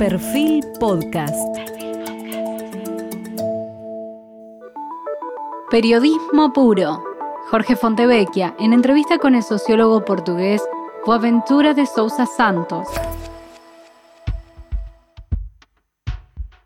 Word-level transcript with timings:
Perfil 0.00 0.64
Podcast. 0.80 1.58
Periodismo 5.70 6.54
puro. 6.54 7.04
Jorge 7.50 7.76
Fontevecchia, 7.76 8.56
en 8.58 8.72
entrevista 8.72 9.18
con 9.18 9.34
el 9.34 9.42
sociólogo 9.42 10.02
portugués 10.06 10.62
Boaventura 11.04 11.74
de 11.74 11.84
Sousa 11.84 12.24
Santos. 12.24 12.88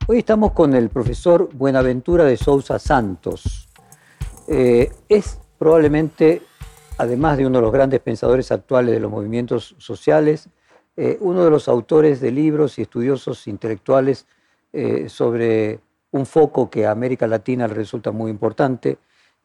Hoy 0.07 0.19
estamos 0.19 0.53
con 0.53 0.73
el 0.73 0.89
profesor 0.89 1.49
Buenaventura 1.53 2.23
de 2.23 2.37
Sousa 2.37 2.79
Santos. 2.79 3.69
Eh, 4.47 4.93
es 5.09 5.41
probablemente, 5.59 6.41
además 6.99 7.37
de 7.39 7.49
uno 7.49 7.59
de 7.59 7.63
los 7.63 7.73
grandes 7.73 7.99
pensadores 7.99 8.53
actuales 8.53 8.95
de 8.95 9.01
los 9.01 9.11
movimientos 9.11 9.75
sociales, 9.79 10.49
eh, 10.97 11.17
uno 11.21 11.45
de 11.45 11.51
los 11.51 11.69
autores 11.69 12.21
de 12.21 12.31
libros 12.31 12.79
y 12.79 12.83
estudiosos 12.83 13.47
intelectuales 13.47 14.27
eh, 14.73 15.09
sobre 15.09 15.81
un 16.13 16.27
foco 16.27 16.71
que 16.71 16.87
a 16.87 16.93
América 16.93 17.27
Latina 17.27 17.67
le 17.67 17.75
resulta 17.75 18.13
muy 18.13 18.31
importante, 18.31 18.99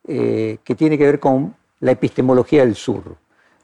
que 0.05 0.75
tiene 0.77 0.98
que 0.98 1.05
ver 1.05 1.20
con 1.20 1.53
la 1.81 1.91
epistemología 1.91 2.66
del 2.66 2.75
sur. 2.75 3.17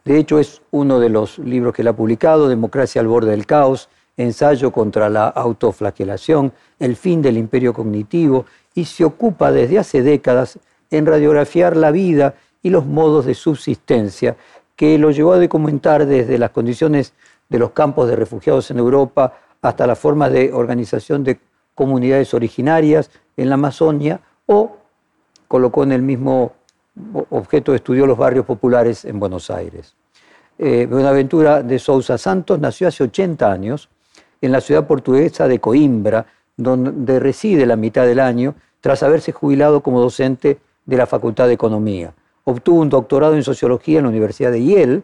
De 0.04 0.20
hecho, 0.20 0.38
es 0.38 0.62
uno 0.72 1.00
de 1.00 1.10
los 1.10 1.40
libros 1.40 1.74
que 1.74 1.82
él 1.82 1.88
ha 1.88 1.96
publicado, 1.96 2.48
Democracia 2.48 3.02
al 3.02 3.08
borde 3.08 3.32
del 3.32 3.46
caos, 3.46 3.90
ensayo 4.18 4.72
contra 4.72 5.10
la 5.10 5.28
autoflagelación, 5.28 6.54
el 6.80 6.96
fin 6.96 7.22
del 7.22 7.38
imperio 7.38 7.74
cognitivo, 7.74 8.46
y 8.74 8.86
se 8.86 9.04
ocupa 9.04 9.52
desde 9.52 9.80
hace 9.80 10.02
décadas 10.04 10.60
en 10.92 11.06
radiografiar 11.06 11.76
la 11.76 11.92
vida 11.92 12.36
y 12.62 12.70
los 12.70 12.86
modos 12.86 13.26
de 13.26 13.34
subsistencia 13.34 14.36
que 14.76 14.98
lo 14.98 15.12
llevó 15.12 15.34
a 15.34 15.40
documentar 15.40 16.06
desde 16.06 16.38
las 16.38 16.52
condiciones 16.52 17.14
de 17.50 17.60
los 17.60 17.72
campos 17.72 18.08
de 18.08 18.16
refugiados 18.16 18.70
en 18.72 18.80
Europa 18.80 19.34
hasta 19.62 19.88
las 19.88 20.00
formas 20.00 20.32
de 20.32 20.54
organización 20.54 21.24
de 21.24 21.40
comunidades 21.74 22.34
originarias 22.34 23.12
en 23.38 23.50
la 23.50 23.56
Amazonia 23.56 24.22
o 24.46 24.78
colocó 25.48 25.84
en 25.84 25.92
el 25.92 26.02
mismo 26.02 26.54
objeto 27.30 27.72
de 27.72 27.78
estudio 27.78 28.06
los 28.06 28.18
barrios 28.18 28.46
populares 28.46 29.06
en 29.06 29.20
Buenos 29.20 29.50
Aires. 29.50 29.96
Eh, 30.58 30.88
Buenaventura 30.90 31.62
de 31.62 31.78
Sousa 31.80 32.18
Santos 32.18 32.60
nació 32.60 32.88
hace 32.88 33.04
80 33.04 33.52
años 33.52 33.90
en 34.42 34.52
la 34.52 34.62
ciudad 34.62 34.88
portuguesa 34.88 35.48
de 35.48 35.60
Coimbra, 35.60 36.26
donde 36.56 37.20
reside 37.20 37.66
la 37.66 37.76
mitad 37.76 38.06
del 38.06 38.22
año, 38.22 38.56
tras 38.80 39.04
haberse 39.04 39.34
jubilado 39.34 39.82
como 39.82 40.00
docente 40.00 40.60
de 40.86 40.98
la 40.98 41.08
Facultad 41.08 41.48
de 41.48 41.54
Economía. 41.54 42.14
Obtuvo 42.46 42.80
un 42.80 42.90
doctorado 42.90 43.36
en 43.36 43.44
Sociología 43.44 43.98
en 43.98 44.04
la 44.04 44.10
Universidad 44.10 44.52
de 44.52 44.64
Yale 44.64 45.04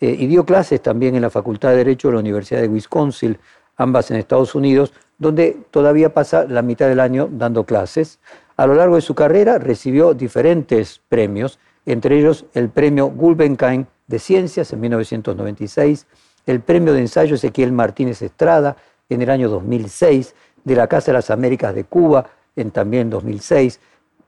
eh, 0.00 0.16
y 0.18 0.26
dio 0.26 0.44
clases 0.44 0.80
también 0.82 1.14
en 1.14 1.22
la 1.22 1.30
Facultad 1.30 1.70
de 1.70 1.76
Derecho 1.76 2.08
de 2.08 2.14
la 2.14 2.20
Universidad 2.20 2.60
de 2.60 2.68
Wisconsin, 2.68 3.38
ambas 3.76 4.10
en 4.10 4.16
Estados 4.16 4.54
Unidos, 4.54 4.92
donde 5.18 5.56
todavía 5.70 6.12
pasa 6.12 6.44
la 6.44 6.62
mitad 6.62 6.88
del 6.88 7.00
año 7.00 7.28
dando 7.30 7.64
clases. 7.64 8.18
A 8.56 8.66
lo 8.66 8.74
largo 8.74 8.96
de 8.96 9.02
su 9.02 9.14
carrera 9.14 9.58
recibió 9.58 10.14
diferentes 10.14 11.00
premios, 11.08 11.58
entre 11.86 12.18
ellos 12.18 12.46
el 12.54 12.68
premio 12.70 13.06
Gulbenkian 13.06 13.86
de 14.06 14.18
Ciencias 14.18 14.72
en 14.72 14.80
1996, 14.80 16.06
el 16.46 16.60
premio 16.60 16.92
de 16.92 17.00
ensayo 17.00 17.36
Ezequiel 17.36 17.72
Martínez 17.72 18.22
Estrada 18.22 18.76
en 19.08 19.22
el 19.22 19.30
año 19.30 19.48
2006, 19.48 20.34
de 20.64 20.76
la 20.76 20.86
Casa 20.86 21.06
de 21.06 21.18
las 21.18 21.30
Américas 21.30 21.74
de 21.74 21.84
Cuba 21.84 22.26
en 22.56 22.70
también 22.70 23.10
2006, 23.10 23.80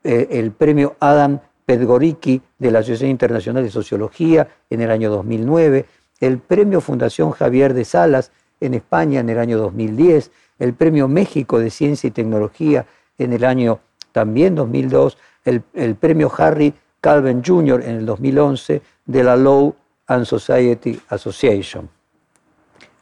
eh, 0.03 0.27
el 0.31 0.51
premio 0.51 0.95
Adam 0.99 1.39
Pedgoricki 1.67 2.41
de 2.57 2.71
la 2.71 2.79
Asociación 2.79 3.09
Internacional 3.09 3.61
de 3.61 3.69
Sociología 3.69 4.47
en 4.69 4.79
el 4.79 4.89
año 4.89 5.09
2009, 5.09 5.85
el 6.21 6.39
premio 6.39 6.79
Fundación 6.79 7.31
Javier 7.31 7.73
de 7.73 7.83
Salas 7.83 8.31
en 8.61 8.73
España 8.73 9.19
en 9.19 9.29
el 9.29 9.37
año 9.37 9.57
2010, 9.57 10.31
el 10.59 10.73
premio 10.73 11.09
México 11.09 11.59
de 11.59 11.69
Ciencia 11.69 12.07
y 12.07 12.11
Tecnología 12.11 12.85
en 13.17 13.33
el 13.33 13.43
año 13.43 13.81
también 14.13 14.55
2002, 14.55 15.17
el, 15.43 15.61
el 15.73 15.95
premio 15.95 16.31
Harry 16.37 16.73
Calvin 17.01 17.43
Jr. 17.45 17.83
en 17.83 17.97
el 17.97 18.05
2011 18.05 18.81
de 19.05 19.23
la 19.25 19.35
Law 19.35 19.75
and 20.07 20.23
Society 20.23 20.97
Association. 21.09 21.89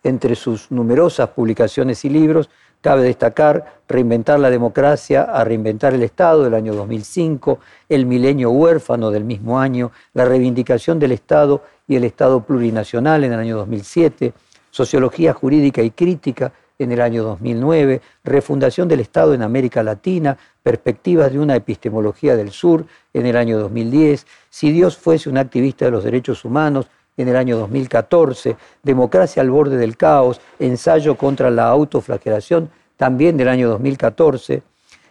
Entre 0.02 0.34
sus 0.34 0.72
numerosas 0.72 1.30
publicaciones 1.30 2.04
y 2.04 2.10
libros, 2.10 2.50
cabe 2.86 3.02
destacar 3.02 3.82
Reinventar 3.88 4.40
la 4.40 4.52
democracia 4.52 5.24
a 5.24 5.44
reinventar 5.44 5.96
el 5.96 6.04
Estado 6.04 6.44
del 6.44 6.54
año 6.54 6.76
2005, 6.76 7.60
El 7.90 8.06
milenio 8.06 8.52
huérfano 8.52 9.10
del 9.10 9.24
mismo 9.24 9.60
año, 9.60 9.92
La 10.14 10.26
reivindicación 10.26 11.00
del 11.00 11.12
Estado 11.12 11.64
y 11.88 11.96
el 11.96 12.04
Estado 12.04 12.42
plurinacional 12.42 13.24
en 13.24 13.34
el 13.34 13.40
año 13.40 13.58
2007, 13.58 14.34
Sociología 14.70 15.34
jurídica 15.34 15.82
y 15.82 15.90
crítica 15.90 16.52
en 16.78 16.92
el 16.92 17.02
año 17.02 17.24
2009, 17.24 18.02
Refundación 18.24 18.88
del 18.88 19.00
Estado 19.00 19.34
en 19.34 19.42
América 19.42 19.82
Latina, 19.82 20.38
Perspectivas 20.62 21.32
de 21.32 21.40
una 21.40 21.56
epistemología 21.56 22.36
del 22.36 22.52
sur 22.52 22.86
en 23.14 23.26
el 23.26 23.36
año 23.36 23.58
2010, 23.58 24.28
Si 24.52 24.72
Dios 24.72 24.96
fuese 24.96 25.30
un 25.30 25.40
activista 25.40 25.86
de 25.86 25.92
los 25.92 26.04
derechos 26.04 26.46
humanos 26.46 26.88
en 27.18 27.28
el 27.28 27.36
año 27.36 27.58
2014, 27.58 28.58
Democracia 28.84 29.42
al 29.42 29.50
borde 29.50 29.78
del 29.78 29.98
caos, 29.98 30.42
Ensayo 30.60 31.16
contra 31.16 31.50
la 31.50 31.68
autoflagelación, 31.68 32.70
también 32.98 33.38
del 33.38 33.50
año 33.50 33.70
2014, 33.70 34.64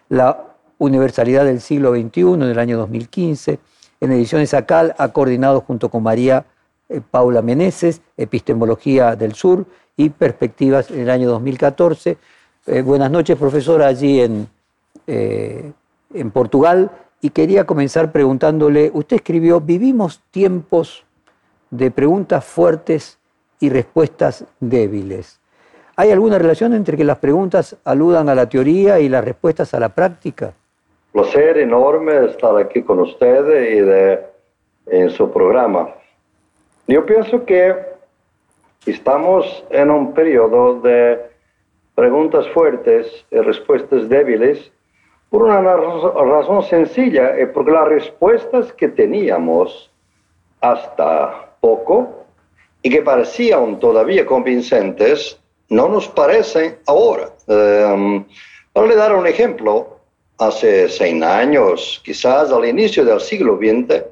La 0.09 0.45
universalidad 0.79 1.45
del 1.45 1.61
siglo 1.61 1.93
XXI 1.95 2.21
en 2.21 2.43
el 2.43 2.59
año 2.59 2.79
2015, 2.79 3.59
en 4.01 4.13
ediciones 4.13 4.53
ACAL 4.53 4.95
ha 4.99 5.09
coordinado 5.09 5.61
junto 5.63 5.89
con 5.89 6.03
María 6.03 6.45
eh, 6.89 7.01
Paula 7.01 7.41
Meneses, 7.41 8.03
Epistemología 8.17 9.17
del 9.17 9.35
Sur 9.35 9.67
y 9.97 10.11
Perspectivas 10.11 10.91
en 10.91 11.01
el 11.01 11.11
año 11.11 11.31
2014. 11.31 12.19
Eh, 12.67 12.83
buenas 12.83 13.11
noches, 13.11 13.39
profesora, 13.39 13.87
allí 13.87 14.21
en, 14.21 14.49
eh, 15.07 15.73
en 16.13 16.31
Portugal. 16.31 16.91
Y 17.23 17.31
quería 17.31 17.65
comenzar 17.65 18.13
preguntándole, 18.13 18.91
usted 18.93 19.17
escribió, 19.17 19.61
vivimos 19.61 20.21
tiempos 20.31 21.05
de 21.77 21.91
preguntas 21.91 22.45
fuertes 22.45 23.19
y 23.59 23.69
respuestas 23.69 24.45
débiles. 24.61 25.41
¿Hay 25.97 26.13
alguna 26.13 26.39
relación 26.39 26.73
entre 26.73 26.97
que 26.97 27.05
las 27.05 27.19
preguntas 27.19 27.77
aludan 27.85 28.29
a 28.29 28.35
la 28.35 28.49
teoría 28.49 29.01
y 29.01 29.09
las 29.09 29.25
respuestas 29.25 29.75
a 29.75 29.81
la 29.81 29.89
práctica? 29.89 30.55
Placer 31.13 31.59
enorme 31.59 32.27
estar 32.27 32.57
aquí 32.59 32.83
con 32.83 33.01
usted 33.01 33.73
y 33.73 33.81
de, 33.81 34.21
en 34.87 35.11
su 35.11 35.31
programa. 35.33 35.89
Yo 36.87 37.05
pienso 37.07 37.45
que 37.45 37.75
estamos 38.87 39.65
en 39.71 39.91
un 39.91 40.15
periodo 40.15 40.81
de 40.81 41.21
preguntas 41.97 42.47
fuertes 42.51 43.25
y 43.33 43.39
respuestas 43.39 44.09
débiles 44.09 44.71
por 45.29 45.43
una 45.43 45.61
razón 45.61 46.63
sencilla, 46.63 47.41
y 47.41 47.47
porque 47.47 47.73
las 47.73 47.89
respuestas 47.89 48.73
que 48.73 48.87
teníamos 48.87 49.91
hasta 50.61 51.54
poco 51.65 52.27
y 52.83 52.91
que 52.91 53.01
parecían 53.01 53.79
todavía 53.81 54.27
convincentes, 54.27 55.39
no 55.71 55.89
nos 55.89 56.07
parecen 56.09 56.77
ahora. 56.87 57.31
Um, 57.47 58.27
para 58.75 58.87
le 58.87 58.95
dar 58.95 59.15
un 59.15 59.27
ejemplo, 59.27 60.01
hace 60.37 60.91
100 60.91 61.25
años, 61.25 62.03
quizás 62.05 62.53
al 62.53 62.67
inicio 62.67 63.03
del 63.07 63.19
siglo 63.19 63.57
XX, 63.57 64.05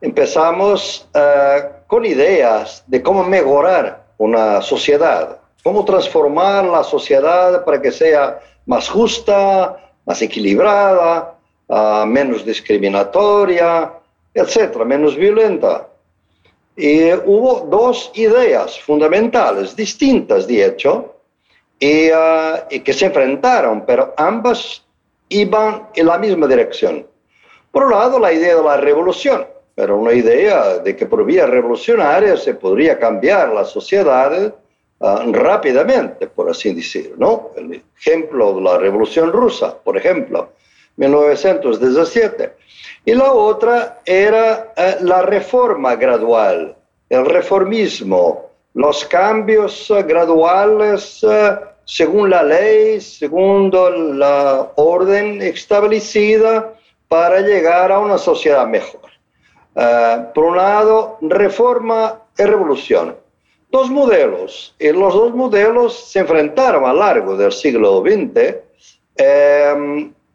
empezamos 0.00 1.08
uh, 1.16 1.88
con 1.88 2.04
ideas 2.04 2.84
de 2.86 3.02
cómo 3.02 3.24
mejorar 3.24 4.04
una 4.18 4.62
sociedad, 4.62 5.38
cómo 5.64 5.84
transformar 5.84 6.64
la 6.66 6.84
sociedad 6.84 7.64
para 7.64 7.82
que 7.82 7.90
sea 7.90 8.38
más 8.66 8.88
justa, 8.88 9.76
más 10.06 10.22
equilibrada, 10.22 11.34
uh, 11.66 12.06
menos 12.06 12.44
discriminatoria, 12.44 13.94
etcétera, 14.32 14.84
menos 14.84 15.16
violenta. 15.16 15.88
Y 16.76 17.12
hubo 17.12 17.66
dos 17.70 18.10
ideas 18.14 18.80
fundamentales, 18.80 19.76
distintas 19.76 20.46
de 20.46 20.64
hecho, 20.64 21.16
y, 21.78 22.80
que 22.80 22.92
se 22.92 23.06
enfrentaron, 23.06 23.84
pero 23.84 24.14
ambas 24.16 24.84
iban 25.28 25.88
en 25.94 26.06
la 26.06 26.18
misma 26.18 26.46
dirección. 26.46 27.06
Por 27.70 27.84
un 27.84 27.90
lado, 27.90 28.18
la 28.18 28.32
idea 28.32 28.56
de 28.56 28.62
la 28.62 28.76
revolución, 28.76 29.46
pero 29.74 29.98
una 29.98 30.12
idea 30.12 30.78
de 30.78 30.94
que 30.94 31.06
por 31.06 31.24
vía 31.24 31.46
revolucionaria 31.46 32.36
se 32.36 32.54
podría 32.54 32.98
cambiar 32.98 33.50
la 33.50 33.64
sociedad 33.64 34.54
ah, 35.00 35.24
rápidamente, 35.26 36.26
por 36.26 36.50
así 36.50 36.72
decir. 36.72 37.14
¿no? 37.16 37.50
El 37.56 37.82
ejemplo 37.98 38.54
de 38.54 38.60
la 38.60 38.78
revolución 38.78 39.32
rusa, 39.32 39.76
por 39.76 39.96
ejemplo, 39.96 40.50
1917 40.96 42.62
y 43.04 43.14
la 43.14 43.32
otra 43.32 44.00
era 44.04 44.72
eh, 44.76 44.96
la 45.00 45.22
reforma 45.22 45.96
gradual, 45.96 46.76
el 47.08 47.26
reformismo, 47.26 48.50
los 48.74 49.04
cambios 49.06 49.90
eh, 49.90 50.02
graduales 50.04 51.24
eh, 51.28 51.58
según 51.84 52.30
la 52.30 52.44
ley, 52.44 53.00
según 53.00 53.70
la 54.18 54.70
orden 54.76 55.42
establecida 55.42 56.72
para 57.08 57.40
llegar 57.40 57.90
a 57.90 57.98
una 57.98 58.18
sociedad 58.18 58.66
mejor. 58.66 59.00
por 60.32 60.44
un 60.44 60.56
lado, 60.56 61.18
reforma 61.22 62.20
y 62.38 62.44
revolución. 62.44 63.16
dos 63.70 63.90
modelos, 63.90 64.74
y 64.78 64.92
los 64.92 65.12
dos 65.12 65.34
modelos 65.34 66.10
se 66.12 66.20
enfrentaron 66.20 66.84
a 66.84 66.92
lo 66.92 67.00
largo 67.00 67.36
del 67.36 67.50
siglo 67.50 68.00
XX 68.00 68.58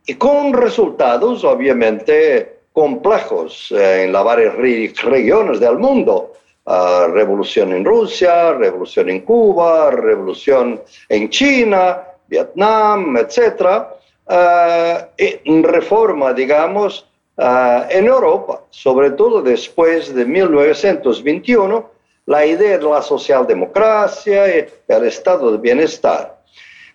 y 0.07 0.15
con 0.15 0.53
resultados 0.53 1.43
obviamente 1.43 2.61
complejos 2.71 3.71
eh, 3.71 4.05
en 4.05 4.13
las 4.13 4.23
varias 4.23 4.55
regiones 4.55 5.59
del 5.59 5.77
mundo. 5.77 6.33
Ah, 6.69 7.07
revolución 7.09 7.71
en 7.71 7.85
Rusia, 7.85 8.51
revolución 8.51 9.09
en 9.09 9.21
Cuba, 9.21 9.89
revolución 9.89 10.81
en 11.07 11.29
China, 11.29 12.03
Vietnam, 12.27 13.15
etc. 13.15 13.87
Uh, 14.29 15.05
y 15.17 15.61
reforma, 15.61 16.33
digamos, 16.33 17.07
uh, 17.37 17.87
en 17.89 18.07
Europa, 18.07 18.63
sobre 18.69 19.11
todo 19.11 19.41
después 19.41 20.13
de 20.13 20.25
1921, 20.25 21.89
la 22.25 22.45
idea 22.45 22.77
de 22.77 22.83
la 22.83 23.01
socialdemocracia 23.01 24.57
y 24.57 24.65
el 24.89 25.05
estado 25.05 25.53
de 25.53 25.59
bienestar. 25.59 26.36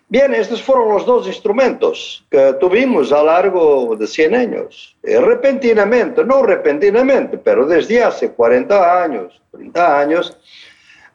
Bien, 0.07 0.33
estos 0.33 0.61
fueron 0.61 0.89
los 0.89 1.05
dos 1.05 1.25
instrumentos 1.27 2.25
que 2.29 2.53
tuvimos 2.59 3.11
a 3.11 3.19
lo 3.19 3.25
largo 3.25 3.95
de 3.95 4.05
100 4.05 4.35
años. 4.35 4.95
Y 5.03 5.15
repentinamente, 5.15 6.23
no 6.23 6.43
repentinamente, 6.43 7.37
pero 7.37 7.65
desde 7.65 8.03
hace 8.03 8.31
40 8.31 9.03
años, 9.03 9.41
30 9.51 9.99
años, 9.99 10.37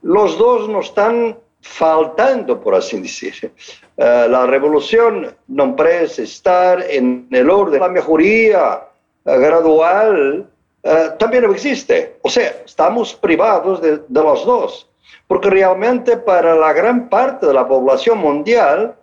los 0.03 0.37
dos 0.37 0.69
nos 0.69 0.87
están 0.87 1.37
faltando, 1.61 2.61
por 2.61 2.75
así 2.75 3.01
decir. 3.01 3.53
Eh, 3.97 4.27
la 4.29 4.47
revolución 4.47 5.35
no 5.49 5.77
parece 5.77 6.23
estar 6.23 6.83
en 6.89 7.29
el 7.31 7.51
orden. 7.51 7.81
La 7.81 7.89
mejoría 7.89 8.83
eh, 9.25 9.39
gradual 9.39 10.49
eh, 10.83 11.11
también 11.19 11.45
existe. 11.51 12.17
O 12.23 12.31
sea, 12.31 12.63
estamos 12.65 13.15
privados 13.15 13.81
de, 13.83 14.01
los 14.09 14.47
dos, 14.47 14.89
porque 15.27 15.51
realmente 15.51 16.17
para 16.17 16.55
la 16.55 16.73
gran 16.73 17.09
parte 17.09 17.47
de 17.47 17.55
la 17.55 17.67
población 17.67 18.19
mundial 18.19 18.95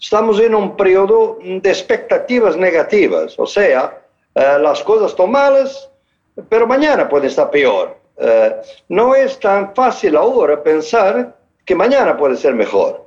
estamos 0.00 0.40
en 0.40 0.54
un 0.54 0.76
periodo 0.76 1.38
de 1.42 1.68
expectativas 1.68 2.56
negativas. 2.56 3.38
O 3.38 3.46
sea, 3.46 4.00
las 4.34 4.82
cosas 4.82 5.10
están 5.10 5.30
malas, 5.30 5.90
pero 6.48 6.66
mañana 6.66 7.08
puede 7.08 7.28
estar 7.28 7.50
peor. 7.50 7.96
no 8.88 9.14
es 9.14 9.38
tan 9.38 9.74
fácil 9.74 10.16
ahora 10.16 10.62
pensar 10.62 11.36
que 11.64 11.74
mañana 11.74 12.16
puede 12.16 12.36
ser 12.36 12.54
mejor. 12.54 13.04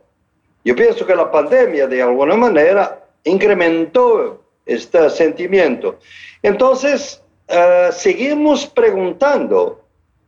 Yo 0.63 0.75
pienso 0.75 1.05
que 1.05 1.15
la 1.15 1.31
pandemia 1.31 1.87
de 1.87 2.01
alguna 2.01 2.35
manera 2.35 2.99
incrementó 3.23 4.41
este 4.65 5.09
sentimiento. 5.09 5.97
Entonces, 6.41 7.23
uh, 7.49 7.91
seguimos 7.91 8.67
preguntando 8.67 9.81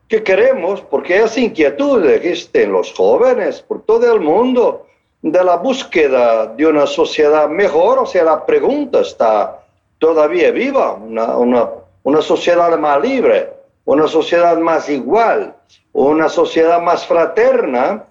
qué 0.09 0.23
queremos, 0.23 0.81
porque 0.81 1.19
esa 1.19 1.39
inquietud 1.39 2.03
existe 2.09 2.63
en 2.63 2.73
los 2.73 2.91
jóvenes, 2.93 3.61
por 3.61 3.83
todo 3.83 4.11
el 4.11 4.19
mundo, 4.19 4.87
de 5.21 5.43
la 5.43 5.57
búsqueda 5.57 6.47
de 6.47 6.65
una 6.65 6.87
sociedad 6.87 7.47
mejor, 7.47 7.99
o 7.99 8.05
sea, 8.05 8.23
la 8.23 8.45
pregunta 8.45 9.01
está 9.01 9.59
todavía 9.99 10.49
viva, 10.51 10.93
una, 10.93 11.37
una, 11.37 11.69
una 12.03 12.21
sociedad 12.21 12.77
más 12.79 13.01
libre, 13.01 13.53
una 13.85 14.07
sociedad 14.07 14.57
más 14.57 14.89
igual, 14.89 15.55
una 15.93 16.27
sociedad 16.29 16.81
más 16.81 17.05
fraterna, 17.05 18.05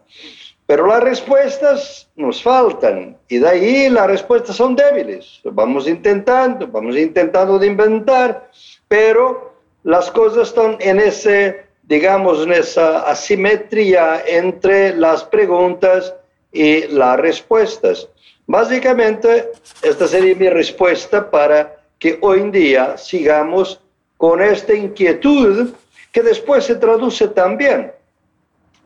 pero 0.66 0.86
las 0.86 1.02
respuestas 1.02 2.10
nos 2.14 2.42
faltan 2.42 3.16
y 3.26 3.38
de 3.38 3.48
ahí 3.48 3.88
las 3.88 4.06
respuestas 4.06 4.54
son 4.54 4.76
débiles. 4.76 5.40
Vamos 5.44 5.88
intentando, 5.88 6.66
vamos 6.68 6.96
intentando 6.96 7.58
de 7.58 7.68
inventar, 7.68 8.50
pero 8.86 9.54
las 9.82 10.10
cosas 10.10 10.48
están 10.48 10.76
en 10.80 11.00
ese, 11.00 11.67
digamos, 11.88 12.42
en 12.42 12.52
esa 12.52 13.08
asimetría 13.10 14.22
entre 14.26 14.94
las 14.94 15.24
preguntas 15.24 16.14
y 16.52 16.86
las 16.88 17.18
respuestas. 17.18 18.06
Básicamente, 18.46 19.50
esta 19.82 20.06
sería 20.06 20.34
mi 20.34 20.50
respuesta 20.50 21.30
para 21.30 21.80
que 21.98 22.18
hoy 22.20 22.40
en 22.40 22.52
día 22.52 22.98
sigamos 22.98 23.80
con 24.18 24.42
esta 24.42 24.74
inquietud 24.74 25.70
que 26.12 26.22
después 26.22 26.64
se 26.64 26.74
traduce 26.74 27.28
también 27.28 27.92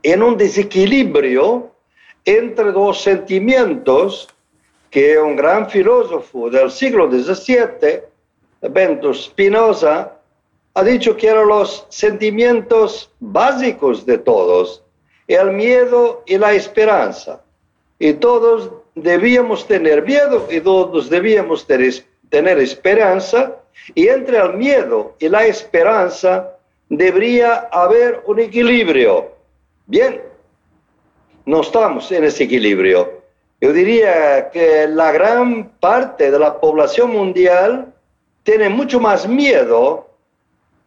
en 0.05 0.23
un 0.23 0.37
desequilibrio 0.37 1.73
entre 2.25 2.71
dos 2.71 3.03
sentimientos 3.03 4.29
que 4.91 5.19
un 5.19 5.35
gran 5.35 5.69
filósofo 5.69 6.51
del 6.51 6.71
siglo 6.71 7.11
XVII, 7.11 8.03
Bento 8.71 9.13
Spinoza, 9.13 10.22
ha 10.75 10.83
dicho 10.83 11.17
que 11.17 11.29
eran 11.29 11.49
los 11.49 11.87
sentimientos 11.89 13.11
básicos 13.21 14.07
de 14.07 14.19
todos, 14.19 14.83
el 15.29 15.53
miedo 15.53 16.23
y 16.27 16.39
la 16.39 16.53
esperanza. 16.55 17.43
Y 17.99 18.15
todos 18.15 18.71
debíamos 18.95 19.67
tener 19.67 20.03
miedo 20.03 20.49
y 20.51 20.61
todos 20.61 21.09
debíamos 21.11 21.67
tener 21.67 22.59
esperanza, 22.59 23.57
y 23.95 24.09
entre 24.09 24.39
el 24.39 24.55
miedo 24.55 25.15
y 25.19 25.29
la 25.29 25.47
esperanza 25.47 26.57
debería 26.89 27.69
haber 27.73 28.23
un 28.27 28.41
equilibrio. 28.41 29.31
Bien, 29.87 30.23
no 31.45 31.61
estamos 31.61 32.11
en 32.13 32.25
ese 32.25 32.45
equilibrio. 32.45 33.23
Yo 33.61 33.73
diría 33.73 34.51
que 34.51 34.87
la 34.89 35.13
gran 35.13 35.69
parte 35.81 36.31
de 36.31 36.39
la 36.39 36.61
población 36.61 37.13
mundial 37.13 37.93
tiene 38.43 38.69
mucho 38.69 39.01
más 39.01 39.27
miedo 39.27 40.12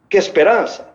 que 0.09 0.17
esperanza. 0.17 0.93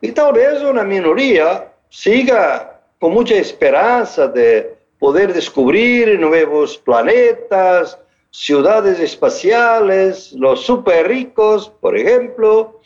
Y 0.00 0.12
tal 0.12 0.32
vez 0.32 0.62
una 0.62 0.84
minoría 0.84 1.72
siga 1.90 2.80
con 2.98 3.12
mucha 3.12 3.34
esperanza 3.34 4.28
de 4.28 4.76
poder 4.98 5.32
descubrir 5.32 6.18
nuevos 6.18 6.76
planetas, 6.78 7.98
ciudades 8.30 8.98
espaciales, 9.00 10.32
los 10.32 10.64
super 10.64 11.08
ricos, 11.08 11.70
por 11.80 11.96
ejemplo, 11.96 12.80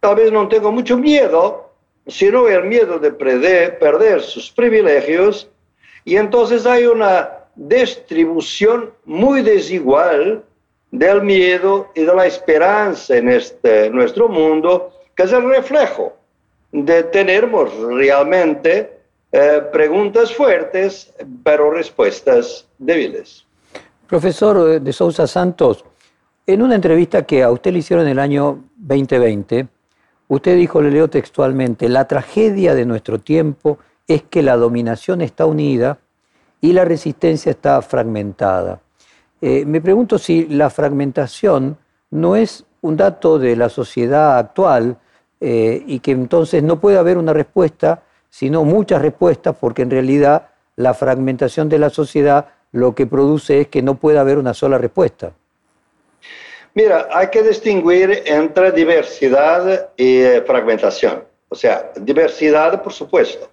tal 0.00 0.16
vez 0.16 0.32
no 0.32 0.48
tengo 0.48 0.72
mucho 0.72 0.96
miedo, 0.96 1.72
sino 2.06 2.48
el 2.48 2.64
miedo 2.64 2.98
de 2.98 3.12
perder, 3.12 3.78
perder 3.78 4.22
sus 4.22 4.50
privilegios, 4.50 5.50
y 6.04 6.16
entonces 6.16 6.64
hay 6.64 6.86
una 6.86 7.30
distribución 7.54 8.92
muy 9.04 9.42
desigual 9.42 10.44
del 10.90 11.22
miedo 11.22 11.90
y 11.94 12.02
de 12.02 12.14
la 12.14 12.26
esperanza 12.26 13.16
en 13.16 13.28
este 13.28 13.90
nuestro 13.90 14.28
mundo, 14.28 14.92
que 15.14 15.24
es 15.24 15.32
el 15.32 15.48
reflejo 15.48 16.14
de 16.72 17.02
tener 17.04 17.48
realmente 17.90 18.98
eh, 19.32 19.62
preguntas 19.72 20.34
fuertes, 20.34 21.12
pero 21.44 21.70
respuestas 21.70 22.66
débiles. 22.78 23.44
Profesor 24.06 24.80
de 24.80 24.92
Sousa 24.92 25.26
Santos, 25.26 25.84
en 26.46 26.62
una 26.62 26.74
entrevista 26.74 27.24
que 27.24 27.42
a 27.42 27.50
usted 27.50 27.72
le 27.72 27.80
hicieron 27.80 28.06
en 28.06 28.12
el 28.12 28.18
año 28.18 28.64
2020, 28.76 29.68
Usted 30.28 30.56
dijo, 30.56 30.82
le 30.82 30.90
leo 30.90 31.08
textualmente, 31.08 31.88
la 31.88 32.06
tragedia 32.06 32.74
de 32.74 32.84
nuestro 32.84 33.18
tiempo 33.18 33.78
es 34.06 34.22
que 34.22 34.42
la 34.42 34.56
dominación 34.56 35.22
está 35.22 35.46
unida 35.46 35.98
y 36.60 36.74
la 36.74 36.84
resistencia 36.84 37.50
está 37.50 37.80
fragmentada. 37.80 38.82
Eh, 39.40 39.64
me 39.64 39.80
pregunto 39.80 40.18
si 40.18 40.46
la 40.46 40.68
fragmentación 40.68 41.78
no 42.10 42.36
es 42.36 42.64
un 42.80 42.96
dato 42.96 43.38
de 43.38 43.54
la 43.56 43.68
sociedad 43.68 44.38
actual 44.38 44.96
eh, 45.40 45.82
y 45.86 46.00
que 46.00 46.10
entonces 46.10 46.62
no 46.62 46.80
puede 46.80 46.98
haber 46.98 47.18
una 47.18 47.32
respuesta, 47.32 48.02
sino 48.30 48.64
muchas 48.64 49.00
respuestas, 49.00 49.56
porque 49.58 49.82
en 49.82 49.90
realidad 49.90 50.48
la 50.76 50.94
fragmentación 50.94 51.68
de 51.68 51.78
la 51.78 51.90
sociedad 51.90 52.46
lo 52.72 52.94
que 52.94 53.06
produce 53.06 53.62
es 53.62 53.68
que 53.68 53.82
no 53.82 53.94
puede 53.94 54.18
haber 54.18 54.38
una 54.38 54.54
sola 54.54 54.78
respuesta. 54.78 55.32
Mira, 56.74 57.08
hay 57.12 57.28
que 57.28 57.42
distinguir 57.42 58.22
entre 58.26 58.72
diversidad 58.72 59.90
y 59.96 60.22
fragmentación. 60.46 61.24
O 61.48 61.54
sea, 61.54 61.90
diversidad, 61.96 62.82
por 62.82 62.92
supuesto. 62.92 63.48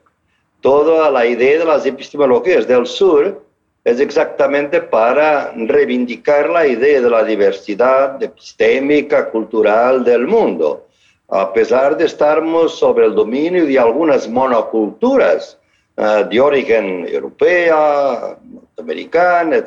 Toda 0.61 1.09
la 1.09 1.25
idea 1.25 1.59
de 1.59 1.65
las 1.65 1.85
epistemologías 1.85 2.67
del 2.67 2.85
sur 2.85 3.44
es 3.85 3.99
exactamente 3.99 4.81
para 4.81 5.53
reivindicar 5.55 6.49
la 6.49 6.65
idea 6.65 6.99
de 7.01 7.09
la 7.09 7.23
diversidad 7.23 8.21
epistémica, 8.21 9.29
cultural 9.29 10.03
del 10.03 10.25
mundo. 10.25 10.87
A 11.29 11.53
pesar 11.53 11.95
de 11.95 12.05
estarmos 12.05 12.79
sobre 12.79 13.05
el 13.05 13.13
dominio 13.13 13.63
de 13.65 13.77
algunas 13.77 14.27
monoculturas 14.27 15.59
uh, 15.97 16.27
de 16.27 16.41
origen 16.41 17.07
europea, 17.07 18.37
norteamericana, 18.43 19.63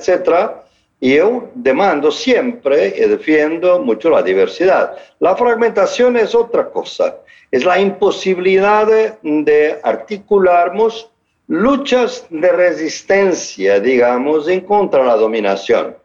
y 1.00 1.16
yo 1.16 1.48
demando 1.54 2.10
siempre 2.10 2.94
y 2.96 3.08
defiendo 3.08 3.78
mucho 3.80 4.10
la 4.10 4.22
diversidad. 4.22 4.96
La 5.20 5.36
fragmentación 5.36 6.16
es 6.16 6.34
otra 6.34 6.70
cosa, 6.70 7.18
es 7.52 7.64
la 7.64 7.78
imposibilidad 7.78 8.88
de, 9.22 9.78
articularnos 9.84 11.08
luchas 11.48 12.26
de 12.30 12.52
resistencia, 12.52 13.80
digamos, 13.80 14.48
en 14.48 14.60
contra 14.60 15.00
de 15.00 15.06
la 15.06 15.16
dominación. 15.16 15.96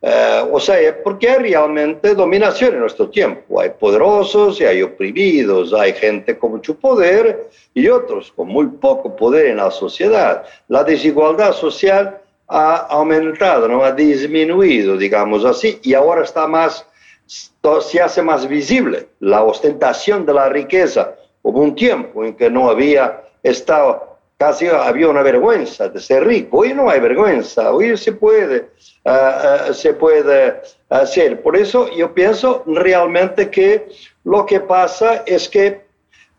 Eh, 0.00 0.44
o 0.50 0.58
sea, 0.58 0.76
porque 1.04 1.28
hay 1.28 1.50
realmente 1.50 2.14
dominación 2.14 2.74
en 2.74 2.80
nuestro 2.80 3.08
tiempo. 3.08 3.60
Hay 3.60 3.70
poderosos 3.70 4.60
y 4.60 4.64
hay 4.64 4.82
oprimidos, 4.82 5.72
hay 5.72 5.92
gente 5.92 6.36
con 6.38 6.52
mucho 6.52 6.76
poder 6.76 7.50
y 7.74 7.88
otros 7.88 8.32
con 8.32 8.48
muy 8.48 8.66
poco 8.66 9.14
poder 9.14 9.46
en 9.46 9.58
la 9.58 9.70
sociedad. 9.70 10.44
La 10.68 10.82
desigualdad 10.82 11.52
social 11.52 12.18
ha 12.48 12.76
aumentado, 12.76 13.68
no 13.68 13.84
ha 13.84 13.92
disminuido, 13.92 14.96
digamos 14.96 15.44
así, 15.44 15.78
y 15.82 15.94
ahora 15.94 16.22
está 16.22 16.46
más, 16.46 16.86
se 17.26 18.00
hace 18.00 18.22
más 18.22 18.46
visible 18.46 19.08
la 19.20 19.42
ostentación 19.42 20.26
de 20.26 20.34
la 20.34 20.48
riqueza. 20.48 21.14
Hubo 21.42 21.60
un 21.60 21.74
tiempo 21.74 22.24
en 22.24 22.34
que 22.34 22.50
no 22.50 22.68
había 22.68 23.22
estado 23.42 24.11
casi 24.42 24.66
había 24.66 25.08
una 25.08 25.22
vergüenza 25.22 25.88
de 25.88 26.00
ser 26.00 26.26
rico. 26.26 26.58
Hoy 26.58 26.74
no 26.74 26.90
hay 26.90 26.98
vergüenza, 26.98 27.72
hoy 27.72 27.96
se 27.96 28.10
puede, 28.10 28.70
ah, 29.04 29.68
ah, 29.68 29.72
se 29.72 29.94
puede 29.94 30.60
hacer. 30.88 31.40
Por 31.40 31.56
eso 31.56 31.88
yo 31.96 32.12
pienso 32.12 32.64
realmente 32.66 33.48
que 33.50 33.86
lo 34.24 34.44
que 34.44 34.58
pasa 34.58 35.22
es 35.26 35.48
que 35.48 35.82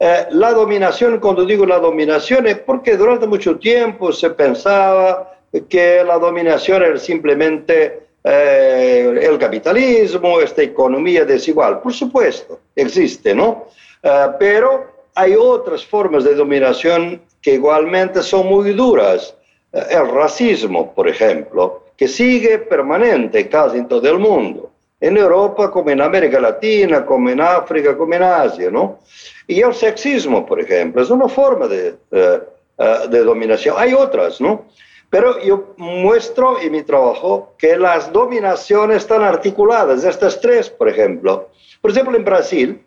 eh, 0.02 0.26
la 0.32 0.52
dominación, 0.52 1.18
cuando 1.22 1.46
digo 1.46 1.66
la 1.66 1.80
dominación, 1.80 2.46
es 2.46 2.58
porque 2.58 2.98
durante 2.98 3.26
mucho 3.26 3.58
tiempo 3.58 4.12
se 4.12 4.32
pensaba 4.32 5.38
que 5.70 6.04
la 6.04 6.18
dominación 6.18 6.84
era 6.84 7.00
simplemente 7.00 8.02
eh, 8.22 9.18
el 9.30 9.38
capitalismo, 9.40 10.42
esta 10.42 10.62
economía 10.62 11.24
desigual. 11.24 11.80
Por 11.80 11.94
supuesto, 11.94 12.60
existe, 12.76 13.34
¿no? 13.34 13.70
Eh, 14.02 14.28
pero 14.38 14.92
hay 15.16 15.36
otras 15.40 15.86
formas 15.86 16.26
de 16.26 16.36
dominación 16.36 17.22
que 17.44 17.56
igualmente 17.56 18.24
son 18.24 18.48
muy 18.48 18.72
duras. 18.72 19.36
Eh, 19.72 19.84
el 19.92 20.10
racismo, 20.10 20.94
por 20.94 21.08
ejemplo, 21.08 21.84
que 21.98 22.08
sigue 22.08 22.58
permanente 22.58 23.48
casi 23.50 23.78
en 23.78 23.88
todo 23.88 24.10
el 24.10 24.18
mundo, 24.18 24.72
en 25.00 25.18
Europa 25.18 25.70
como 25.70 25.90
en 25.90 26.02
América 26.02 26.40
Latina, 26.40 27.06
como 27.06 27.30
en 27.30 27.42
África, 27.42 27.96
como 27.96 28.14
en 28.14 28.24
Asia, 28.24 28.72
¿no? 28.72 29.00
Y 29.46 29.60
el 29.62 29.74
sexismo, 29.74 30.46
por 30.46 30.62
ejemplo, 30.62 31.04
es 31.04 31.10
una 31.10 31.28
forma 31.28 31.68
de, 31.68 31.96
eh, 32.12 32.40
eh, 32.78 32.96
de 33.10 33.20
dominación. 33.24 33.76
Hay 33.78 33.94
otras, 33.94 34.40
¿no? 34.40 34.66
Pero 35.10 35.40
yo 35.44 35.76
muestro 35.78 36.60
en 36.60 36.72
mi 36.72 36.82
trabajo 36.82 37.54
que 37.58 37.78
las 37.78 38.12
dominaciones 38.12 38.98
están 38.98 39.22
articuladas, 39.22 40.04
estas 40.06 40.40
tres, 40.42 40.72
por 40.72 40.90
ejemplo. 40.90 41.50
Por 41.82 41.92
ejemplo, 41.92 42.18
en 42.18 42.26
Brasil, 42.26 42.84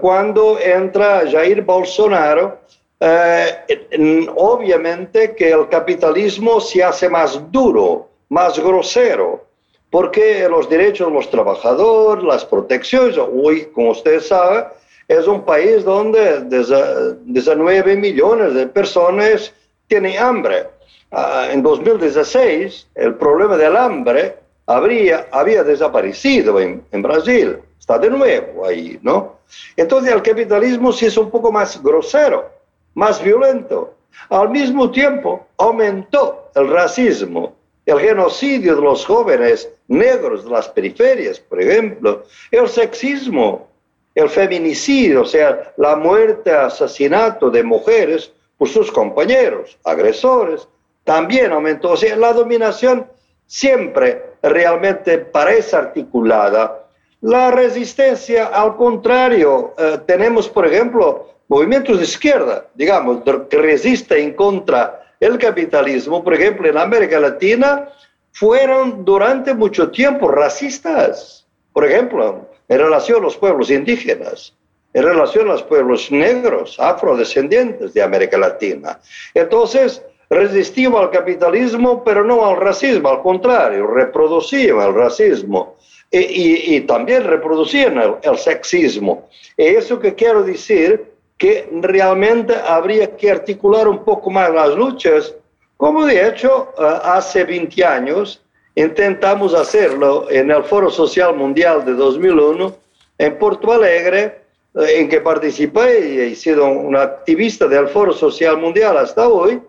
cuando 0.00 0.60
entra 0.60 1.28
Jair 1.28 1.62
Bolsonaro, 1.62 2.60
eh, 2.98 4.26
obviamente 4.36 5.34
que 5.34 5.50
el 5.50 5.68
capitalismo 5.68 6.60
se 6.60 6.82
hace 6.82 7.08
más 7.08 7.40
duro, 7.52 8.08
más 8.30 8.58
grosero, 8.58 9.44
porque 9.90 10.48
los 10.48 10.68
derechos 10.68 11.08
de 11.08 11.14
los 11.14 11.30
trabajadores, 11.30 12.24
las 12.24 12.44
protecciones, 12.44 13.18
hoy, 13.18 13.66
como 13.74 13.90
usted 13.90 14.20
sabe, 14.20 14.66
es 15.08 15.26
un 15.26 15.42
país 15.42 15.84
donde 15.84 16.40
desde, 16.40 17.56
9 17.56 17.96
millones 17.96 18.54
de 18.54 18.66
personas 18.66 19.52
tienen 19.86 20.18
hambre. 20.18 20.66
Ah, 21.12 21.48
en 21.52 21.62
2016, 21.62 22.88
el 22.94 23.14
problema 23.14 23.56
del 23.56 23.76
hambre 23.76 24.36
habría, 24.66 25.28
había 25.30 25.62
desaparecido 25.62 26.58
en, 26.58 26.82
en 26.90 27.02
Brasil. 27.02 27.58
Está 27.78 27.98
de 27.98 28.10
nuevo 28.10 28.66
ahí, 28.66 28.98
¿no? 29.02 29.36
Entonces 29.76 30.12
el 30.12 30.22
capitalismo 30.22 30.92
sí 30.92 31.06
es 31.06 31.16
un 31.16 31.30
poco 31.30 31.52
más 31.52 31.80
grosero 31.80 32.55
más 32.96 33.22
violento. 33.22 33.94
Al 34.30 34.48
mismo 34.48 34.90
tiempo, 34.90 35.46
aumentó 35.58 36.50
el 36.54 36.68
racismo, 36.68 37.54
el 37.84 38.00
genocidio 38.00 38.74
de 38.74 38.82
los 38.82 39.04
jóvenes 39.04 39.68
negros 39.86 40.44
de 40.44 40.50
las 40.50 40.68
periferias, 40.68 41.38
por 41.38 41.60
ejemplo, 41.60 42.24
el 42.50 42.68
sexismo, 42.68 43.68
el 44.14 44.28
feminicidio, 44.30 45.22
o 45.22 45.26
sea, 45.26 45.72
la 45.76 45.94
muerte, 45.94 46.50
asesinato 46.50 47.50
de 47.50 47.62
mujeres 47.62 48.32
por 48.56 48.68
sus 48.68 48.90
compañeros, 48.90 49.78
agresores, 49.84 50.66
también 51.04 51.52
aumentó. 51.52 51.90
O 51.90 51.96
sea, 51.96 52.16
la 52.16 52.32
dominación 52.32 53.06
siempre 53.46 54.24
realmente 54.42 55.18
parece 55.18 55.76
articulada. 55.76 56.88
La 57.20 57.50
resistencia, 57.50 58.46
al 58.46 58.76
contrario, 58.76 59.74
eh, 59.76 59.98
tenemos, 60.06 60.48
por 60.48 60.66
ejemplo, 60.66 61.35
movimientos 61.48 61.98
de 61.98 62.04
izquierda, 62.04 62.66
digamos, 62.74 63.22
que 63.48 63.58
resisten 63.58 64.34
contra 64.34 65.06
el 65.20 65.38
capitalismo, 65.38 66.22
por 66.22 66.34
ejemplo, 66.34 66.68
en 66.68 66.76
América 66.76 67.18
Latina, 67.18 67.88
fueron 68.32 69.04
durante 69.04 69.54
mucho 69.54 69.90
tiempo 69.90 70.28
racistas. 70.28 71.46
Por 71.72 71.86
ejemplo, 71.86 72.48
en 72.68 72.78
relación 72.78 73.18
a 73.18 73.22
los 73.22 73.36
pueblos 73.36 73.70
indígenas, 73.70 74.54
en 74.92 75.02
relación 75.02 75.48
a 75.48 75.52
los 75.52 75.62
pueblos 75.62 76.10
negros, 76.10 76.78
afrodescendientes 76.78 77.94
de 77.94 78.02
América 78.02 78.36
Latina. 78.36 78.98
Entonces, 79.34 80.02
resistían 80.28 80.94
al 80.94 81.10
capitalismo, 81.10 82.02
pero 82.04 82.24
no 82.24 82.44
al 82.44 82.56
racismo, 82.56 83.08
al 83.08 83.22
contrario, 83.22 83.86
reproducían 83.86 84.80
el 84.80 84.94
racismo 84.94 85.76
y, 86.10 86.80
también 86.82 87.24
reproducían 87.24 87.98
el, 87.98 88.14
el 88.22 88.38
sexismo. 88.38 89.28
Y 89.56 89.64
eso 89.64 89.98
que 89.98 90.14
quiero 90.14 90.42
decir 90.42 91.15
que 91.38 91.68
realmente 91.72 92.54
habría 92.54 93.16
que 93.16 93.30
articular 93.30 93.88
un 93.88 94.04
poco 94.04 94.30
más 94.30 94.50
las 94.50 94.74
luchas, 94.74 95.34
como 95.76 96.06
de 96.06 96.26
hecho 96.26 96.72
eh, 96.78 96.98
hace 97.04 97.44
20 97.44 97.84
años 97.84 98.42
intentamos 98.74 99.54
hacerlo 99.54 100.30
en 100.30 100.50
el 100.50 100.64
Foro 100.64 100.90
Social 100.90 101.34
Mundial 101.34 101.84
de 101.84 101.92
2001 101.94 102.74
en 103.18 103.38
Porto 103.38 103.72
Alegre, 103.72 104.40
eh, 104.74 105.00
en 105.00 105.08
que 105.08 105.20
participé 105.20 106.08
y 106.08 106.20
he 106.20 106.34
sido 106.34 106.66
un 106.66 106.96
activista 106.96 107.66
del 107.66 107.88
Foro 107.88 108.12
Social 108.12 108.58
Mundial 108.58 108.96
hasta 108.96 109.28
hoy, 109.28 109.60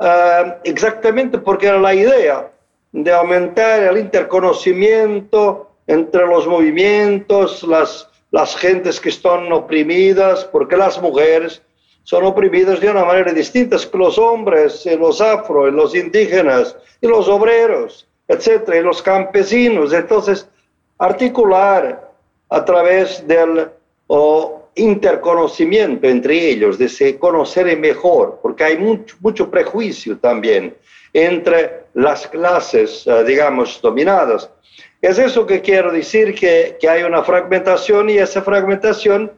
eh, 0.00 0.54
exactamente 0.64 1.38
porque 1.38 1.66
era 1.66 1.78
la 1.78 1.94
idea 1.94 2.50
de 2.92 3.12
aumentar 3.12 3.82
el 3.82 3.98
interconocimiento 3.98 5.70
entre 5.86 6.26
los 6.26 6.46
movimientos, 6.46 7.62
las 7.64 8.08
las 8.30 8.56
gentes 8.56 9.00
que 9.00 9.08
están 9.08 9.52
oprimidas, 9.52 10.44
porque 10.44 10.76
las 10.76 11.00
mujeres 11.00 11.62
son 12.02 12.24
oprimidas 12.24 12.80
de 12.80 12.90
una 12.90 13.04
manera 13.04 13.32
distinta 13.32 13.76
que 13.90 13.98
los 13.98 14.18
hombres, 14.18 14.86
los 14.98 15.20
afro, 15.20 15.70
los 15.70 15.94
indígenas, 15.94 16.76
y 17.00 17.06
los 17.06 17.28
obreros, 17.28 18.06
etcétera, 18.28 18.78
y 18.78 18.82
los 18.82 19.02
campesinos. 19.02 19.92
Entonces, 19.92 20.48
articular 20.98 22.10
a 22.48 22.64
través 22.64 23.26
del 23.26 23.70
interconocimiento 24.76 26.06
entre 26.06 26.50
ellos, 26.50 26.78
de 26.78 26.88
se 26.88 27.18
conocer 27.18 27.76
mejor, 27.78 28.38
porque 28.42 28.64
hay 28.64 28.78
mucho, 28.78 29.16
mucho 29.20 29.50
prejuicio 29.50 30.16
también 30.18 30.76
entre 31.24 31.86
las 31.94 32.26
clases, 32.26 33.06
eh, 33.06 33.24
digamos, 33.24 33.80
dominadas 33.80 34.50
es 35.00 35.18
eso 35.18 35.46
que 35.46 35.60
quiero 35.60 35.92
decir, 35.92 36.34
que, 36.34 36.76
que 36.80 36.88
hay 36.88 37.02
una 37.02 37.22
fragmentación 37.22 38.10
y 38.10 38.18
esa 38.18 38.42
fragmentación, 38.42 39.30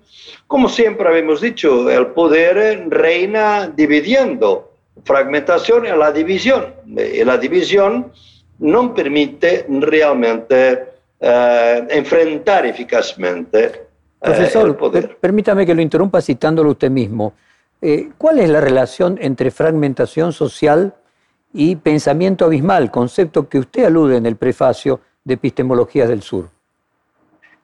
como 0.47 0.69
siempre 0.69 1.09
habíamos 1.09 1.41
dicho, 1.41 1.91
el 1.91 2.09
poder 2.09 2.87
reina 2.89 3.69
dividiendo. 3.69 4.73
Fragmentación 5.05 5.87
es 5.87 5.97
la 5.97 6.13
división. 6.13 6.75
Y 6.87 7.25
la 7.25 7.37
división 7.37 8.13
no 8.61 8.95
permite 8.95 9.67
realmente 9.69 10.85
eh, 11.21 11.87
enfrentar 11.91 12.67
eficazmente 12.67 13.65
eh, 13.65 13.81
Profesor, 14.21 14.69
el 14.69 14.75
poder. 14.75 15.17
permítame 15.21 15.67
que 15.67 15.75
lo 15.75 15.83
interrumpa 15.83 16.21
citándolo 16.23 16.71
usted 16.71 16.91
mismo. 16.91 17.35
Eh, 17.81 18.09
¿Cuál 18.17 18.41
es 18.41 18.49
la 18.49 18.61
relación 18.61 19.19
entre 19.21 19.51
fragmentación 19.51 20.33
social 20.33 20.95
y 21.53 21.77
pensamiento 21.77 22.45
abismal, 22.45 22.91
concepto 22.91 23.49
que 23.49 23.59
usted 23.59 23.85
alude 23.85 24.17
en 24.17 24.27
el 24.27 24.37
prefacio 24.37 25.01
de 25.25 25.35
epistemologías 25.35 26.09
del 26.09 26.23
sur. 26.23 26.49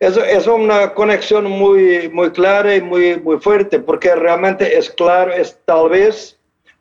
Es, 0.01 0.17
es 0.17 0.47
una 0.47 0.93
conexión 0.93 1.45
muy, 1.51 2.09
muy 2.11 2.31
clara 2.31 2.75
y 2.75 2.83
muy, 2.83 3.21
muy 3.21 3.39
fuerte, 3.39 3.79
porque 3.79 4.15
realmente 4.15 4.77
es 4.77 4.91
claro, 4.91 5.33
es 5.33 5.59
tal 5.65 5.89
vez 5.89 6.39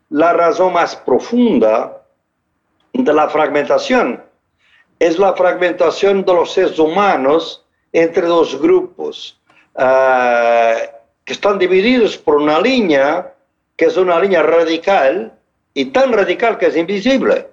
la 0.09 0.33
razón 0.33 0.73
más 0.73 0.95
profunda 0.95 2.03
de 2.93 3.13
la 3.13 3.29
fragmentación. 3.29 4.23
Es 4.99 5.17
la 5.17 5.33
fragmentación 5.33 6.23
de 6.23 6.33
los 6.33 6.53
seres 6.53 6.77
humanos 6.79 7.65
entre 7.91 8.27
dos 8.27 8.59
grupos 8.59 9.39
uh, 9.75 10.77
que 11.23 11.33
están 11.33 11.59
divididos 11.59 12.17
por 12.17 12.35
una 12.35 12.59
línea 12.59 13.33
que 13.75 13.85
es 13.85 13.97
una 13.97 14.19
línea 14.19 14.43
radical 14.43 15.33
y 15.73 15.85
tan 15.85 16.13
radical 16.13 16.57
que 16.57 16.67
es 16.67 16.77
invisible. 16.77 17.49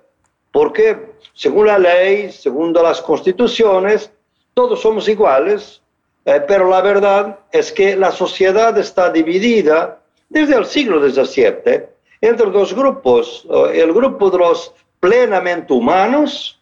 Porque 0.52 0.96
según 1.32 1.66
la 1.66 1.78
ley, 1.78 2.30
según 2.32 2.72
las 2.72 3.00
constituciones, 3.00 4.10
todos 4.54 4.80
somos 4.80 5.08
iguales, 5.08 5.80
eh, 6.24 6.42
pero 6.46 6.68
la 6.68 6.80
verdad 6.80 7.38
es 7.52 7.72
que 7.72 7.96
la 7.96 8.10
sociedad 8.10 8.76
está 8.78 9.10
dividida 9.10 10.00
desde 10.28 10.56
el 10.56 10.66
siglo 10.66 11.00
XVII 11.00 11.88
entre 12.20 12.50
dos 12.50 12.74
grupos, 12.74 13.46
el 13.72 13.92
grupo 13.92 14.30
de 14.30 14.38
los 14.38 14.74
plenamente 15.00 15.72
humanos 15.72 16.60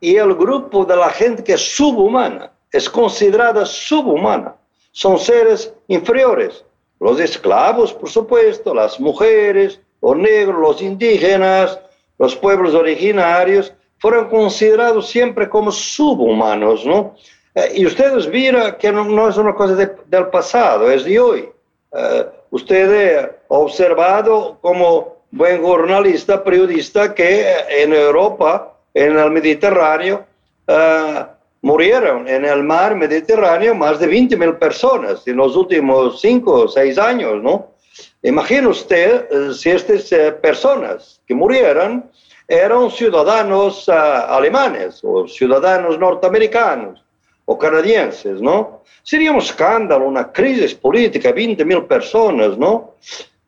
y 0.00 0.16
el 0.16 0.34
grupo 0.34 0.84
de 0.84 0.96
la 0.96 1.08
gente 1.08 1.42
que 1.42 1.54
es 1.54 1.76
subhumana, 1.76 2.52
es 2.70 2.88
considerada 2.88 3.64
subhumana. 3.64 4.54
Son 4.92 5.18
seres 5.18 5.72
inferiores. 5.86 6.64
Los 7.00 7.20
esclavos, 7.20 7.92
por 7.92 8.10
supuesto, 8.10 8.74
las 8.74 9.00
mujeres, 9.00 9.80
los 10.00 10.16
negros, 10.16 10.60
los 10.60 10.82
indígenas, 10.82 11.78
los 12.18 12.36
pueblos 12.36 12.74
originarios, 12.74 13.72
fueron 13.98 14.28
considerados 14.28 15.08
siempre 15.08 15.48
como 15.48 15.72
subhumanos, 15.72 16.84
¿no? 16.86 17.14
Eh, 17.54 17.72
y 17.76 17.86
ustedes 17.86 18.28
vieron 18.28 18.76
que 18.78 18.92
no, 18.92 19.28
es 19.28 19.36
una 19.36 19.54
cosa 19.54 19.74
del 19.74 20.26
pasado, 20.28 20.90
es 20.90 21.04
de 21.04 21.18
hoy. 21.18 21.48
Uh, 21.90 22.24
usted 22.50 23.18
ha 23.18 23.30
observado 23.48 24.58
como 24.60 25.16
buen 25.30 25.62
jornalista, 25.62 26.44
periodista, 26.44 27.14
que 27.14 27.46
en 27.68 27.92
Europa, 27.92 28.74
en 28.94 29.18
el 29.18 29.30
Mediterráneo, 29.30 30.24
uh, 30.68 31.24
murieron 31.62 32.28
en 32.28 32.44
el 32.44 32.62
mar 32.62 32.94
Mediterráneo 32.94 33.74
más 33.74 33.98
de 33.98 34.06
20 34.06 34.36
mil 34.36 34.54
personas 34.56 35.26
en 35.26 35.36
los 35.36 35.56
últimos 35.56 36.20
5 36.20 36.52
o 36.52 36.68
6 36.68 36.98
años, 36.98 37.42
¿no? 37.42 37.68
Imagine 38.28 38.68
usted 38.68 39.52
si 39.54 39.70
estas 39.70 40.12
personas 40.42 41.18
que 41.26 41.34
murieron 41.34 42.04
eran 42.46 42.90
ciudadanos 42.90 43.88
alemanes 43.88 45.00
o 45.02 45.26
ciudadanos 45.26 45.98
norteamericanos 45.98 47.02
o 47.46 47.56
canadienses, 47.56 48.42
¿no? 48.42 48.82
Sería 49.02 49.32
un 49.32 49.38
escándalo, 49.38 50.06
una 50.06 50.30
crisis 50.30 50.74
política, 50.74 51.32
20 51.32 51.64
mil 51.64 51.84
personas, 51.84 52.58
¿no? 52.58 52.96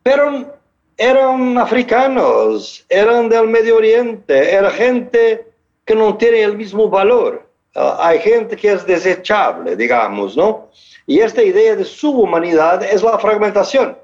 Pero 0.01 0.51
eran 0.97 1.59
africanos, 1.59 2.83
eran 2.89 3.29
del 3.29 3.47
Medio 3.49 3.75
Oriente, 3.75 4.51
era 4.51 4.71
gente 4.71 5.45
que 5.85 5.93
no 5.93 6.17
tiene 6.17 6.41
el 6.41 6.57
mismo 6.57 6.89
valor. 6.89 7.47
Uh, 7.75 7.93
hay 7.99 8.17
gente 8.19 8.57
que 8.57 8.71
es 8.71 8.83
desechable, 8.87 9.75
digamos, 9.75 10.35
¿no? 10.35 10.69
Y 11.05 11.19
esta 11.19 11.43
idea 11.43 11.75
de 11.75 11.85
subhumanidad 11.85 12.83
es 12.83 13.03
la 13.03 13.19
fragmentación, 13.19 13.95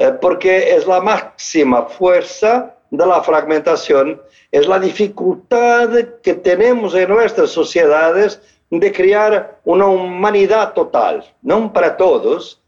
eh, 0.00 0.16
porque 0.18 0.74
es 0.74 0.86
la 0.86 0.98
máxima 0.98 1.82
fuerza 1.82 2.74
de 2.90 3.06
la 3.06 3.22
fragmentación, 3.22 4.18
es 4.50 4.66
la 4.66 4.80
dificultad 4.80 5.90
que 6.22 6.32
tenemos 6.32 6.94
en 6.94 7.10
nuestras 7.10 7.50
sociedades 7.50 8.40
de 8.70 8.90
crear 8.90 9.60
una 9.62 9.84
humanidad 9.84 10.72
total, 10.72 11.22
no 11.42 11.70
para 11.70 11.98
todos, 11.98 12.62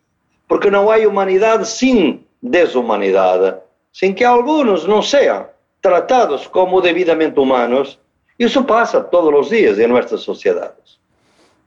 porque 0.46 0.70
no 0.70 0.92
hay 0.92 1.06
humanidad 1.06 1.64
sin 1.64 2.26
deshumanidad, 2.42 3.62
sin 3.92 4.14
que 4.14 4.26
algunos 4.26 4.86
no 4.86 5.00
sean 5.00 5.46
tratados 5.80 6.46
como 6.50 6.82
debidamente 6.82 7.40
humanos. 7.40 7.98
Y 8.36 8.44
eso 8.44 8.66
pasa 8.66 9.08
todos 9.08 9.32
los 9.32 9.48
días 9.48 9.78
en 9.78 9.88
nuestras 9.88 10.20
sociedades. 10.20 11.00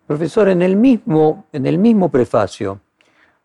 Profesor, 0.05 0.48
en 0.48 0.62
el 0.62 0.75
mismo, 0.75 1.48
en 1.51 1.65
el 1.65 1.79
mismo 1.79 2.10
prefacio, 2.10 2.81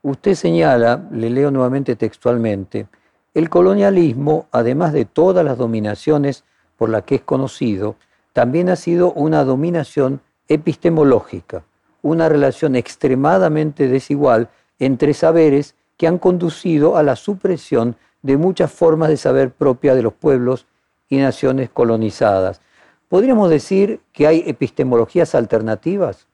usted 0.03 0.35
señala, 0.35 1.09
le 1.11 1.31
leo 1.31 1.51
nuevamente 1.51 1.97
textualmente, 1.97 2.89
el 3.35 3.49
colonialismo, 3.49 4.47
además 4.51 4.93
de 4.93 5.05
todas 5.05 5.45
las 5.45 5.57
dominaciones 5.57 6.45
por 6.77 6.89
las 6.89 7.05
que 7.05 7.17
es 7.17 7.21
conocido, 7.21 7.97
también 8.33 8.69
ha 8.69 8.77
sido 8.77 9.13
una 9.13 9.45
dominación 9.45 10.21
epistemológica, 10.49 11.63
una 12.03 12.29
relación 12.29 12.75
extremadamente 12.75 13.87
desigual 13.89 14.49
entre 14.79 15.15
saberes 15.15 15.77
que 15.97 16.07
han 16.07 16.19
conducido 16.19 16.97
a 16.97 17.03
la 17.03 17.15
supresión 17.15 17.97
de 18.23 18.37
muchas 18.37 18.73
formas 18.73 19.11
de 19.11 19.17
saber 19.17 19.53
propia 19.53 19.95
de 19.95 20.03
los 20.03 20.13
pueblos 20.13 20.67
y 21.09 21.19
naciones 21.19 21.71
colonizadas. 21.71 22.61
¿Podríamos 23.09 23.51
decir 23.51 24.01
que 24.13 24.27
hay 24.27 24.43
epistemologías 24.47 25.35
alternativas? 25.35 26.27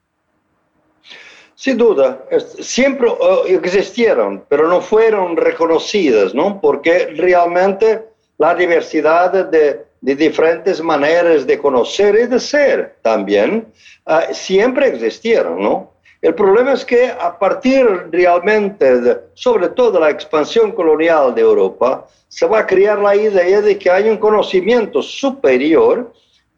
Sin 1.57 1.79
duda, 1.79 2.23
siempre 2.61 3.09
oh, 3.09 3.47
existieron, 3.47 4.45
pero 4.47 4.69
no 4.69 4.83
fueron 4.83 5.39
reconocidas, 5.39 6.35
¿no? 6.35 6.61
Porque 6.61 7.07
realmente 7.17 8.05
la 8.37 8.55
diversidad 8.55 9.33
de, 9.33 9.87
diferentes 10.03 10.83
maneras 10.83 11.47
de 11.47 11.59
conocer 11.59 12.15
y 12.15 12.27
de 12.27 12.39
ser 12.39 12.97
también 13.01 13.67
uh, 14.07 14.35
siempre 14.35 14.89
existieron, 14.89 15.63
¿no? 15.63 15.93
El 16.21 16.35
problema 16.35 16.75
es 16.75 16.85
que 16.85 17.09
a 17.09 17.39
partir 17.39 17.87
realmente, 18.11 19.17
sobre 19.33 19.71
todo 19.71 19.99
la 19.99 20.11
expansión 20.11 20.73
colonial 20.73 21.35
de 21.35 21.41
Europa, 21.41 22.07
se 22.29 22.45
va 22.47 22.61
a 22.61 22.67
crear 22.67 22.99
la 22.99 23.17
idea 23.17 23.63
de 23.63 23.79
que 23.79 23.91
hay 23.91 24.11
un 24.11 24.19
conocimiento 24.19 25.01
superior, 25.01 26.13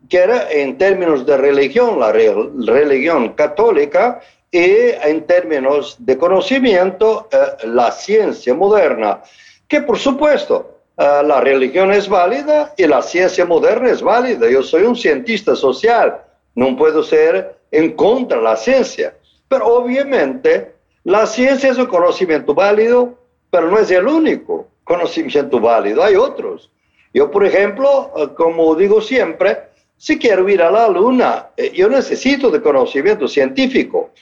que 0.08 0.18
era 0.18 0.50
en 0.50 0.76
términos 0.76 1.24
de 1.24 1.36
religión, 1.36 2.00
la 2.00 2.10
religión 2.10 3.34
católica, 3.34 4.20
y 4.50 4.90
en 5.02 5.26
términos 5.26 5.96
de 5.98 6.16
conocimiento, 6.16 7.28
eh, 7.30 7.66
la 7.66 7.90
ciencia 7.92 8.54
moderna, 8.54 9.22
que 9.66 9.82
por 9.82 9.98
supuesto 9.98 10.80
uh, 10.96 11.22
la 11.26 11.40
religión 11.40 11.92
es 11.92 12.08
válida 12.08 12.72
y 12.76 12.86
la 12.86 13.02
ciencia 13.02 13.44
moderna 13.44 13.90
es 13.90 14.00
válida. 14.00 14.48
Yo 14.48 14.62
soy 14.62 14.84
un 14.84 14.96
cientista 14.96 15.54
social, 15.54 16.22
no 16.54 16.74
puedo 16.76 17.02
ser 17.02 17.58
en 17.70 17.92
contra 17.92 18.38
de 18.38 18.44
la 18.44 18.56
ciencia. 18.56 19.14
Pero 19.48 19.66
obviamente 19.66 20.72
la 21.04 21.26
ciencia 21.26 21.70
es 21.70 21.78
un 21.78 21.86
conocimiento 21.86 22.54
válido, 22.54 23.14
pero 23.50 23.70
no 23.70 23.78
es 23.78 23.90
el 23.90 24.06
único 24.06 24.66
conocimiento 24.84 25.60
válido, 25.60 26.02
hay 26.02 26.16
otros. 26.16 26.70
Yo, 27.12 27.30
por 27.30 27.44
ejemplo, 27.44 28.12
eh, 28.16 28.28
como 28.34 28.74
digo 28.74 29.00
siempre, 29.00 29.67
si 29.98 30.16
quiero 30.16 30.48
ir 30.48 30.62
a 30.62 30.70
la 30.70 30.88
luna, 30.88 31.48
eh, 31.56 31.72
yo 31.74 31.88
necesito 31.88 32.50
de 32.50 32.62
conocimiento 32.62 33.26
científico, 33.26 34.12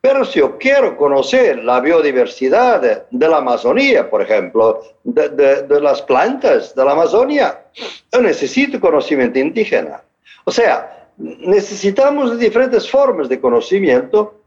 pero 0.00 0.24
si 0.24 0.40
yo 0.40 0.58
quiero 0.58 0.96
conocer 0.96 1.64
la 1.64 1.80
biodiversidad 1.80 3.06
de, 3.10 3.28
la 3.28 3.38
Amazonía, 3.38 4.10
por 4.10 4.20
ejemplo, 4.20 4.82
de, 5.04 5.30
de, 5.62 5.80
las 5.80 6.02
plantas 6.02 6.74
de 6.74 6.84
la 6.84 6.92
Amazonia, 6.92 7.64
yo 8.12 8.20
necesito 8.20 8.78
conocimiento 8.78 9.38
indígena. 9.38 10.02
O 10.44 10.50
sea, 10.50 11.08
necesitamos 11.16 12.38
diferentes 12.38 12.90
formas 12.90 13.28
de 13.28 13.40
conocimiento 13.40 14.42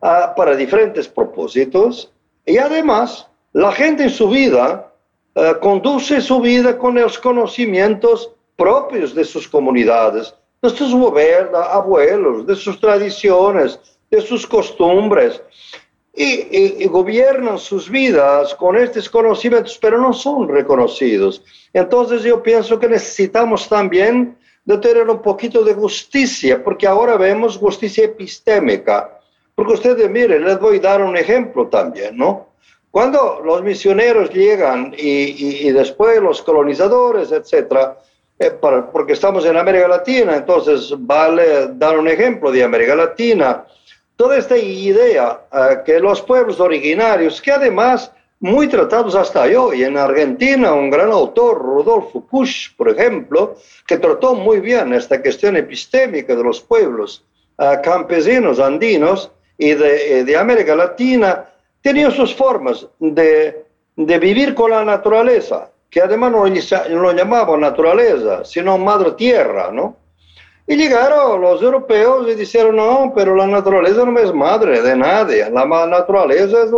uh, 0.00 0.34
para 0.36 0.56
diferentes 0.56 1.08
propósitos 1.08 2.12
y 2.46 2.56
además 2.56 3.26
la 3.52 3.72
gente 3.72 4.04
en 4.04 4.10
su 4.10 4.28
vida 4.28 4.92
uh, 5.34 5.58
conduce 5.60 6.20
su 6.20 6.40
vida 6.40 6.78
con 6.78 6.94
los 6.94 7.18
conocimientos 7.18 8.32
propios 8.60 9.14
de 9.14 9.24
sus 9.24 9.48
comunidades, 9.48 10.34
de 10.60 10.68
sus 10.68 10.92
abuelos, 10.92 12.46
de 12.46 12.54
sus 12.54 12.78
tradiciones, 12.78 13.80
de 14.10 14.20
sus 14.20 14.46
costumbres. 14.46 15.40
Y, 16.12 16.82
y, 16.82 16.86
gobiernan 16.86 17.56
sus 17.58 17.88
vidas 17.88 18.54
con 18.56 18.76
estos 18.76 19.08
conocimientos, 19.08 19.78
pero 19.80 19.96
no 19.98 20.12
son 20.12 20.48
reconocidos. 20.48 21.42
Entonces 21.72 22.22
yo 22.22 22.42
pienso 22.42 22.78
que 22.78 22.88
necesitamos 22.88 23.66
también 23.66 24.36
de 24.64 24.76
tener 24.76 25.08
un 25.08 25.22
poquito 25.22 25.64
de 25.64 25.72
justicia, 25.72 26.62
porque 26.62 26.86
ahora 26.86 27.16
vemos 27.16 27.56
justicia 27.56 28.04
epistémica. 28.04 29.18
Porque 29.54 29.72
ustedes, 29.74 30.10
miren, 30.10 30.44
les 30.44 30.60
voy 30.60 30.76
a 30.76 30.80
dar 30.80 31.02
un 31.02 31.16
ejemplo 31.16 31.68
también, 31.68 32.16
¿no? 32.18 32.48
Cuando 32.90 33.40
los 33.42 33.62
misioneros 33.62 34.30
llegan 34.30 34.92
y, 34.98 35.66
y, 35.66 35.72
después 35.72 36.20
los 36.20 36.42
colonizadores, 36.42 37.30
etcétera, 37.30 37.96
eh, 38.40 38.52
porque 38.90 39.12
estamos 39.12 39.44
en 39.44 39.58
América 39.58 39.86
Latina, 39.86 40.34
entonces 40.34 40.94
vale 40.96 41.74
dar 41.74 41.98
un 41.98 42.08
ejemplo 42.08 42.50
de 42.50 42.64
América 42.64 42.94
Latina. 42.94 43.66
Toda 44.16 44.38
esta 44.38 44.56
idea 44.56 45.40
uh, 45.52 45.84
que 45.84 46.00
los 46.00 46.22
pueblos 46.22 46.58
originarios, 46.58 47.38
que 47.42 47.52
además 47.52 48.10
muy 48.38 48.66
tratados 48.66 49.14
hasta 49.14 49.42
hoy, 49.42 49.84
en 49.84 49.98
Argentina, 49.98 50.72
un 50.72 50.88
gran 50.88 51.10
autor, 51.10 51.58
Rodolfo 51.58 52.26
Kusch, 52.30 52.74
por 52.78 52.88
ejemplo, 52.88 53.56
que 53.86 53.98
trató 53.98 54.34
muy 54.34 54.60
bien 54.60 54.94
esta 54.94 55.20
cuestión 55.20 55.58
epistémica 55.58 56.34
de 56.34 56.42
los 56.42 56.62
pueblos 56.62 57.22
uh, 57.58 57.82
campesinos 57.82 58.58
andinos 58.58 59.30
y 59.58 59.74
de, 59.74 60.20
eh, 60.20 60.24
de, 60.24 60.36
América 60.38 60.74
Latina, 60.74 61.44
tenía 61.82 62.10
sus 62.10 62.34
formas 62.34 62.86
de, 62.98 63.66
de, 63.96 64.18
vivir 64.18 64.54
con 64.54 64.70
la 64.70 64.82
naturaleza, 64.82 65.70
que 65.90 66.00
además 66.00 66.30
no 66.30 66.46
lo 66.46 67.12
llamaban 67.12 67.60
naturaleza, 67.60 68.44
sino 68.44 68.78
madre 68.78 69.12
tierra, 69.12 69.70
¿no? 69.72 69.96
Y 70.66 70.76
llegaron 70.76 71.40
los 71.40 71.60
europeos 71.60 72.28
y 72.28 72.34
dijeron, 72.36 72.76
no, 72.76 73.12
pero 73.12 73.34
la 73.34 73.46
naturaleza 73.46 74.04
no 74.04 74.16
es 74.20 74.32
madre 74.32 74.80
de 74.80 74.94
nadie. 74.96 75.50
La 75.50 75.66
naturaleza 75.66 76.62
es, 76.62 76.70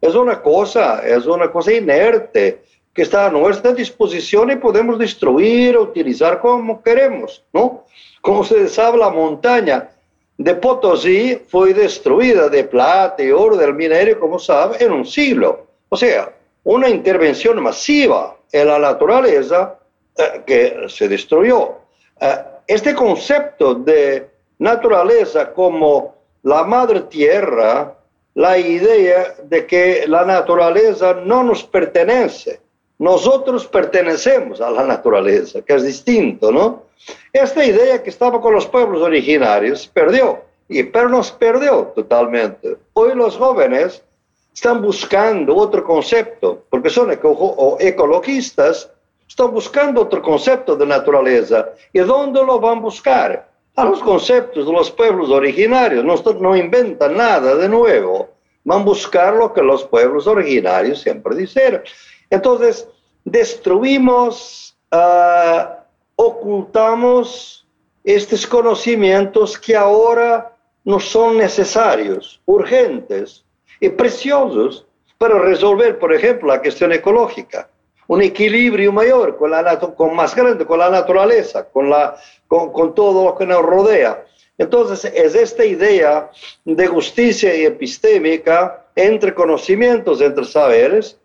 es 0.00 0.14
una 0.14 0.40
cosa, 0.40 1.06
es 1.06 1.26
una 1.26 1.52
cosa 1.52 1.74
inerte 1.74 2.62
que 2.94 3.02
está 3.02 3.26
a 3.26 3.30
nuestra 3.30 3.74
disposición 3.74 4.50
y 4.50 4.56
podemos 4.56 4.98
destruir 4.98 5.76
utilizar 5.76 6.40
como 6.40 6.82
queremos, 6.82 7.44
¿no? 7.52 7.84
Como 8.22 8.40
ustedes 8.40 8.72
saben, 8.72 9.00
la 9.00 9.10
montaña 9.10 9.90
de 10.38 10.54
Potosí 10.54 11.38
fue 11.48 11.74
destruida 11.74 12.48
de 12.48 12.64
plata 12.64 13.22
y 13.22 13.30
oro 13.30 13.58
del 13.58 13.74
minerio, 13.74 14.18
como 14.18 14.38
saben, 14.38 14.80
en 14.80 14.90
un 14.90 15.04
siglo. 15.04 15.66
O 15.90 15.98
sea, 15.98 16.32
una 16.64 16.88
intervención 16.88 17.62
masiva 17.62 18.37
en 18.52 18.66
la 18.66 18.78
naturaleza 18.78 19.78
eh, 20.16 20.42
que 20.46 20.86
se 20.88 21.08
destruyó. 21.08 21.76
Eh, 22.20 22.36
este 22.66 22.94
concepto 22.94 23.74
de 23.74 24.28
naturaleza 24.58 25.52
como 25.52 26.16
la 26.42 26.64
madre 26.64 27.02
tierra, 27.02 27.94
la 28.34 28.58
idea 28.58 29.34
de 29.42 29.66
que 29.66 30.04
la 30.06 30.24
naturaleza 30.24 31.14
no 31.14 31.42
nos 31.42 31.64
pertenece, 31.64 32.60
nosotros 32.98 33.66
pertenecemos 33.66 34.60
a 34.60 34.70
la 34.70 34.84
naturaleza, 34.84 35.62
que 35.62 35.74
es 35.74 35.84
distinto, 35.84 36.50
¿no? 36.50 36.84
Esta 37.32 37.64
idea 37.64 38.02
que 38.02 38.10
estaba 38.10 38.40
con 38.40 38.54
los 38.54 38.66
pueblos 38.66 39.02
originarios 39.02 39.86
perdió, 39.86 40.42
y, 40.68 40.82
pero 40.82 41.08
nos 41.08 41.30
perdió 41.30 41.92
totalmente. 41.94 42.76
Hoy 42.92 43.14
los 43.14 43.36
jóvenes 43.36 44.02
están 44.58 44.82
buscando 44.82 45.54
otro 45.54 45.84
concepto, 45.84 46.64
porque 46.68 46.90
son 46.90 47.12
ecologistas, 47.78 48.90
están 49.28 49.52
buscando 49.52 50.02
otro 50.02 50.20
concepto 50.20 50.74
de 50.74 50.84
naturaleza. 50.84 51.68
¿Y 51.92 52.00
dónde 52.00 52.44
lo 52.44 52.58
a 52.68 52.74
buscar? 52.74 53.48
A 53.76 53.84
los 53.84 54.00
conceptos 54.00 54.66
de 54.66 54.72
los 54.72 54.90
pueblos 54.90 55.30
originarios. 55.30 56.04
No, 56.04 56.16
no 56.40 56.56
inventan 56.56 57.16
nada 57.16 57.54
de. 57.54 57.68
Van 58.64 58.80
a 58.80 58.84
buscar 58.84 59.32
lo 59.34 59.52
que 59.54 59.62
los 59.62 59.84
pueblos 59.84 60.26
originarios 60.26 61.02
siempre 61.02 61.36
dijeron. 61.36 61.82
Entonces, 62.28 62.88
destruimos, 63.24 64.76
uh, 64.90 65.68
ocultamos 66.16 67.64
estos 68.02 68.44
conocimientos 68.44 69.56
que 69.56 69.76
ahora 69.76 70.52
no 70.82 70.98
son 70.98 71.36
necesarios, 71.36 72.40
urgentes 72.44 73.44
y 73.80 73.88
preciosos 73.90 74.86
para 75.18 75.38
resolver, 75.38 75.98
por 75.98 76.14
ejemplo, 76.14 76.48
la 76.48 76.60
cuestión 76.60 76.92
ecológica. 76.92 77.68
Un 78.06 78.22
equilibrio 78.22 78.92
mayor, 78.92 79.36
con, 79.36 79.50
la, 79.50 79.78
con 79.78 80.14
más 80.14 80.34
grande, 80.34 80.64
con 80.64 80.78
la 80.78 80.88
naturaleza, 80.88 81.68
con, 81.68 81.90
la, 81.90 82.16
con, 82.46 82.72
con 82.72 82.94
todo 82.94 83.24
lo 83.24 83.36
que 83.36 83.44
nos 83.44 83.62
rodea. 83.62 84.24
Entonces, 84.56 85.12
es 85.14 85.34
esta 85.34 85.64
idea 85.64 86.30
de 86.64 86.86
justicia 86.86 87.54
y 87.54 87.64
epistémica 87.64 88.86
entre 88.96 89.34
conocimientos, 89.34 90.20
entre 90.20 90.44
saberes, 90.44 91.18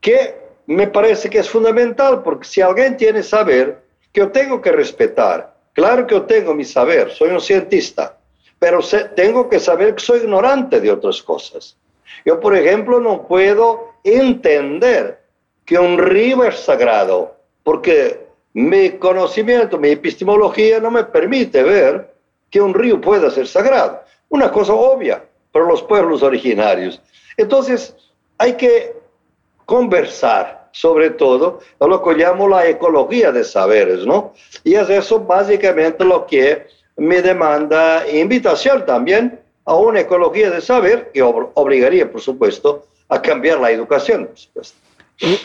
que 0.00 0.34
me 0.66 0.86
parece 0.86 1.28
que 1.28 1.38
es 1.38 1.48
fundamental, 1.48 2.22
porque 2.22 2.46
si 2.46 2.60
alguien 2.60 2.96
tiene 2.96 3.22
saber, 3.22 3.82
que 4.12 4.20
yo 4.20 4.30
tengo 4.30 4.60
que 4.60 4.72
respetar. 4.72 5.54
Claro 5.72 6.06
que 6.06 6.14
yo 6.14 6.22
tengo 6.22 6.54
mi 6.54 6.64
saber, 6.64 7.10
soy 7.12 7.30
un 7.30 7.40
cientista, 7.40 8.18
pero 8.58 8.80
tengo 9.14 9.48
que 9.48 9.60
saber 9.60 9.94
que 9.94 10.00
soy 10.00 10.20
ignorante 10.20 10.80
de 10.80 10.90
otras 10.90 11.22
cosas. 11.22 11.76
Yo, 12.24 12.40
por 12.40 12.56
ejemplo, 12.56 13.00
no 13.00 13.26
puedo 13.26 13.92
entender 14.04 15.20
que 15.64 15.78
un 15.78 15.98
río 15.98 16.44
es 16.44 16.58
sagrado, 16.58 17.36
porque 17.62 18.26
mi 18.52 18.90
conocimiento, 18.90 19.78
mi 19.78 19.90
epistemología 19.90 20.80
no 20.80 20.90
me 20.90 21.04
permite 21.04 21.62
ver 21.62 22.12
que 22.50 22.60
un 22.60 22.74
río 22.74 23.00
pueda 23.00 23.30
ser 23.30 23.46
sagrado. 23.46 24.02
Una 24.28 24.50
cosa 24.50 24.74
obvia 24.74 25.24
para 25.52 25.66
los 25.66 25.82
pueblos 25.82 26.22
originarios. 26.22 27.00
Entonces, 27.36 27.94
hay 28.38 28.54
que 28.54 28.94
conversar 29.64 30.68
sobre 30.72 31.10
todo 31.10 31.60
a 31.78 31.86
lo 31.86 32.02
que 32.02 32.14
llamo 32.14 32.48
la 32.48 32.66
ecología 32.66 33.32
de 33.32 33.44
saberes, 33.44 34.06
¿no? 34.06 34.32
Y 34.64 34.74
es 34.74 34.88
eso 34.88 35.20
básicamente 35.20 36.04
lo 36.04 36.26
que 36.26 36.66
me 36.96 37.22
demanda 37.22 38.08
invitación 38.08 38.84
también 38.86 39.40
a 39.64 39.74
una 39.74 40.00
ecología 40.00 40.50
de 40.50 40.60
saber 40.60 41.10
que 41.12 41.22
obligaría, 41.22 42.10
por 42.10 42.20
supuesto, 42.20 42.86
a 43.08 43.20
cambiar 43.20 43.60
la 43.60 43.70
educación, 43.70 44.26
por 44.26 44.38
supuesto. 44.38 44.78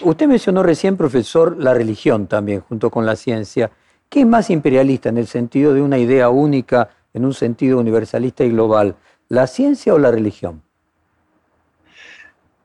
usted 0.02 0.28
mencionó 0.28 0.64
recién, 0.64 0.98
profesor, 0.98 1.56
la 1.58 1.74
religión 1.74 2.28
también, 2.28 2.62
junto 2.62 2.90
con 2.90 3.06
la 3.06 3.16
ciencia. 3.16 3.72
¿Qué 4.10 4.22
es 4.22 4.26
más 4.26 4.50
imperialista 4.50 5.10
en 5.10 5.18
el 5.18 5.28
sentido 5.28 5.74
de 5.74 5.82
una 5.82 5.98
idea 5.98 6.30
única, 6.30 6.90
en 7.14 7.26
un 7.26 7.34
sentido 7.34 7.80
universalista 7.80 8.44
y 8.44 8.52
global? 8.52 8.96
¿La 9.30 9.48
ciencia 9.48 9.94
o 9.94 9.98
la 9.98 10.12
religión? 10.12 10.62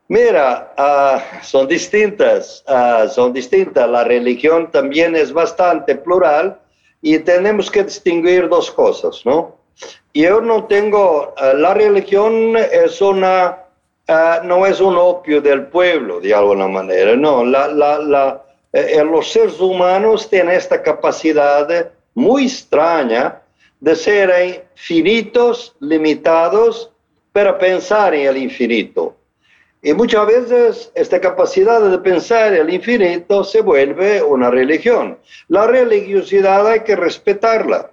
Mira, 0.09 0.75
uh, 0.77 1.45
son 1.45 1.69
distintas, 1.69 2.65
uh, 2.69 3.09
son 3.09 3.33
distintas. 3.33 3.89
La 3.89 4.03
religión 4.03 4.71
también 4.71 5.15
es 5.15 5.33
bastante 5.33 5.95
plural 5.95 6.61
y 7.01 7.21
tenemos 7.21 7.71
que 7.71 7.85
distinguir 7.85 8.49
dos 8.49 8.73
cosas, 8.73 9.23
¿no? 9.25 9.60
Yo 10.13 10.41
no 10.41 10.65
tengo, 10.65 11.35
uh, 11.37 11.57
la 11.57 11.75
religión 11.75 12.57
es 12.57 13.01
una, 13.01 13.59
no 14.45 14.67
es 14.67 14.81
un 14.81 14.97
opio 14.97 15.41
del 15.41 15.67
pueblo, 15.67 16.21
de 16.21 16.35
alguna 16.35 16.67
manera, 16.67 17.15
no. 17.15 17.45
La, 17.45 17.69
la, 17.69 17.99
la, 17.99 18.43
eh, 18.73 19.03
los 19.05 19.31
seres 19.31 19.61
humanos 19.61 20.29
tienen 20.29 20.55
esta 20.55 20.83
capacidad 20.83 21.93
muy 22.15 22.45
extraña 22.47 23.41
de 23.81 23.97
ser 23.97 24.67
finitos, 24.75 25.75
limitados, 25.81 26.91
pero 27.33 27.57
pensar 27.59 28.15
en 28.15 28.29
el 28.29 28.37
infinito. 28.37 29.17
Y 29.83 29.95
muchas 29.95 30.27
veces 30.27 30.93
esta 30.95 31.21
capacidad 31.21 31.81
de 31.81 31.99
pensar 31.99 32.53
el 32.53 32.69
infinito 32.69 33.43
se 33.43 33.63
vuelve 33.63 34.23
una 34.23 34.51
religión. 34.51 35.19
La 35.49 35.67
religiosidad 35.67 36.67
hay 36.67 36.81
que 36.81 36.97
respetarla. 36.97 37.91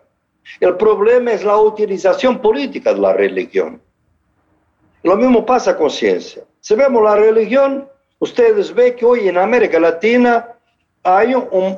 El 0.59 0.75
problema 0.75 1.31
es 1.31 1.43
la 1.43 1.57
utilización 1.57 2.39
política 2.39 2.93
de 2.93 2.99
la 2.99 3.13
religión. 3.13 3.81
Lo 5.03 5.15
mismo 5.15 5.45
pasa 5.45 5.77
con 5.77 5.89
ciencia. 5.89 6.43
Si 6.59 6.75
vemos 6.75 7.03
la 7.03 7.15
religión, 7.15 7.87
ustedes 8.19 8.73
ven 8.73 8.95
que 8.95 9.05
hoy 9.05 9.27
en 9.27 9.37
América 9.37 9.79
Latina 9.79 10.53
hay 11.03 11.33
un, 11.33 11.77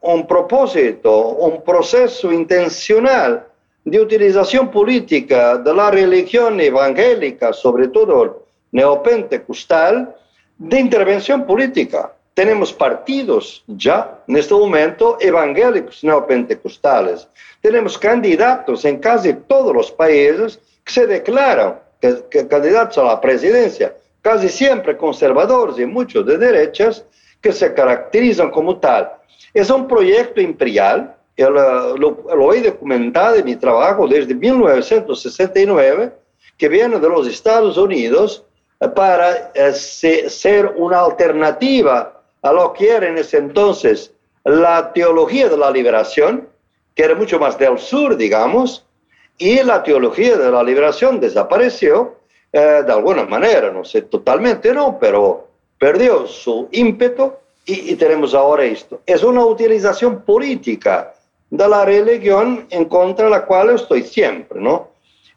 un 0.00 0.26
propósito, 0.26 1.28
un 1.28 1.62
proceso 1.62 2.32
intencional 2.32 3.46
de 3.84 4.00
utilización 4.00 4.70
política 4.70 5.56
de 5.58 5.74
la 5.74 5.90
religión 5.90 6.60
evangélica, 6.60 7.52
sobre 7.52 7.88
todo 7.88 8.46
neopentecostal 8.72 10.14
de 10.58 10.80
intervención 10.80 11.46
política. 11.46 12.12
Tenemos 12.38 12.72
partidos 12.72 13.64
ya 13.66 14.22
en 14.28 14.36
este 14.36 14.54
momento 14.54 15.18
evangélicos 15.20 16.04
neopentecostales. 16.04 17.26
Tenemos 17.60 17.98
candidatos 17.98 18.84
en 18.84 18.98
casi 18.98 19.34
todos 19.34 19.74
los 19.74 19.90
países 19.90 20.60
que 20.84 20.92
se 20.92 21.06
declaran 21.08 21.80
que, 22.00 22.46
candidatos 22.46 22.96
a 22.98 23.02
la 23.02 23.20
presidencia, 23.20 23.92
casi 24.22 24.48
siempre 24.48 24.96
conservadores 24.96 25.80
y 25.80 25.84
muchos 25.84 26.24
de 26.26 26.38
derechas, 26.38 27.04
que 27.40 27.52
se 27.52 27.74
caracterizan 27.74 28.52
como 28.52 28.76
tal. 28.78 29.10
Es 29.52 29.68
un 29.68 29.88
proyecto 29.88 30.40
imperial, 30.40 31.16
lo, 31.38 31.96
lo, 31.96 32.36
lo 32.36 32.54
he 32.54 32.62
documentado 32.62 33.34
en 33.34 33.46
mi 33.46 33.56
trabajo 33.56 34.06
desde 34.06 34.32
1969, 34.32 36.12
que 36.56 36.68
viene 36.68 37.00
de 37.00 37.08
los 37.08 37.26
Estados 37.26 37.76
Unidos 37.76 38.44
para 38.94 39.50
eh, 39.54 39.72
ser 39.72 40.66
una 40.76 41.00
alternativa 41.00 42.17
lo 42.42 42.72
que 42.72 42.90
era 42.90 43.08
en 43.08 43.18
ese 43.18 43.38
entonces 43.38 44.12
la 44.44 44.92
teología 44.92 45.48
de 45.48 45.56
la 45.56 45.70
liberación, 45.70 46.48
que 46.94 47.04
era 47.04 47.14
mucho 47.14 47.38
más 47.38 47.58
del 47.58 47.78
sur, 47.78 48.16
digamos, 48.16 48.84
y 49.36 49.62
la 49.62 49.82
teología 49.82 50.36
de 50.36 50.50
la 50.50 50.62
liberación 50.62 51.20
desapareció 51.20 52.16
eh, 52.52 52.82
de 52.84 52.92
alguna 52.92 53.24
manera, 53.24 53.70
no 53.70 53.84
sé, 53.84 54.02
totalmente 54.02 54.72
no, 54.72 54.98
pero 54.98 55.48
perdió 55.78 56.26
su 56.26 56.68
ímpetu 56.72 57.32
y, 57.66 57.94
tenemos 57.96 58.34
ahora 58.34 58.64
esto. 58.64 59.02
Es 59.04 59.22
una 59.22 59.44
utilización 59.44 60.22
política 60.22 61.12
de 61.50 61.68
la 61.68 61.84
religión 61.84 62.66
en 62.70 62.86
contra 62.86 63.26
de 63.26 63.30
la 63.30 63.44
cual 63.44 63.70
estoy 63.70 64.02
siempre, 64.02 64.58
¿no? 64.58 64.88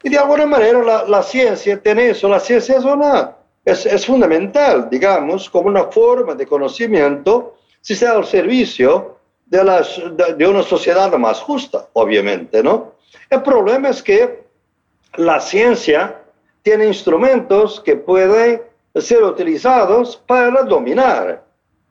Y 0.02 0.08
de 0.08 0.18
alguna 0.18 0.46
manera 0.46 0.82
la, 0.82 1.04
la 1.04 1.22
ciencia 1.22 1.80
tiene 1.80 2.10
eso, 2.10 2.28
la 2.28 2.40
ciencia 2.40 2.78
es, 2.78 2.84
una, 2.84 3.36
es, 3.64 3.86
es, 3.86 4.06
fundamental, 4.06 4.88
digamos, 4.90 5.48
como 5.48 5.68
una 5.68 5.84
forma 5.84 6.34
de 6.34 6.46
conocimiento 6.46 7.56
si 7.80 7.92
está 7.94 8.12
al 8.12 8.26
servicio 8.26 9.16
de, 9.46 9.64
las, 9.64 10.00
de, 10.16 10.34
de, 10.34 10.46
una 10.46 10.62
sociedad 10.62 11.12
más 11.18 11.40
justa, 11.40 11.88
obviamente, 11.92 12.62
¿no? 12.62 12.92
El 13.30 13.42
problema 13.42 13.90
es 13.90 14.02
que 14.02 14.44
la 15.16 15.40
ciencia 15.40 16.22
tiene 16.62 16.86
instrumentos 16.86 17.80
que 17.80 17.96
pueden 17.96 18.62
ser 18.94 19.22
utilizados 19.22 20.16
para 20.26 20.62
dominar, 20.62 21.42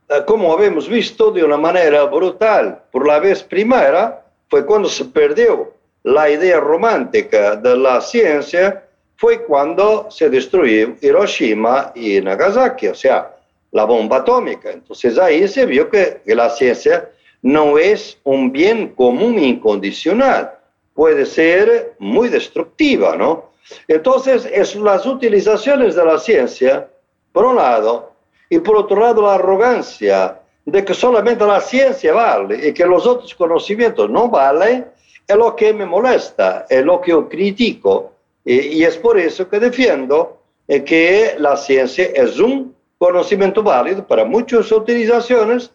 eh, 0.10 0.24
como 0.26 0.54
habíamos 0.54 0.88
visto 0.88 1.32
de 1.32 1.44
una 1.44 1.58
manera 1.58 2.04
brutal. 2.06 2.84
Por 2.92 3.08
la 3.08 3.20
vez 3.20 3.44
primera 3.44 4.26
fue 4.50 4.66
cuando 4.66 4.90
se 4.90 5.06
perdió 5.06 5.74
la 6.04 6.30
idea 6.30 6.60
romántica 6.60 7.56
de 7.56 7.78
la 7.78 8.02
ciencia 8.02 8.84
fue 9.22 9.44
cuando 9.44 10.10
se 10.10 10.32
destruyó 10.32 10.96
Hiroshima 11.00 11.92
y 11.94 12.20
Nagasaki, 12.20 12.88
o 12.88 12.96
sea, 12.96 13.36
la 13.72 13.86
bomba 13.86 14.18
atómica. 14.18 14.72
Entonces 14.72 15.16
ahí 15.20 15.48
se 15.48 15.68
vio 15.68 15.92
que, 15.92 16.22
que 16.26 16.34
la 16.34 16.50
ciencia 16.50 17.08
no 17.44 17.78
es 17.78 18.18
un 18.24 18.52
bien 18.52 18.96
común 18.96 19.38
incondicional, 19.38 20.54
puede 20.96 21.28
ser 21.28 21.94
muy 22.00 22.30
destructiva, 22.30 23.16
¿no? 23.16 23.52
Entonces, 23.88 24.50
es 24.52 24.76
las 24.76 25.06
utilizaciones 25.06 25.94
de 25.94 26.04
la 26.04 26.18
ciencia, 26.18 26.90
por 27.32 27.46
un 27.46 27.58
lado, 27.58 28.14
y 28.50 28.58
por 28.58 28.76
otro 28.76 29.02
lado 29.02 29.22
la 29.22 29.36
arrogancia 29.36 30.40
de 30.66 30.84
que 30.84 30.96
solamente 30.96 31.46
la 31.46 31.62
ciencia 31.62 32.12
vale 32.12 32.70
y 32.70 32.74
que 32.74 32.88
los 32.88 33.06
otros 33.06 33.36
conocimientos 33.36 34.10
no 34.10 34.30
valen, 34.30 34.88
es 35.28 35.36
lo 35.36 35.56
que 35.56 35.74
me 35.74 35.86
molesta, 35.86 36.66
es 36.68 36.84
lo 36.84 37.00
que 37.00 37.12
yo 37.12 37.30
critico, 37.30 38.11
y, 38.44 38.84
es 38.84 38.98
por 38.98 39.20
eso 39.20 39.48
que 39.48 39.60
defiendo 39.60 40.42
eh, 40.68 40.84
que 40.84 41.36
la 41.38 41.56
ciencia 41.58 42.06
es 42.06 42.40
un 42.40 42.76
conocimiento 42.98 43.62
válido 43.62 44.06
para 44.06 44.26
muchas 44.26 44.72
utilizaciones, 44.72 45.72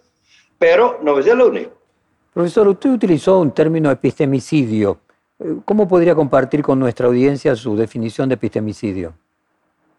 pero 0.59 0.99
no 1.03 1.19
es 1.19 1.27
el 1.27 1.41
único. 1.41 1.73
Profesor, 2.33 2.69
usted 2.69 2.91
utilizó 2.91 3.39
un 3.39 3.53
término 3.53 3.91
epistemicidio. 3.91 4.99
Eh, 5.39 5.57
¿Cómo 5.65 5.87
podría 5.89 6.15
compartir 6.15 6.63
con 6.63 6.79
nuestra 6.79 7.07
audiencia 7.07 7.55
su 7.57 7.77
definición 7.77 8.29
de 8.29 8.35
epistemicidio? 8.35 9.15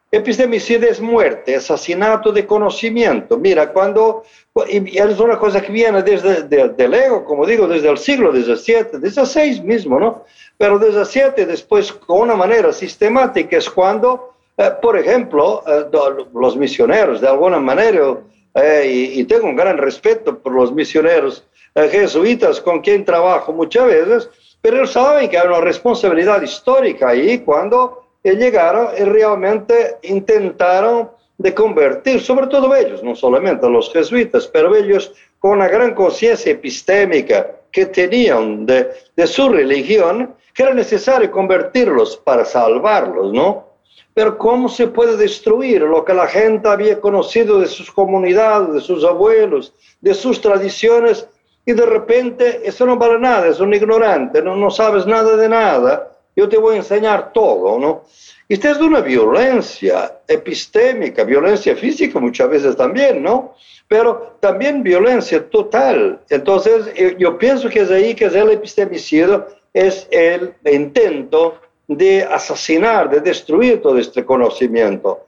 Epistemicidio 0.09 0.89
es 0.89 1.01
muerte, 1.01 1.57
asesinato 1.57 2.31
de 2.31 2.47
conocimiento. 2.47 3.37
Mira, 3.37 3.73
cuando, 3.73 4.23
y 4.69 4.97
es 4.97 5.19
una 5.19 5.37
cosa 5.37 5.61
que 5.61 5.69
viene 5.69 6.01
desde 6.01 6.45
el 6.77 6.93
ego, 6.93 7.25
como 7.25 7.45
digo, 7.45 7.67
desde 7.67 7.89
el 7.89 7.97
siglo 7.97 8.31
XVII, 8.31 9.01
XVI 9.01 9.61
mismo, 9.63 9.99
¿no? 9.99 10.23
Pero 10.57 10.79
XVII 10.79 11.43
después, 11.45 11.91
con 11.91 12.21
una 12.21 12.35
manera 12.35 12.71
sistemática, 12.71 13.57
es 13.57 13.69
cuando, 13.69 14.33
eh, 14.55 14.71
por 14.81 14.97
ejemplo, 14.97 15.61
eh, 15.67 15.85
los 16.33 16.55
misioneros, 16.55 17.19
de 17.19 17.27
alguna 17.27 17.59
manera, 17.59 18.15
eh, 18.55 18.89
y, 18.89 19.19
y, 19.19 19.25
tengo 19.25 19.47
un 19.47 19.57
gran 19.57 19.77
respeto 19.77 20.39
por 20.39 20.53
los 20.53 20.71
misioneros 20.71 21.43
jesuitas 21.75 22.59
con 22.61 22.79
quien 22.79 23.03
trabajo 23.05 23.51
muchas 23.51 23.85
veces, 23.85 24.29
pero 24.61 24.77
ellos 24.77 24.93
saben 24.93 25.29
que 25.29 25.37
hay 25.37 25.47
una 25.47 25.61
responsabilidad 25.61 26.41
histórica 26.41 27.09
ahí 27.09 27.39
cuando 27.39 28.06
llegaron 28.35 28.89
y 28.97 29.03
realmente 29.03 29.97
intentaron 30.03 31.09
de 31.37 31.53
convertir, 31.53 32.19
sobre 32.19 32.47
todo 32.47 32.75
ellos, 32.75 33.03
no 33.03 33.15
solamente 33.15 33.69
los 33.69 33.91
jesuitas, 33.91 34.47
pero 34.47 34.75
ellos 34.75 35.13
con 35.39 35.51
una 35.51 35.67
gran 35.67 35.93
conciencia 35.93 36.51
epistémica 36.51 37.51
que 37.71 37.85
tenían 37.85 38.65
de, 38.65 38.89
de, 39.15 39.27
su 39.27 39.49
religión, 39.49 40.33
que 40.53 40.63
era 40.63 40.73
necesario 40.73 41.29
convertirlos 41.29 42.17
para 42.17 42.43
salvarlos, 42.43 43.31
¿no? 43.31 43.67
Pero 44.15 44.35
¿cómo 44.35 44.67
se 44.67 44.87
puede 44.87 45.15
destruir 45.15 45.81
lo 45.81 46.03
que 46.03 46.13
la 46.15 46.27
gente 46.27 46.67
había 46.67 46.99
conocido 46.99 47.59
de 47.59 47.67
sus 47.67 47.91
comunidades, 47.91 48.73
de 48.73 48.81
sus 48.81 49.03
abuelos, 49.03 49.75
de 50.01 50.15
sus 50.15 50.41
tradiciones? 50.41 51.27
Y 51.67 51.73
de 51.73 51.85
repente 51.85 52.61
eso 52.63 52.87
no 52.87 52.95
vale 52.95 53.19
nada, 53.19 53.47
es 53.47 53.59
un 53.59 53.75
ignorante, 53.75 54.41
no, 54.41 54.55
no 54.55 54.71
sabes 54.71 55.05
nada 55.05 55.37
de 55.37 55.49
nada 55.49 56.16
yo 56.37 56.47
te 56.47 56.57
voy 56.57 56.75
a 56.75 56.77
enseñar 56.77 57.33
todo, 57.33 57.79
¿no? 57.79 58.03
Esta 58.47 58.69
es 58.69 58.77
una 58.77 59.01
violencia 59.01 60.19
epistémica, 60.27 61.23
violencia 61.23 61.75
física 61.75 62.19
muchas 62.19 62.47
veces 62.47 62.77
también, 62.77 63.23
¿no? 63.23 63.55
Pero 63.87 64.37
también 64.39 64.83
violencia 64.83 65.49
total. 65.49 66.21
Entonces, 66.29 66.93
eh, 66.95 67.15
yo 67.17 67.39
pienso 67.39 67.69
que 67.69 67.81
es 67.81 67.89
ahí 67.89 68.13
que 68.13 68.25
es 68.25 68.35
el 68.35 68.51
epistemicidio, 68.51 69.47
es 69.73 70.07
el 70.11 70.53
intento 70.63 71.55
de 71.87 72.23
asesinar, 72.23 73.09
de 73.09 73.19
destruir 73.19 73.81
todo 73.81 73.97
este 73.97 74.23
conocimiento. 74.23 75.25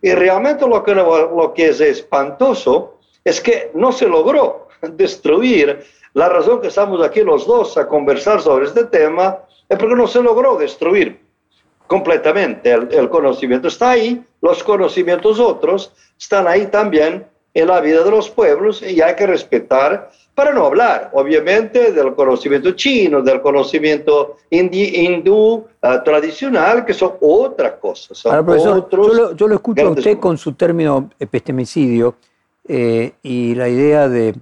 Y 0.00 0.12
realmente 0.12 0.66
lo 0.66 0.84
que, 0.84 0.94
lo 0.94 1.52
que 1.54 1.70
es 1.70 1.80
espantoso 1.80 3.00
es 3.24 3.40
que 3.40 3.72
no 3.74 3.90
se 3.90 4.06
logró 4.06 4.61
destruir. 4.96 5.84
La 6.14 6.28
razón 6.28 6.60
que 6.60 6.68
estamos 6.68 7.02
aquí 7.02 7.22
los 7.22 7.46
dos 7.46 7.76
a 7.78 7.88
conversar 7.88 8.40
sobre 8.40 8.66
este 8.66 8.84
tema 8.84 9.38
es 9.68 9.78
porque 9.78 9.94
no 9.94 10.06
se 10.06 10.22
logró 10.22 10.56
destruir 10.56 11.20
completamente 11.86 12.70
el, 12.72 13.08
conocimiento. 13.08 13.68
Está 13.68 13.90
ahí, 13.90 14.22
los 14.40 14.62
conocimientos 14.62 15.38
otros 15.38 15.92
están 16.18 16.46
ahí 16.46 16.66
también 16.66 17.26
en 17.54 17.66
la 17.66 17.80
vida 17.80 18.02
de 18.02 18.10
los 18.10 18.30
pueblos 18.30 18.82
y 18.82 19.00
hay 19.02 19.14
que 19.14 19.26
respetar, 19.26 20.10
para 20.34 20.54
no 20.54 20.64
hablar, 20.64 21.10
obviamente, 21.12 21.92
del 21.92 22.14
conocimiento 22.14 22.72
chino, 22.72 23.20
del 23.20 23.42
conocimiento 23.42 24.38
hindú 24.48 25.66
eh, 25.82 25.98
tradicional, 26.02 26.86
que 26.86 26.94
son 26.94 27.12
otras 27.20 27.72
cosas. 27.72 28.22
yo, 28.22 29.48
lo, 29.48 29.54
escucho 29.54 29.88
a 29.88 29.90
usted 29.90 30.18
con 30.18 30.38
su 30.38 30.54
término 30.54 31.10
epistemicidio 31.18 32.14
eh, 32.66 33.12
y 33.22 33.54
la 33.54 33.68
idea 33.68 34.08
de 34.08 34.34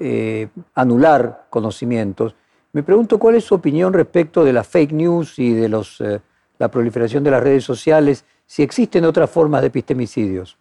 eh, 0.00 0.48
anular 0.74 1.46
conocimientos. 1.50 2.34
Me 2.72 2.82
pregunto 2.82 3.18
cuál 3.18 3.36
es 3.36 3.44
su 3.44 3.54
opinión 3.54 3.92
respecto 3.92 4.44
de 4.44 4.52
las 4.52 4.66
fake 4.66 4.92
news 4.92 5.38
y 5.38 5.52
de 5.52 5.68
los, 5.68 6.00
eh, 6.00 6.20
la 6.58 6.68
proliferación 6.70 7.22
de 7.22 7.30
las 7.30 7.42
redes 7.42 7.64
sociales, 7.64 8.24
si 8.46 8.62
existen 8.62 9.04
otras 9.04 9.30
formas 9.30 9.60
de 9.60 9.68
epistemicidios. 9.68 10.58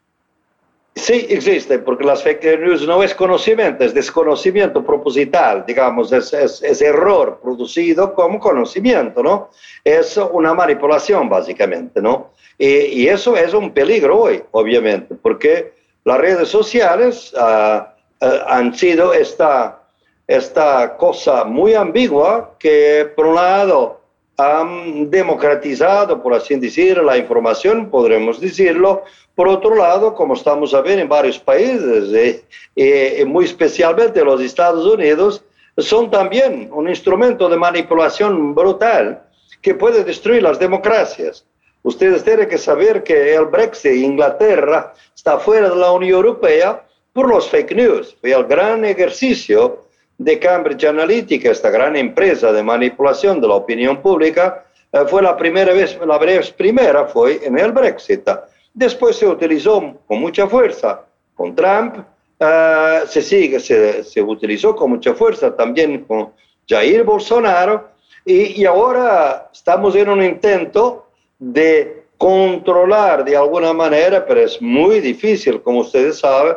Sí, 0.96 1.26
existen, 1.28 1.84
porque 1.84 2.04
las 2.04 2.22
fake 2.22 2.60
news 2.60 2.86
no 2.88 3.02
es 3.02 3.15
conocimiento, 3.15 3.84
es 3.84 3.96
desconocimiento 3.96 4.86
proposital, 4.86 5.65
digamos, 5.65 6.12
es, 6.13 6.32
es, 6.34 6.82
error 6.84 7.39
producido 7.41 8.13
como 8.13 8.39
conocimiento, 8.39 9.24
¿no? 9.24 9.50
Es 9.84 10.17
una 10.17 10.54
manipulación, 10.54 11.28
básicamente, 11.30 12.00
¿no? 12.00 12.30
Y, 12.60 13.08
eso 13.08 13.36
es 13.36 13.56
un 13.56 13.72
peligro 13.72 14.19
hoy, 14.19 14.43
obviamente, 14.52 15.15
porque 15.15 15.74
las 16.06 16.19
redes 16.19 16.50
sociales 16.50 17.34
uh, 17.34 17.92
uh, 18.23 18.47
han 18.47 18.73
sido 18.73 19.13
esta 19.13 19.83
esta 20.27 20.95
cosa 20.97 21.43
muy 21.43 21.73
ambigua 21.73 22.55
que 22.57 23.12
por 23.15 23.27
un 23.27 23.36
lado 23.36 24.01
han 24.38 25.12
democratizado, 25.12 26.21
por 26.21 26.33
así 26.33 26.55
decir, 26.55 26.97
la 26.97 27.17
información, 27.17 27.89
podremos 27.89 28.39
decirlo, 28.39 29.03
por 29.36 29.47
otro 29.47 29.75
lado, 29.75 30.15
como 30.15 30.33
estamos 30.33 30.73
a 30.73 30.81
ver 30.81 30.99
en 30.99 31.09
varios 31.09 31.38
países, 31.38 32.12
eh, 32.13 32.43
eh, 32.75 33.25
muy 33.25 33.45
especialmente 33.45 34.23
los 34.23 34.41
Estados 34.41 34.86
Unidos, 34.86 35.43
son 35.77 36.09
también 36.09 36.69
un 36.71 36.89
instrumento 36.89 37.49
de 37.49 37.57
manipulación 37.57 38.55
brutal 38.55 39.23
que 39.62 39.75
puede 39.75 40.03
destruir 40.03 40.41
las 40.41 40.57
democracias. 40.57 41.45
Ustedes 41.83 42.23
tienen 42.23 42.47
que 42.47 42.57
saber 42.57 43.03
que 43.03 43.36
el 43.36 43.45
Brexit, 43.45 43.93
Inglaterra, 43.93 44.93
está 45.15 45.38
fuera 45.38 45.69
de 45.69 45.75
la 45.75 45.91
Unión 45.91 46.15
Europea 46.15 46.83
por 47.13 47.30
los 47.30 47.49
fake 47.49 47.76
news. 47.76 48.17
Fue 48.19 48.34
el 48.34 48.43
gran 48.45 48.84
ejercicio 48.84 49.86
de 50.17 50.39
Cambridge 50.39 50.86
Analytica, 50.86 51.52
esta 51.52 51.69
gran 51.69 51.95
empresa 51.95 52.52
de 52.52 52.63
manipulación 52.63 53.39
de 53.39 53.47
la 53.47 53.56
opinión 53.56 54.02
pública, 54.02 54.65
eh, 54.91 55.04
fue 55.08 55.21
la 55.21 55.38
primera 55.38 55.73
vez, 55.73 55.97
la 56.06 56.17
vez 56.17 56.52
primera 56.52 57.06
fue 57.06 57.39
en 57.43 57.58
el 57.58 57.71
Brexit. 57.71 58.28
Después 58.73 59.15
se 59.15 59.28
utilizó 59.28 59.99
con 60.08 60.19
mucha 60.19 60.47
fuerza 60.47 61.06
con 61.36 61.56
Trump, 61.56 61.97
eh, 62.39 63.02
se 63.08 63.21
sigue, 63.21 63.60
se, 63.60 64.04
se, 64.04 64.21
utilizó 64.21 64.76
con 64.76 64.91
mucha 64.91 65.13
fuerza 65.13 65.56
también 65.56 66.04
con 66.06 66.32
Jair 66.67 67.04
Bolsonaro 67.04 67.89
y, 68.26 68.62
y 68.62 68.65
ahora 68.65 69.49
estamos 69.52 69.95
en 69.95 70.10
un 70.10 70.23
intento 70.23 71.08
de 71.39 72.04
controlar 72.17 73.26
de 73.26 73.36
alguna 73.36 73.73
manera, 73.73 74.26
pero 74.26 74.41
es 74.41 74.62
muy 74.62 74.99
difícil, 74.99 75.62
como 75.62 75.80
ustedes 75.80 76.19
saben, 76.19 76.56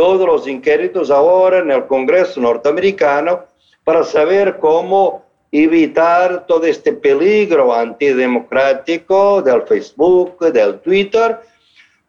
todos 0.00 0.26
los 0.26 0.48
inquéritos 0.48 1.10
ahora 1.10 1.58
en 1.58 1.70
el 1.70 1.86
Congreso 1.86 2.40
norteamericano 2.40 3.44
para 3.84 4.02
saber 4.02 4.56
cómo 4.58 5.26
evitar 5.52 6.46
todo 6.46 6.64
este 6.64 6.94
peligro 6.94 7.74
antidemocrático 7.74 9.42
del 9.42 9.60
Facebook, 9.64 10.38
del 10.54 10.80
Twitter, 10.80 11.40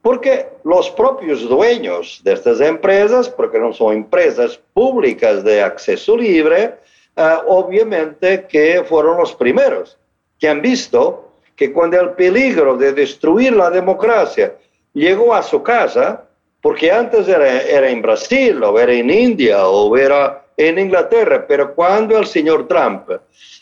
porque 0.02 0.48
los 0.64 0.90
propios 0.92 1.42
dueños 1.50 2.22
de 2.24 2.32
estas 2.32 2.62
empresas, 2.62 3.28
porque 3.28 3.60
no 3.60 3.74
son 3.74 3.94
empresas 3.94 4.58
públicas 4.74 5.44
de 5.44 5.62
acceso 5.62 6.16
libre, 6.16 6.76
eh, 7.18 7.38
obviamente 7.46 8.46
que 8.48 8.86
fueron 8.86 9.18
los 9.18 9.36
primeros 9.36 9.98
que 10.40 10.48
han 10.48 10.62
visto 10.62 11.30
que 11.58 11.74
cuando 11.74 12.00
el 12.00 12.12
peligro 12.12 12.78
de 12.78 12.94
destruir 12.94 13.52
la 13.52 13.70
democracia 13.70 14.56
llegó 14.94 15.36
a 15.36 15.44
su 15.44 15.62
casa, 15.62 16.30
porque 16.62 16.92
antes 16.92 17.28
era, 17.28 17.62
era, 17.62 17.90
en 17.90 18.02
Brasil, 18.02 18.64
o 18.64 18.80
era 18.80 18.94
en 18.94 19.10
India, 19.10 19.68
o 19.68 19.96
era 19.98 20.46
en 20.56 20.78
Inglaterra, 20.78 21.46
pero 21.48 21.74
cuando 21.74 22.18
el 22.18 22.26
señor 22.28 22.68
Trump 22.68 23.10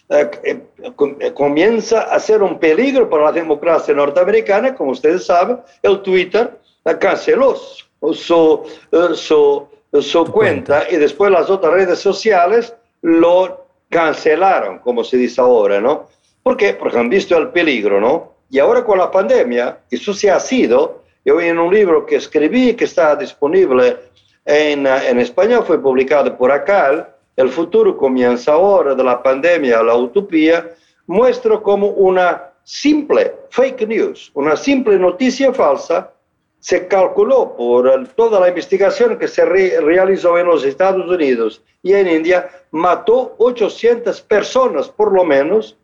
eh, 0.10 0.32
eh, 0.44 0.62
eh, 1.20 1.34
comienza 1.34 2.02
a 2.02 2.20
ser 2.20 2.42
un 2.44 2.60
peligro 2.60 3.10
para 3.10 3.26
la 3.26 3.32
democracia 3.32 3.94
norteamericana, 3.94 4.76
como 4.76 4.92
ustedes 4.92 5.26
saben, 5.26 5.60
el 5.82 6.02
Twitter 6.02 6.60
canceló 7.00 7.56
su, 7.56 8.66
su, 9.14 9.68
su 10.02 10.26
cuenta 10.26 10.88
y 10.90 10.98
después 10.98 11.32
las 11.32 11.50
otras 11.50 11.74
redes 11.74 12.00
sociales 12.00 12.74
lo 13.02 13.68
cancelaron, 13.90 14.80
como 14.80 15.04
se 15.04 15.18
dice 15.18 15.40
ahora, 15.40 15.80
¿no? 15.80 16.08
¿Por 16.42 16.58
qué? 16.58 16.74
Porque 16.74 16.98
han 16.98 17.10
visto 17.10 17.38
el 17.38 17.50
peligro, 17.50 18.02
¿no? 18.02 18.34
Y 18.50 18.60
ahora 18.60 18.84
con 18.84 18.98
la 18.98 19.12
pandemia, 19.12 19.80
eso 19.92 20.14
se 20.14 20.32
ha 20.32 20.40
sido 20.40 21.04
yo 21.26 21.40
en 21.42 21.60
un 21.60 21.74
libro 21.74 22.06
que 22.06 22.16
escribí, 22.16 22.74
que 22.74 22.86
está 22.86 23.16
disponible 23.16 23.98
en, 24.46 24.88
en 24.88 25.20
español, 25.20 25.64
fue 25.66 25.82
publicado 25.82 26.38
por 26.38 26.52
acá, 26.52 27.16
El 27.36 27.50
futuro 27.50 27.96
comienza 27.96 28.52
ahora 28.52 28.94
de 28.96 29.04
la 29.04 29.24
pandemia 29.24 29.80
a 29.80 29.84
la 29.84 29.96
utopía, 29.96 30.76
muestro 31.08 31.64
como 31.64 31.88
una 31.88 32.50
simple 32.64 33.34
fake 33.50 33.88
news, 33.88 34.32
una 34.34 34.56
simple 34.56 35.00
noticia 35.00 35.54
falsa, 35.54 36.12
se 36.60 36.88
calculó 36.88 37.56
por 37.56 38.08
toda 38.10 38.40
la 38.40 38.50
investigación 38.50 39.18
que 39.18 39.28
se 39.28 39.46
realizó 39.46 40.38
en 40.38 40.48
los 40.48 40.64
Estados 40.66 41.10
Unidos 41.10 41.64
y 41.82 41.94
en 41.94 42.08
India, 42.08 42.50
mató 42.72 43.36
800 43.38 44.22
personas 44.22 44.90
por 44.90 45.14
lo 45.14 45.24
menos 45.24 45.78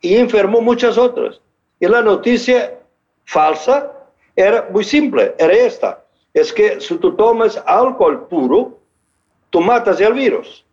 y 0.00 0.16
enfermó 0.16 0.60
muchas 0.60 0.96
otras. 0.96 1.40
Y 1.80 1.88
la 1.88 2.02
noticia 2.02 2.78
falsa 3.24 3.92
era 4.36 4.68
muy 4.70 4.84
simple, 4.84 5.34
era 5.38 5.52
esta. 5.52 6.04
Es 6.32 6.52
que 6.52 6.80
si 6.80 6.96
tú 6.96 7.14
tomas 7.14 7.60
alcohol 7.66 8.26
puro, 8.28 8.78
tú 9.50 9.60
matas 9.60 10.00
el 10.00 10.12
virus. 10.12 10.64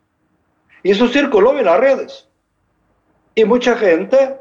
Y 0.84 0.91
eso 0.91 1.08
circuló 1.08 1.58
en 1.58 1.65
las 1.65 1.80
redes. 1.80 2.28
Y 3.36 3.43
mucha 3.46 3.76
gente 3.76 4.36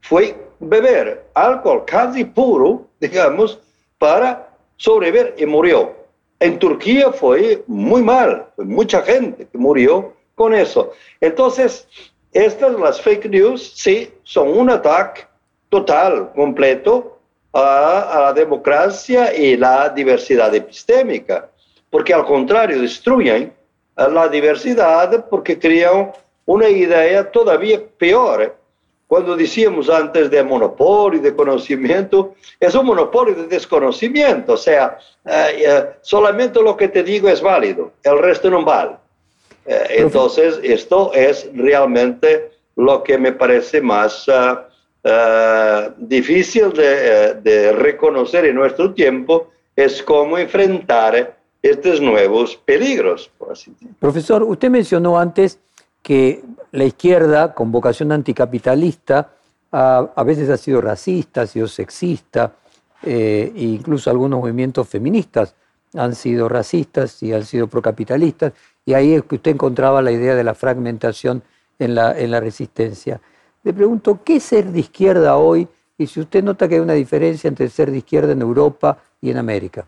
fue 0.00 0.36
beber 0.60 1.26
alcohol 1.34 1.84
casi 1.86 2.24
puro, 2.24 2.86
digamos, 3.00 3.58
para 3.98 4.50
sobrevivir 4.76 5.34
y 5.38 5.46
murió. 5.46 5.94
En 6.40 6.58
Turquía 6.58 7.12
fue 7.12 7.62
muy 7.66 8.02
mal, 8.02 8.46
mucha 8.58 9.02
gente 9.02 9.48
murió 9.52 10.12
con 10.34 10.52
eso. 10.52 10.92
Entonces, 11.20 11.86
estas, 12.32 12.72
las 12.78 13.00
fake 13.00 13.26
news, 13.30 13.72
sí, 13.76 14.12
son 14.24 14.48
un 14.48 14.68
ataque 14.68 15.22
total, 15.68 16.32
completo 16.34 17.13
a, 17.54 18.20
la 18.24 18.32
democracia 18.32 19.34
y 19.34 19.56
la 19.56 19.88
diversidad 19.88 20.54
epistémica, 20.54 21.48
porque 21.88 22.12
al 22.12 22.24
contrario, 22.24 22.80
destruyen 22.80 23.52
la 23.96 24.28
diversidad 24.28 25.26
porque 25.30 25.58
crean 25.58 26.10
una 26.46 26.68
idea 26.68 27.30
todavía 27.30 27.80
peor. 27.96 28.56
Cuando 29.06 29.36
decíamos 29.36 29.88
antes 29.88 30.30
de 30.30 30.42
monopolio 30.42 31.20
de 31.20 31.34
conocimiento, 31.36 32.34
es 32.58 32.74
un 32.74 32.86
monopolio 32.86 33.34
de 33.34 33.46
desconocimiento, 33.46 34.54
o 34.54 34.56
sea, 34.56 34.98
eh, 35.24 35.62
eh, 35.64 35.84
solamente 36.00 36.60
lo 36.60 36.76
que 36.76 36.88
te 36.88 37.02
digo 37.04 37.28
es 37.28 37.40
válido, 37.40 37.92
el 38.02 38.18
resto 38.18 38.50
no 38.50 38.64
vale. 38.64 38.96
Eh, 39.66 39.86
entonces, 39.98 40.58
esto 40.62 41.12
es 41.14 41.48
realmente 41.54 42.50
lo 42.76 43.02
que 43.04 43.16
me 43.16 43.32
parece 43.32 43.80
más 43.80 44.28
ah, 44.28 44.68
ah, 45.04 45.90
difícil 45.96 46.72
de, 46.72 47.34
de, 47.42 47.72
reconocer 47.72 48.46
en 48.46 48.56
nuestro 48.56 48.92
tiempo, 48.94 49.50
es 49.76 50.02
cómo 50.02 50.38
enfrentar 50.38 51.36
estos 51.62 52.00
nuevos 52.00 52.56
peligros, 52.56 53.30
por 53.38 53.52
así. 53.52 53.74
Profesor, 53.98 54.42
usted 54.42 54.70
mencionó 54.70 55.18
antes 55.18 55.58
que 56.02 56.44
la 56.72 56.84
izquierda, 56.84 57.54
con 57.54 57.72
vocación 57.72 58.12
anticapitalista, 58.12 59.30
a, 59.76 60.22
veces 60.24 60.50
ha 60.50 60.56
sido 60.56 60.80
racista, 60.80 61.42
ha 61.42 61.46
sido 61.46 61.66
sexista, 61.66 62.52
eh, 63.02 63.52
e 63.54 63.62
incluso 63.62 64.08
algunos 64.10 64.40
movimientos 64.40 64.88
feministas 64.88 65.54
han 65.94 66.14
sido 66.14 66.48
racistas 66.48 67.22
y 67.22 67.32
han 67.32 67.44
sido 67.44 67.66
procapitalistas, 67.66 68.52
y 68.84 68.94
ahí 68.94 69.14
es 69.14 69.24
que 69.24 69.36
usted 69.36 69.52
encontraba 69.52 70.02
la 70.02 70.12
idea 70.12 70.34
de 70.34 70.44
la 70.44 70.54
fragmentación 70.54 71.42
en 71.78 71.94
la, 71.94 72.16
en 72.18 72.30
la 72.30 72.40
resistencia. 72.40 73.20
Le 73.64 73.72
pregunto, 73.72 74.20
¿qué 74.22 74.36
es 74.36 74.44
ser 74.44 74.66
de 74.66 74.80
izquierda 74.80 75.36
hoy? 75.36 75.66
Y 75.96 76.06
si 76.06 76.20
usted 76.20 76.44
nota 76.44 76.68
que 76.68 76.74
hay 76.74 76.80
una 76.80 76.92
diferencia 76.92 77.48
entre 77.48 77.68
ser 77.70 77.90
de 77.90 77.98
izquierda 77.98 78.32
en 78.32 78.42
Europa 78.42 78.98
y 79.20 79.30
en 79.30 79.38
América. 79.38 79.86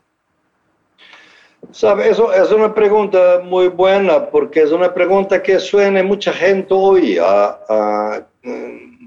Sabe, 1.73 2.09
eso 2.09 2.33
es 2.33 2.51
una 2.53 2.75
pregunta 2.75 3.41
muy 3.45 3.69
buena 3.69 4.27
porque 4.31 4.62
es 4.62 4.73
una 4.73 4.95
pregunta 4.95 5.43
que 5.43 5.59
suena 5.59 6.03
mucha 6.03 6.33
gente 6.33 6.73
hoy. 6.73 7.19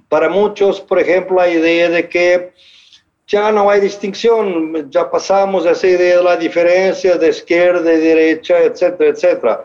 para 0.08 0.30
muchos, 0.30 0.82
por 0.82 1.00
ejemplo, 1.00 1.38
la 1.38 1.50
idea 1.50 1.90
de 1.90 2.08
que 2.08 2.54
ya 3.28 3.52
no 3.52 3.70
hay 3.70 3.80
distinción, 3.80 4.90
ya 4.92 5.10
pasamos 5.10 5.66
esa 5.66 5.88
idea 5.88 6.18
de 6.18 6.24
la 6.24 6.36
diferencia 6.36 7.16
de 7.16 7.30
izquierda 7.30 7.94
y 7.94 8.00
derecha, 8.00 8.60
etcétera, 8.60 9.10
etcétera. 9.12 9.64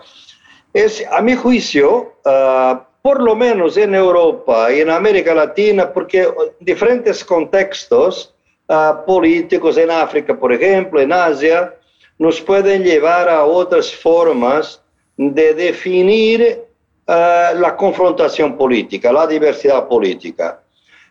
Es, 0.73 1.05
a 1.11 1.21
mi 1.21 1.35
juicio, 1.35 2.13
ah, 2.25 2.87
por 3.05 3.23
lo 3.23 3.37
menos 3.37 3.77
en 3.77 3.95
Europa 3.95 4.73
y 4.73 4.81
en 4.81 4.89
América 4.89 5.35
Latina, 5.35 5.93
porque 5.93 6.27
diferentes 6.59 7.23
contextos 7.23 8.33
ah, 8.67 9.03
políticos 9.07 9.77
en 9.77 9.91
África, 9.91 10.35
por 10.35 10.51
ejemplo, 10.51 10.99
en 10.99 11.13
Asia, 11.13 11.75
nos 12.19 12.41
pueden 12.41 12.83
llevar 12.83 13.29
a 13.29 13.45
otras 13.45 13.95
formas 13.95 14.81
de 15.19 15.53
definir 15.53 16.63
ah, 17.07 17.53
la 17.55 17.77
confrontación 17.77 18.57
política, 18.57 19.13
la 19.13 19.27
diversidad 19.27 19.87
política. 19.87 20.63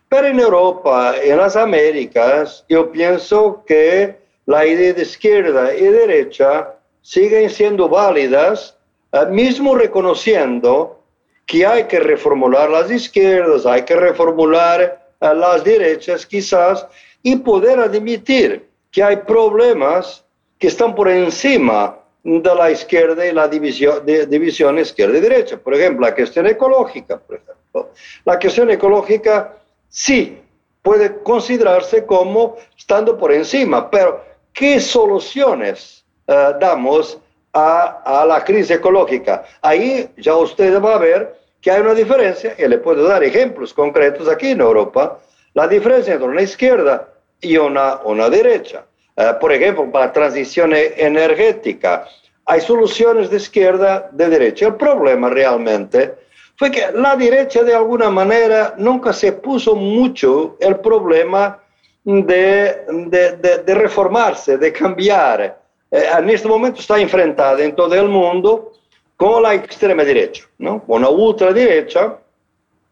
Pero 0.08 0.26
en 0.26 0.40
Europa, 0.40 1.14
en 1.22 1.36
las 1.36 1.54
Américas, 1.54 2.64
yo 2.68 2.90
pienso 2.90 3.62
que 3.64 4.16
la 4.46 4.66
idea 4.66 4.94
de 4.94 5.02
izquierda 5.02 5.72
y 5.72 5.84
derecha 5.84 6.74
siguen 7.02 7.48
siendo 7.50 7.88
válidas, 7.88 8.76
ah, 9.12 9.26
mismo 9.26 9.76
reconociendo 9.76 11.03
que 11.46 11.66
hay 11.66 11.84
que 11.84 12.00
reformular 12.00 12.70
las 12.70 12.90
izquierdas, 12.90 13.66
hay 13.66 13.82
que 13.82 13.96
reformular 13.96 15.08
ah, 15.20 15.34
las 15.34 15.64
derechas 15.64 16.24
quizás, 16.26 16.86
y 17.22 17.36
poder 17.36 17.78
admitir 17.80 18.68
que 18.90 19.02
hay 19.02 19.16
problemas 19.16 20.24
que 20.58 20.68
están 20.68 20.94
por 20.94 21.08
encima 21.08 21.98
de 22.22 22.54
la 22.54 22.70
izquierda 22.70 23.26
y 23.26 23.32
la 23.32 23.48
división, 23.48 24.04
de, 24.06 24.26
división 24.26 24.78
izquierda 24.78 25.18
y 25.18 25.20
derecha. 25.20 25.58
Por 25.58 25.74
ejemplo, 25.74 26.06
la 26.06 26.14
cuestión 26.14 26.46
ecológica, 26.46 27.18
por 27.18 27.36
ejemplo. 27.36 27.90
La 28.24 28.38
cuestión 28.38 28.70
ecológica 28.70 29.54
sí 29.88 30.40
puede 30.80 31.22
considerarse 31.22 32.04
como 32.06 32.56
estando 32.76 33.16
por 33.16 33.32
encima, 33.32 33.90
pero 33.90 34.22
¿qué 34.52 34.80
soluciones 34.80 36.04
eh, 36.26 36.52
damos 36.60 37.18
a, 37.54 38.02
a, 38.04 38.26
la 38.26 38.44
crisis 38.44 38.72
ecológica? 38.72 39.44
Ahí 39.62 40.10
ya 40.18 40.36
usted 40.36 40.78
va 40.82 40.96
a 40.96 40.98
ver 40.98 41.34
que 41.62 41.70
hay 41.70 41.80
una 41.80 41.94
diferencia, 41.94 42.54
y 42.58 42.68
le 42.68 42.76
puedo 42.76 43.08
dar 43.08 43.24
ejemplos 43.24 43.72
concretos 43.72 44.28
aquí 44.28 44.50
en 44.50 44.60
Europa, 44.60 45.18
la 45.54 45.66
diferencia 45.66 46.12
entre 46.12 46.28
una 46.28 46.42
izquierda 46.42 47.08
y 47.40 47.56
una, 47.56 48.00
una 48.04 48.28
derecha. 48.28 48.84
Eh, 49.16 49.32
por 49.40 49.52
ejemplo, 49.52 49.90
para 49.90 50.12
transición 50.12 50.72
e-, 50.74 50.92
energética. 50.96 52.06
Hay 52.46 52.60
soluciones 52.60 53.30
de 53.30 53.36
izquierda, 53.36 54.08
de 54.12 54.28
derecha. 54.28 54.66
El 54.66 54.74
problema 54.74 55.30
realmente 55.30 56.14
fue 56.56 56.70
que 56.70 56.90
la 56.92 57.16
derecha 57.16 57.62
de 57.62 57.74
alguna 57.74 58.10
manera 58.10 58.74
nunca 58.76 59.12
se 59.12 59.32
puso 59.32 59.74
mucho 59.74 60.56
el 60.60 60.80
problema 60.80 61.60
de, 62.04 62.84
de, 62.88 63.62
de, 63.64 63.74
reformarse, 63.74 64.58
de 64.58 64.72
cambiar. 64.72 65.63
Eh, 65.94 66.06
en 66.18 66.28
este 66.28 66.48
momento 66.48 66.80
está 66.80 66.98
enfrentada 66.98 67.62
en 67.62 67.76
todo 67.76 67.94
el 67.94 68.08
mundo 68.08 68.72
con 69.16 69.44
la 69.44 69.54
extrema 69.54 70.02
derecha, 70.02 70.44
¿no? 70.58 70.82
con 70.84 71.02
la 71.02 71.08
ultraderecha 71.08 72.18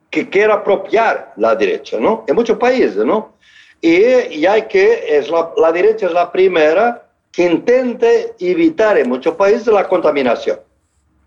que 0.08 0.28
quiere 0.28 0.52
apropiar 0.52 1.32
la 1.36 1.56
derecha, 1.56 1.98
¿no? 1.98 2.24
En 2.28 2.36
muchos 2.36 2.58
países, 2.58 3.04
¿no? 3.04 3.32
Y, 3.80 4.46
hay 4.46 4.62
que, 4.68 5.16
es 5.18 5.28
la, 5.30 5.50
la, 5.56 5.72
derecha 5.72 6.06
es 6.06 6.12
la 6.12 6.30
primera 6.30 7.08
que 7.32 7.46
intente 7.46 8.34
evitar 8.38 8.96
en 8.98 9.08
muchos 9.08 9.34
países 9.34 9.66
la 9.66 9.88
contaminación. 9.88 10.60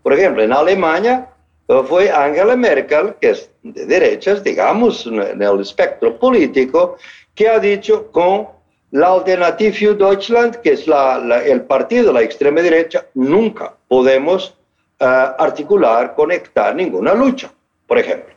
Por 0.02 0.14
ejemplo, 0.14 0.42
en 0.42 0.52
Alemania 0.52 1.28
eh, 1.68 1.82
fue 1.86 2.10
Angela 2.10 2.56
Merkel, 2.56 3.16
que 3.20 3.30
es 3.30 3.50
de 3.62 3.84
derechas, 3.84 4.42
digamos, 4.42 5.04
en 5.06 5.42
el 5.42 5.60
espectro 5.60 6.16
político, 6.18 6.96
que 7.34 7.48
ha 7.48 7.58
dicho 7.58 8.10
con 8.12 8.55
la 8.90 9.08
Alternative 9.08 9.72
für 9.72 9.94
Deutschland, 9.94 10.56
que 10.56 10.72
es 10.72 10.86
la, 10.86 11.42
el 11.44 11.62
partido 11.62 12.12
la 12.12 12.22
extrema 12.22 12.62
derecha, 12.62 13.04
nunca 13.14 13.74
podemos 13.88 14.54
uh, 15.00 15.34
articular, 15.38 16.14
conectar 16.14 16.74
ninguna 16.74 17.14
lucha, 17.14 17.50
por 17.86 17.98
ejemplo. 17.98 18.34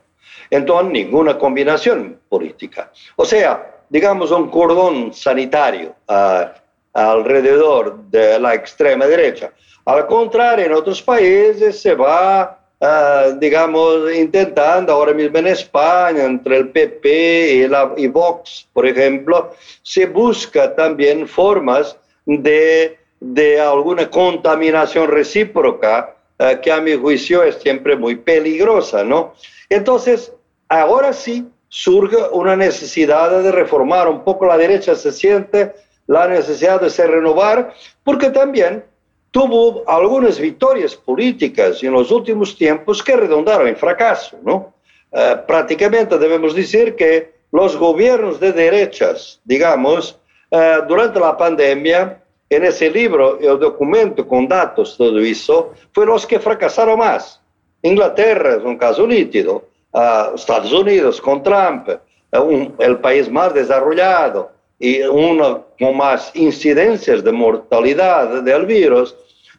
Entonces, 0.49 0.91
ninguna 0.91 1.38
combinación 1.38 2.19
política. 2.27 2.91
O 3.15 3.25
sea, 3.25 3.83
digamos, 3.89 4.31
un 4.31 4.49
cordón 4.49 5.13
sanitario 5.13 5.95
uh, 6.07 6.45
alrededor 6.93 7.97
de 8.09 8.39
la 8.39 8.55
extrema 8.55 9.05
derecha. 9.05 9.51
Al 9.85 10.07
contrario, 10.07 10.65
en 10.65 10.73
otros 10.73 11.01
países 11.01 11.81
se 11.81 11.95
va, 11.95 12.59
uh, 12.80 13.38
digamos, 13.39 14.13
intentando, 14.13 14.94
ahora 14.94 15.13
mismo 15.13 15.38
en 15.38 15.48
España, 15.48 16.24
entre 16.24 16.58
el 16.58 16.70
PP 16.70 17.54
y, 17.54 17.68
la, 17.68 17.94
Vox, 18.10 18.68
por 18.74 18.88
ejemplo, 18.88 19.54
se 19.82 20.06
busca 20.06 20.76
también 20.76 21.28
formas 21.28 21.98
de, 22.26 22.98
de 23.20 23.60
alguna 23.60 24.10
contaminación 24.10 25.10
recíproca 25.10 26.15
uh, 26.40 26.60
que 26.62 26.71
a 26.71 26.82
mi 26.82 26.96
juicio 26.96 27.44
es 27.44 27.56
siempre 27.56 27.96
muy 27.96 28.15
peligrosa, 28.15 29.04
¿no? 29.04 29.34
Entonces, 29.69 30.34
ahora 30.67 31.13
sí, 31.13 31.48
surge 31.69 32.17
una 32.32 32.56
necesidad 32.56 33.30
de 33.44 33.52
reformar 33.52 34.08
un 34.10 34.23
poco 34.23 34.46
la 34.48 34.58
derecha, 34.58 34.96
se 34.96 35.12
siente 35.12 35.73
la 36.08 36.27
necesidad 36.27 36.82
de 36.82 36.90
se 36.90 37.06
renovar, 37.06 37.73
porque 38.04 38.32
también 38.32 38.84
tuvo 39.32 39.84
algunas 39.88 40.40
victorias 40.40 40.96
políticas 40.96 41.84
en 41.84 41.94
los 41.94 42.12
últimos 42.12 42.56
tiempos 42.56 43.04
que 43.04 43.15
redondaron 43.15 43.67
en 43.67 43.75
fracaso, 43.75 44.38
¿no? 44.44 44.73
Eh, 45.12 45.36
prácticamente 45.48 46.17
debemos 46.17 46.56
decir 46.56 46.96
que 46.96 47.34
los 47.52 47.75
gobiernos 47.75 48.40
de 48.40 48.52
derechas, 48.52 49.40
digamos, 49.44 50.19
eh, 50.52 50.80
durante 50.88 51.19
la 51.19 51.36
pandemia 51.36 52.21
en 52.50 52.65
ese 52.65 52.90
libro, 52.90 53.40
el 53.40 53.60
documento 53.60 54.27
con 54.27 54.48
datos, 54.48 54.98
todo 54.98 55.19
eso, 55.19 55.73
fue 55.94 56.06
los 56.06 56.25
que 56.25 56.40
fracasaron 56.40 56.98
más. 56.98 57.40
Inglaterra 57.82 58.56
es 58.56 58.63
un 58.63 58.77
caso 58.77 59.06
nítido, 59.06 59.67
uh, 59.94 60.36
Estados 60.36 60.73
Unidos 60.73 61.21
con 61.21 61.44
Trump, 61.44 61.90
un, 62.34 62.75
el 62.80 62.98
país 62.98 63.30
más 63.30 63.54
desarrollado 63.54 64.52
y 64.80 65.02
uno 65.02 65.65
con 65.77 65.98
más 65.98 66.32
incidencias 66.34 67.23
de 67.23 67.32
mortalidad 67.32 68.42
del 68.42 68.65
virus, 68.65 69.13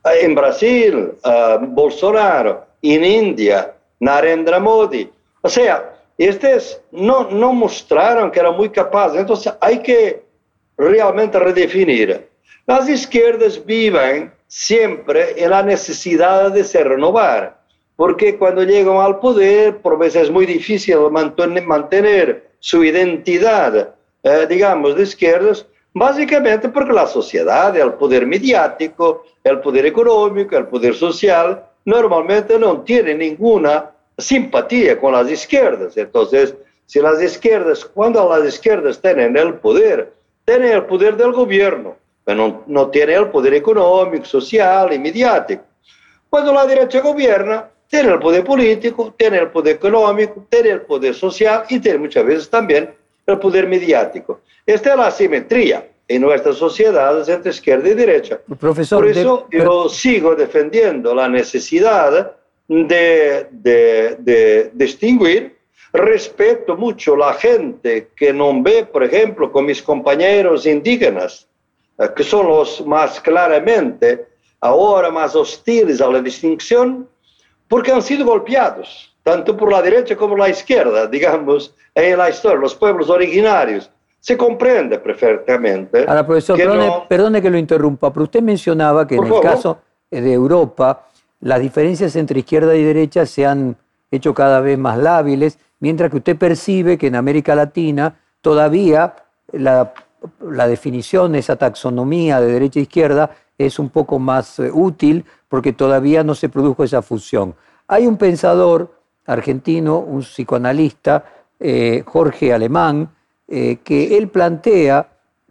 uh, 0.05 0.09
en 0.21 0.35
Brasil, 0.35 1.13
uh, 1.23 1.65
Bolsonaro, 1.67 2.65
en 2.83 3.05
India, 3.05 3.75
Narendra 4.01 4.59
Modi. 4.59 5.09
O 5.43 5.49
sea, 5.49 5.95
estos 6.17 6.81
no, 6.91 7.31
no 7.31 7.53
mostraron 7.53 8.31
que 8.31 8.41
eran 8.41 8.57
muy 8.57 8.71
capaces, 8.71 9.21
entonces 9.21 9.53
hay 9.61 9.79
que 9.79 10.23
realmente 10.77 11.39
redefinir. 11.39 12.29
Las 12.67 12.89
izquierdas 12.89 13.65
viven 13.65 14.33
siempre 14.47 15.35
en 15.43 15.51
la 15.51 15.63
necesidad 15.63 16.51
de 16.51 16.65
se 16.65 16.83
renovar, 16.83 17.59
porque 17.97 18.37
cuando 18.37 18.63
llegan 18.65 18.97
al 18.97 19.19
poder, 19.19 19.79
por 19.79 19.99
veces 19.99 20.23
es 20.23 20.31
muy 20.31 20.47
difícil 20.47 20.97
mantener 21.11 22.51
su 22.59 22.83
identidad, 22.85 23.95
eh, 24.23 24.47
digamos, 24.49 24.97
de 24.97 25.03
izquierdas, 25.03 25.67
básicamente 25.93 26.69
porque 26.69 26.93
la 26.93 27.07
sociedad, 27.07 27.77
el 27.77 27.95
poder 27.95 28.27
mediático, 28.27 29.25
el 29.43 29.61
poder 29.61 29.87
económico, 29.87 30.57
el 30.57 30.67
poder 30.67 30.95
social, 30.95 31.65
normalmente 31.85 32.59
no 32.59 32.81
tiene 32.83 33.15
ninguna 33.15 33.91
simpatía 34.19 34.99
con 34.99 35.13
las 35.13 35.31
izquierdas. 35.31 35.97
Entonces, 35.97 36.55
si 36.87 37.01
las 37.01 37.23
izquierdas, 37.23 37.85
cuando 37.85 38.29
las 38.29 38.47
izquierdas 38.47 39.01
tienen 39.01 39.37
el 39.37 39.55
poder, 39.55 40.13
tienen 40.45 40.73
el 40.73 40.85
poder 40.85 41.17
del 41.17 41.33
gobierno, 41.33 41.97
no, 42.27 42.63
no 42.67 42.89
tiene 42.89 43.15
el 43.15 43.29
poder 43.29 43.55
económico, 43.55 44.25
social 44.25 44.93
y 44.93 44.99
mediático. 44.99 45.65
Cuando 46.29 46.53
la 46.53 46.67
derecha 46.67 47.01
gobierna, 47.01 47.69
tiene 47.89 48.13
el 48.13 48.19
poder 48.21 48.45
político, 48.45 49.13
tiene 49.17 49.39
el 49.39 49.49
poder 49.49 49.77
económico, 49.77 50.47
tiene 50.49 50.71
el 50.71 50.83
poder 50.83 51.15
social 51.15 51.65
y 51.69 51.81
tiene 51.81 51.99
muchas 51.99 52.25
veces 52.25 52.49
también 52.49 52.95
el 53.31 53.39
poder 53.39 53.67
mediático. 53.69 54.41
Esta 54.67 54.91
es 54.91 54.97
la 54.97 55.07
asimetría 55.07 55.87
en 56.07 56.23
nuestras 56.23 56.57
sociedades 56.57 57.29
entre 57.29 57.51
izquierda 57.51 57.89
y 57.89 57.95
derecha. 57.95 58.41
Profesor, 58.59 59.01
Por 59.01 59.09
eso 59.09 59.47
yo 59.51 59.89
sigo 59.89 60.35
defendiendo 60.35 61.15
la 61.15 61.29
necesidad 61.29 62.37
de, 62.67 63.47
de, 63.51 64.17
de 64.19 64.71
distinguir 64.75 65.61
respeto 65.93 66.77
mucho 66.77 67.17
la 67.17 67.35
gente 67.35 68.11
que 68.17 68.33
no 68.33 68.63
ve, 68.63 68.87
por 68.87 69.03
ejemplo, 69.03 69.51
con 69.51 69.67
mis 69.67 69.83
compañeros 69.83 70.67
indígenas, 70.67 71.49
eh, 71.99 72.09
que 72.15 72.23
son 72.23 72.47
los 72.47 72.85
más 72.87 73.21
claramente 73.21 74.27
ahora 74.61 75.11
más 75.11 75.35
hostiles 75.35 76.01
a 76.01 76.09
la 76.09 76.21
distinción, 76.21 77.09
porque 77.67 77.93
han 77.93 78.03
sido 78.03 78.25
golpeados, 78.27 79.10
tanto 79.23 79.57
por 79.57 79.71
la 79.71 79.83
derecha 79.83 80.17
como 80.17 80.37
la 80.37 80.49
izquierda, 80.49 81.07
digamos, 81.07 81.75
en 81.95 82.19
la 82.19 82.31
historia, 82.31 82.59
los 82.59 82.75
pueblos 82.75 83.11
originarios. 83.11 83.91
Se 84.19 84.37
comprende 84.37 84.99
perfectamente. 84.99 86.05
Ahora, 86.07 86.27
profesor, 86.27 86.57
que 86.57 86.65
perdone, 86.65 86.87
no... 86.87 87.09
perdone, 87.09 87.43
que 87.43 87.51
lo 87.51 87.59
interrumpa, 87.59 88.13
pero 88.13 88.25
usted 88.25 88.43
mencionaba 88.43 89.07
que 89.07 89.17
por 89.17 89.27
en 89.27 89.31
favor. 89.31 89.47
el 89.47 89.53
caso 89.53 89.79
de 90.11 90.33
Europa, 90.33 91.07
las 91.41 91.61
diferencias 91.61 92.17
entre 92.17 92.41
izquierda 92.41 92.77
y 92.77 92.83
derecha 92.83 93.25
se 93.25 93.47
han 93.47 93.77
hecho 94.11 94.35
cada 94.35 94.61
vez 94.61 94.79
más 94.79 94.99
lábiles, 94.99 95.59
mientras 95.79 96.11
que 96.11 96.19
usted 96.19 96.37
percibe 96.37 96.99
que 96.99 97.07
en 97.07 97.17
América 97.17 97.55
Latina 97.55 98.15
todavía 98.43 99.15
la 99.53 99.95
la 100.41 100.69
definición, 100.69 101.35
esa 101.35 101.57
taxonomía 101.57 102.41
de 102.41 102.53
derecha 102.53 102.79
e 102.79 102.83
izquierda 102.83 103.31
es 103.59 103.79
un 103.79 103.91
poco 103.91 104.19
más 104.19 104.59
eh, 104.59 104.71
útil 104.73 105.25
porque 105.49 105.73
todavía 105.73 106.25
no 106.25 106.35
se 106.35 106.49
produjo 106.49 106.85
esa 106.85 107.03
fusión. 107.03 107.55
Hay 107.89 108.07
un 108.07 108.17
pensador 108.17 108.93
argentino, 109.33 109.99
un 109.99 110.21
psicoanalista, 110.21 111.25
eh, 111.59 112.03
Jorge 112.07 112.53
Alemán, 112.53 113.11
eh, 113.49 113.79
que 113.83 114.17
él 114.17 114.29
plantea 114.29 115.09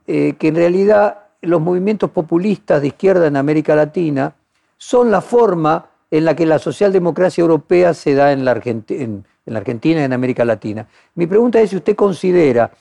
que 0.10 0.36
en 0.40 0.56
realidad 0.56 1.28
los 1.42 1.62
movimientos 1.62 2.10
populistas 2.10 2.82
de 2.82 2.88
izquierda 2.88 3.28
en 3.28 3.38
América 3.38 3.76
Latina 3.76 4.34
son 4.76 5.12
la 5.12 5.22
forma 5.22 5.86
en 6.10 6.26
la 6.26 6.36
que 6.36 6.48
la 6.48 6.58
socialdemocracia 6.58 7.44
europea 7.44 7.94
se 7.94 8.16
da 8.16 8.32
en 8.32 8.44
la, 8.44 8.50
Argentina, 8.50 9.04
en 9.04 9.24
la 9.46 9.60
Argentina 9.60 10.02
y 10.02 10.06
en 10.06 10.14
América 10.14 10.44
Latina. 10.44 10.88
Mi 11.14 11.28
pregunta 11.28 11.62
es 11.62 11.70
si 11.70 11.76
usted 11.76 11.96
considera 11.96 12.72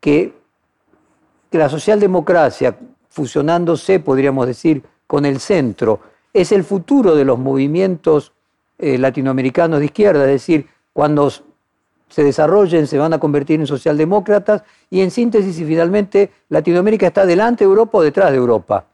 que 0.00 0.40
que 1.50 1.58
la 1.58 1.68
socialdemocracia, 1.68 2.76
fusionándose, 3.08 3.98
podríamos 3.98 4.46
decir, 4.46 4.82
con 5.06 5.26
el 5.26 5.40
centro, 5.40 6.00
es 6.32 6.52
el 6.52 6.62
futuro 6.62 7.16
de 7.16 7.24
los 7.24 7.38
movimientos 7.38 8.32
eh, 8.80 8.98
latinoamericanos 8.98 9.78
de 9.78 9.84
izquierda, 9.86 10.24
es 10.24 10.32
decir, 10.32 10.66
cuando 10.92 11.30
se 12.08 12.24
desarrollen 12.24 12.86
se 12.86 12.98
van 12.98 13.12
a 13.12 13.18
convertir 13.18 13.60
en 13.60 13.66
socialdemócratas 13.66 14.62
y 14.90 15.00
en 15.00 15.10
síntesis 15.10 15.58
y 15.60 15.64
finalmente 15.64 16.30
Latinoamérica 16.48 17.06
está 17.06 17.24
delante 17.24 17.64
de 17.64 17.68
Europa 17.68 17.98
o 17.98 18.02
detrás 18.02 18.30
de 18.32 18.36
Europa. 18.36 18.84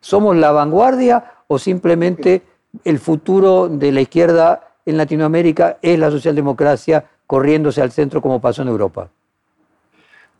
¿Somos 0.00 0.36
la 0.36 0.50
vanguardia 0.50 1.24
o 1.46 1.58
simplemente 1.58 2.42
el 2.84 2.98
futuro 2.98 3.68
de 3.68 3.92
la 3.92 4.00
izquierda 4.00 4.74
en 4.84 4.96
Latinoamérica 4.96 5.78
es 5.80 5.98
la 5.98 6.10
socialdemocracia 6.10 7.04
corriéndose 7.26 7.82
al 7.82 7.92
centro 7.92 8.20
como 8.20 8.40
pasó 8.40 8.62
en 8.62 8.68
Europa? 8.68 9.08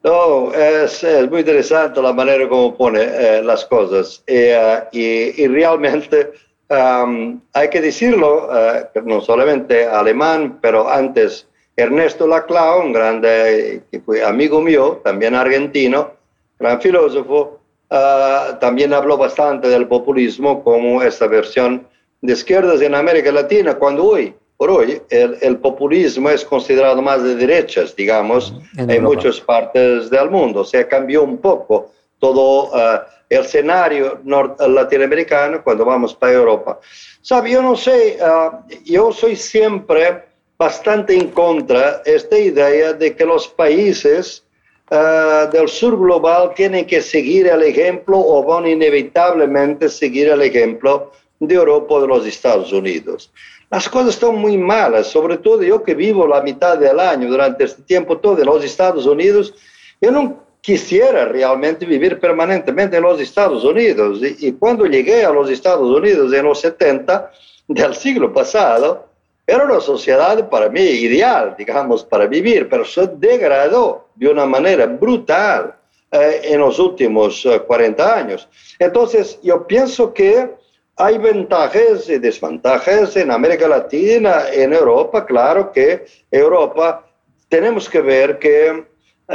No, 0.02 0.52
es, 0.52 1.04
muy 1.28 1.40
interesante 1.40 2.00
la 2.00 2.12
manera 2.12 2.48
como 2.48 2.76
pone 2.76 3.00
eh, 3.02 3.42
las 3.42 3.64
cosas 3.64 4.22
eh, 4.26 4.84
y, 4.92 5.46
realmente 5.48 6.32
um, 6.68 7.40
hay 7.52 7.70
que 7.70 7.80
decirlo, 7.80 8.48
uh, 8.48 9.00
no 9.04 9.20
solamente 9.20 9.86
alemán, 9.86 10.58
pero 10.60 10.88
antes 10.88 11.46
Ernesto 11.76 12.26
Laclau, 12.26 12.82
un 12.82 12.92
grande 12.92 13.82
que 13.90 14.00
fue 14.00 14.24
amigo 14.24 14.60
mío, 14.60 15.00
también 15.04 15.34
argentino, 15.34 16.12
gran 16.58 16.80
filósofo, 16.80 17.60
uh, 17.90 18.58
también 18.60 18.94
habló 18.94 19.16
bastante 19.16 19.68
del 19.68 19.86
populismo 19.86 20.62
como 20.64 21.02
esta 21.02 21.26
versión 21.26 21.86
de 22.22 22.32
izquierdas 22.32 22.80
en 22.80 22.94
América 22.94 23.30
Latina, 23.30 23.74
cuando 23.74 24.04
hoy 24.04 24.34
por 24.56 24.70
hoy 24.70 25.02
el, 25.10 25.36
el, 25.42 25.58
populismo 25.58 26.30
es 26.30 26.42
considerado 26.42 27.02
más 27.02 27.22
de 27.22 27.34
derechas, 27.34 27.94
digamos, 27.94 28.54
en, 28.78 28.90
en 28.90 29.02
muchas 29.02 29.38
partes 29.38 30.08
del 30.08 30.30
mundo. 30.30 30.60
O 30.60 30.64
sea, 30.64 30.88
cambió 30.88 31.22
un 31.22 31.36
poco 31.36 31.90
todo 32.18 32.70
uh, 32.72 33.00
el 33.28 33.40
escenario 33.40 34.20
latinoamericano 34.24 35.62
cuando 35.62 35.84
vamos 35.84 36.14
para 36.14 36.32
Europa. 36.32 36.78
Sabe, 37.20 37.50
yo 37.50 37.62
no 37.62 37.76
sé, 37.76 38.18
uh, 38.20 38.56
yo 38.84 39.12
soy 39.12 39.36
siempre 39.36 40.24
bastante 40.58 41.14
en 41.14 41.28
contra 41.30 41.98
de 41.98 42.14
esta 42.14 42.38
idea 42.38 42.92
de 42.92 43.14
que 43.14 43.24
los 43.24 43.48
países 43.48 44.44
uh, 44.90 45.50
del 45.50 45.68
sur 45.68 45.98
global 45.98 46.52
tienen 46.54 46.86
que 46.86 47.02
seguir 47.02 47.46
el 47.48 47.62
ejemplo 47.62 48.18
o 48.18 48.42
van 48.42 48.66
inevitablemente 48.66 49.88
seguir 49.88 50.28
el 50.28 50.42
ejemplo 50.42 51.12
de 51.40 51.54
Europa 51.54 51.94
o 51.94 52.00
de 52.00 52.08
los 52.08 52.26
Estados 52.26 52.72
Unidos 52.72 53.30
las 53.70 53.88
cosas 53.88 54.10
están 54.10 54.36
muy 54.36 54.56
malas, 54.56 55.08
sobre 55.08 55.38
todo 55.38 55.62
yo 55.62 55.82
que 55.82 55.94
vivo 55.94 56.26
la 56.26 56.40
mitad 56.40 56.78
del 56.78 57.00
año 57.00 57.28
durante 57.28 57.64
este 57.64 57.82
tiempo 57.82 58.18
todo 58.18 58.38
en 58.38 58.46
los 58.46 58.64
Estados 58.64 59.06
Unidos, 59.06 59.54
yo 60.00 60.10
no 60.10 60.45
quisiera 60.66 61.26
realmente 61.26 61.86
vivir 61.86 62.18
permanentemente 62.18 62.96
en 62.96 63.04
los 63.04 63.20
Estados 63.20 63.62
Unidos. 63.62 64.18
Y, 64.20 64.48
y 64.48 64.52
cuando 64.52 64.84
llegué 64.84 65.24
a 65.24 65.30
los 65.30 65.48
Estados 65.48 65.88
Unidos 65.88 66.32
en 66.32 66.44
los 66.44 66.60
70 66.60 67.30
del 67.68 67.94
siglo 67.94 68.34
pasado, 68.34 69.06
era 69.46 69.64
una 69.64 69.78
sociedad 69.78 70.50
para 70.50 70.68
mí 70.68 70.80
ideal, 70.80 71.54
digamos, 71.56 72.02
para 72.02 72.26
vivir, 72.26 72.68
pero 72.68 72.84
se 72.84 73.06
degradó 73.06 74.08
de 74.16 74.28
una 74.28 74.44
manera 74.44 74.86
brutal 74.86 75.72
eh, 76.10 76.40
en 76.42 76.58
los 76.58 76.80
últimos 76.80 77.46
eh, 77.46 77.60
40 77.60 78.16
años. 78.18 78.48
Entonces, 78.80 79.38
yo 79.44 79.64
pienso 79.68 80.12
que 80.12 80.50
hay 80.96 81.18
ventajas 81.18 82.08
y 82.08 82.18
desventajas 82.18 83.16
en 83.16 83.30
América 83.30 83.68
Latina, 83.68 84.50
en 84.52 84.72
Europa, 84.72 85.24
claro 85.24 85.70
que 85.70 86.06
Europa 86.28 87.06
tenemos 87.48 87.88
que 87.88 88.00
ver 88.00 88.40
que 88.40 88.95
uh, 89.28 89.34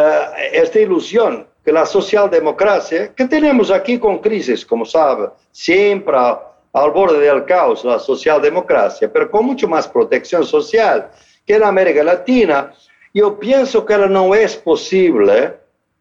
esta 0.51 0.79
ilusión 0.79 1.47
que 1.63 1.71
la 1.71 1.85
socialdemocracia, 1.85 3.13
que 3.13 3.25
tenemos 3.25 3.71
aquí 3.71 3.99
con 3.99 4.19
crisis, 4.19 4.65
como 4.65 4.85
sabe, 4.85 5.29
siempre 5.51 6.17
al, 6.17 6.91
borde 6.91 7.19
del 7.19 7.45
caos, 7.45 7.85
la 7.85 7.99
socialdemocracia, 7.99 9.11
pero 9.11 9.29
con 9.29 9.45
mucho 9.45 9.67
más 9.67 9.87
protección 9.87 10.43
social 10.45 11.11
que 11.45 11.55
en 11.55 11.63
América 11.63 12.03
Latina, 12.03 12.73
yo 13.13 13.37
pienso 13.37 13.85
que 13.85 13.97
no 13.97 14.33
es 14.33 14.55
posible 14.55 15.57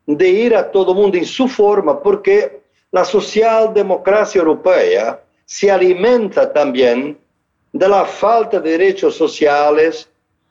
de 0.07 0.29
ir 0.29 0.57
a 0.57 0.71
todo 0.71 0.95
mundo 0.95 1.19
en 1.19 1.27
su 1.27 1.49
forma, 1.49 2.01
porque 2.01 2.63
la 2.91 3.05
socialdemocracia 3.05 4.41
europea 4.41 5.21
se 5.45 5.71
alimenta 5.71 6.53
también 6.53 7.19
de 7.73 7.89
la 7.89 8.05
falta 8.05 8.61
de 8.61 8.71
derechos 8.71 9.15
sociales 9.15 10.10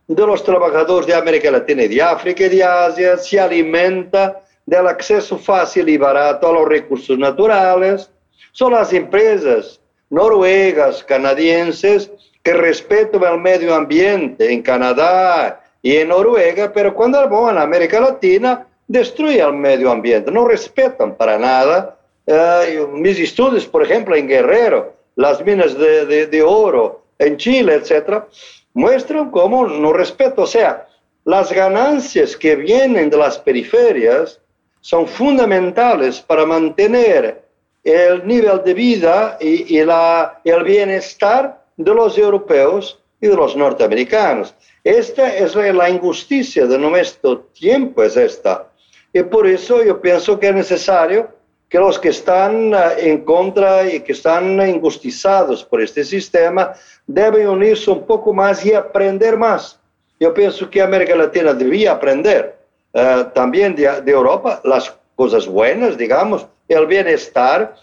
de 0.09 0.25
los 0.25 0.43
trabajadores 0.43 1.05
de 1.05 1.13
América 1.13 1.51
Latina 1.51 1.83
y 1.83 1.87
de 1.87 2.01
África 2.01 2.45
y 2.45 2.49
de 2.49 2.63
Asia, 2.63 3.15
se 3.17 3.39
alimenta 3.39 4.41
del 4.65 4.87
acceso 4.87 5.37
fácil 5.37 5.87
y 5.87 5.97
barato 5.97 6.49
a 6.49 6.53
los 6.53 6.67
recursos 6.67 7.17
naturales, 7.17 8.09
Son 8.51 8.73
las 8.73 8.91
empresas 8.91 9.79
noruegas, 10.09 11.03
canadienses, 11.03 12.11
que 12.41 12.53
respetan 12.53 13.21
el 13.23 13.39
medio 13.39 13.75
ambiente 13.75 14.51
en 14.51 14.63
Canadá 14.63 15.61
y 15.83 15.97
en 15.97 16.07
Noruega, 16.07 16.73
pero 16.73 16.95
cuando 16.95 17.29
van 17.29 17.59
a 17.59 17.61
América 17.61 17.99
Latina, 17.99 18.65
destruyen 18.87 19.45
el 19.45 19.53
medio 19.53 19.91
ambiente, 19.91 20.31
no 20.31 20.47
respetan 20.47 21.15
para 21.15 21.37
nada. 21.37 21.97
Eh, 22.25 22.83
mis 22.93 23.19
estudios, 23.19 23.67
por 23.67 23.83
ejemplo, 23.83 24.15
en 24.15 24.27
Guerrero, 24.27 24.93
las 25.15 25.45
minas 25.45 25.77
de, 25.77 26.25
de, 26.25 26.41
oro 26.41 27.03
en 27.19 27.37
Chile, 27.37 27.75
etcétera, 27.75 28.25
muestran 28.73 29.31
cómo 29.31 29.67
no 29.67 29.93
respeto. 29.93 30.43
O 30.43 30.47
sea, 30.47 30.87
las 31.25 31.51
ganancias 31.51 32.35
que 32.35 32.55
vienen 32.55 33.09
de 33.09 33.17
las 33.17 33.37
periferias 33.37 34.39
son 34.81 35.07
fundamentales 35.07 36.21
para 36.21 36.45
mantener 36.45 37.43
el 37.83 38.25
nivel 38.25 38.63
de 38.63 38.73
vida 38.73 39.37
y, 39.39 39.77
y 39.77 39.83
la, 39.83 40.39
el 40.43 40.63
bienestar 40.63 41.63
de 41.77 41.93
los 41.93 42.17
europeos 42.17 42.99
y 43.21 43.27
de 43.27 43.35
los 43.35 43.55
norteamericanos. 43.55 44.53
Esta 44.83 45.35
es 45.35 45.55
la 45.55 45.89
injusticia 45.89 46.65
de 46.65 46.77
nuestro 46.77 47.39
tiempo, 47.39 48.03
es 48.03 48.15
esta. 48.15 48.67
Y 49.11 49.23
por 49.23 49.47
eso 49.47 49.83
yo 49.83 49.99
pienso 49.99 50.39
que 50.39 50.49
es 50.49 50.55
necesario 50.55 51.29
que 51.69 51.77
los 51.77 51.99
que 51.99 52.09
están 52.09 52.73
eh, 52.73 53.09
en 53.09 53.23
contra 53.23 53.87
y 53.87 53.99
que 54.01 54.13
están 54.13 54.59
injustizados 54.67 55.63
por 55.63 55.81
este 55.81 56.03
sistema 56.03 56.73
deben 57.05 57.47
unirse 57.47 57.91
un 57.91 58.05
poco 58.05 58.33
más 58.33 58.65
y 58.65 58.73
aprender 58.73 59.37
más. 59.37 59.79
Yo 60.19 60.33
pienso 60.33 60.69
que 60.69 60.81
América 60.81 61.15
Latina 61.15 61.53
debía 61.53 61.93
aprender 61.93 62.57
uh, 62.93 63.23
también 63.33 63.75
de, 63.75 64.01
de, 64.01 64.11
Europa 64.11 64.59
las 64.65 64.93
cosas 65.15 65.47
buenas, 65.47 65.97
digamos, 65.97 66.45
el 66.67 66.85
bienestar, 66.87 67.75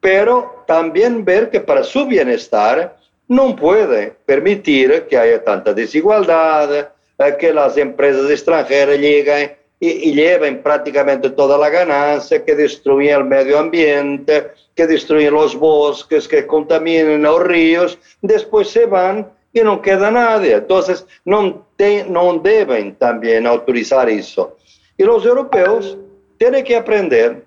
pero 0.00 0.62
también 0.68 1.24
ver 1.24 1.50
que 1.50 1.60
para 1.60 1.82
su 1.82 2.06
bienestar 2.06 2.96
no 3.26 3.56
puede 3.56 4.14
permitir 4.24 5.06
que 5.08 5.18
haya 5.18 5.42
tanta 5.42 5.72
desigualdad, 5.72 6.90
uh, 7.18 7.36
que 7.38 7.52
las 7.52 7.76
empresas 7.76 8.30
extranjeras 8.30 8.98
lleguen 8.98 9.59
y, 9.80 10.10
y, 10.10 10.12
lleven 10.12 10.62
prácticamente 10.62 11.30
toda 11.30 11.56
la 11.56 11.70
ganancia, 11.70 12.44
que 12.44 12.54
destruyen 12.54 13.16
el 13.16 13.24
medio 13.24 13.58
ambiente, 13.58 14.50
que 14.74 14.86
destruyen 14.86 15.32
los 15.32 15.56
bosques, 15.56 16.28
que 16.28 16.46
contaminan 16.46 17.22
los 17.22 17.42
ríos, 17.42 17.98
después 18.20 18.68
se 18.68 18.84
van 18.84 19.26
y 19.52 19.60
no 19.60 19.80
queda 19.80 20.10
nadie. 20.10 20.54
Entonces, 20.54 21.06
no, 21.24 21.66
te, 21.76 22.04
no 22.04 22.38
deben 22.38 22.94
también 22.96 23.46
autorizar 23.46 24.08
eso. 24.08 24.56
Y 24.96 25.02
los 25.02 25.24
europeos 25.24 25.96
tienen 26.38 26.64
que 26.64 26.76
aprender 26.76 27.44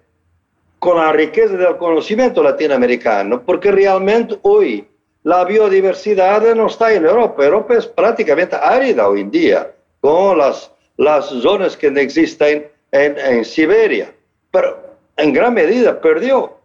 con 0.80 0.98
la 0.98 1.14
riqueza 1.14 1.56
del 1.56 1.78
conocimiento 1.78 2.44
latinoamericano, 2.44 3.42
porque 3.46 3.72
realmente 3.72 4.38
hoy 4.42 4.86
la 5.24 5.46
biodiversidad 5.46 6.54
no 6.56 6.68
está 6.68 6.94
en 6.94 7.06
Europa. 7.06 7.46
Europa 7.46 7.76
es 7.76 7.88
prácticamente 7.88 8.58
árida 8.58 9.08
hoy 9.08 9.22
en 9.22 9.32
día, 9.32 9.72
con 10.02 10.38
las 10.38 10.73
las 10.98 11.28
zonas 11.28 11.76
que 11.78 11.88
existen 11.88 12.68
en, 12.92 13.44
Siberia, 13.44 14.14
pero 14.52 14.78
en 15.18 15.34
gran 15.34 15.54
medida 15.54 16.00
perdió. 16.00 16.58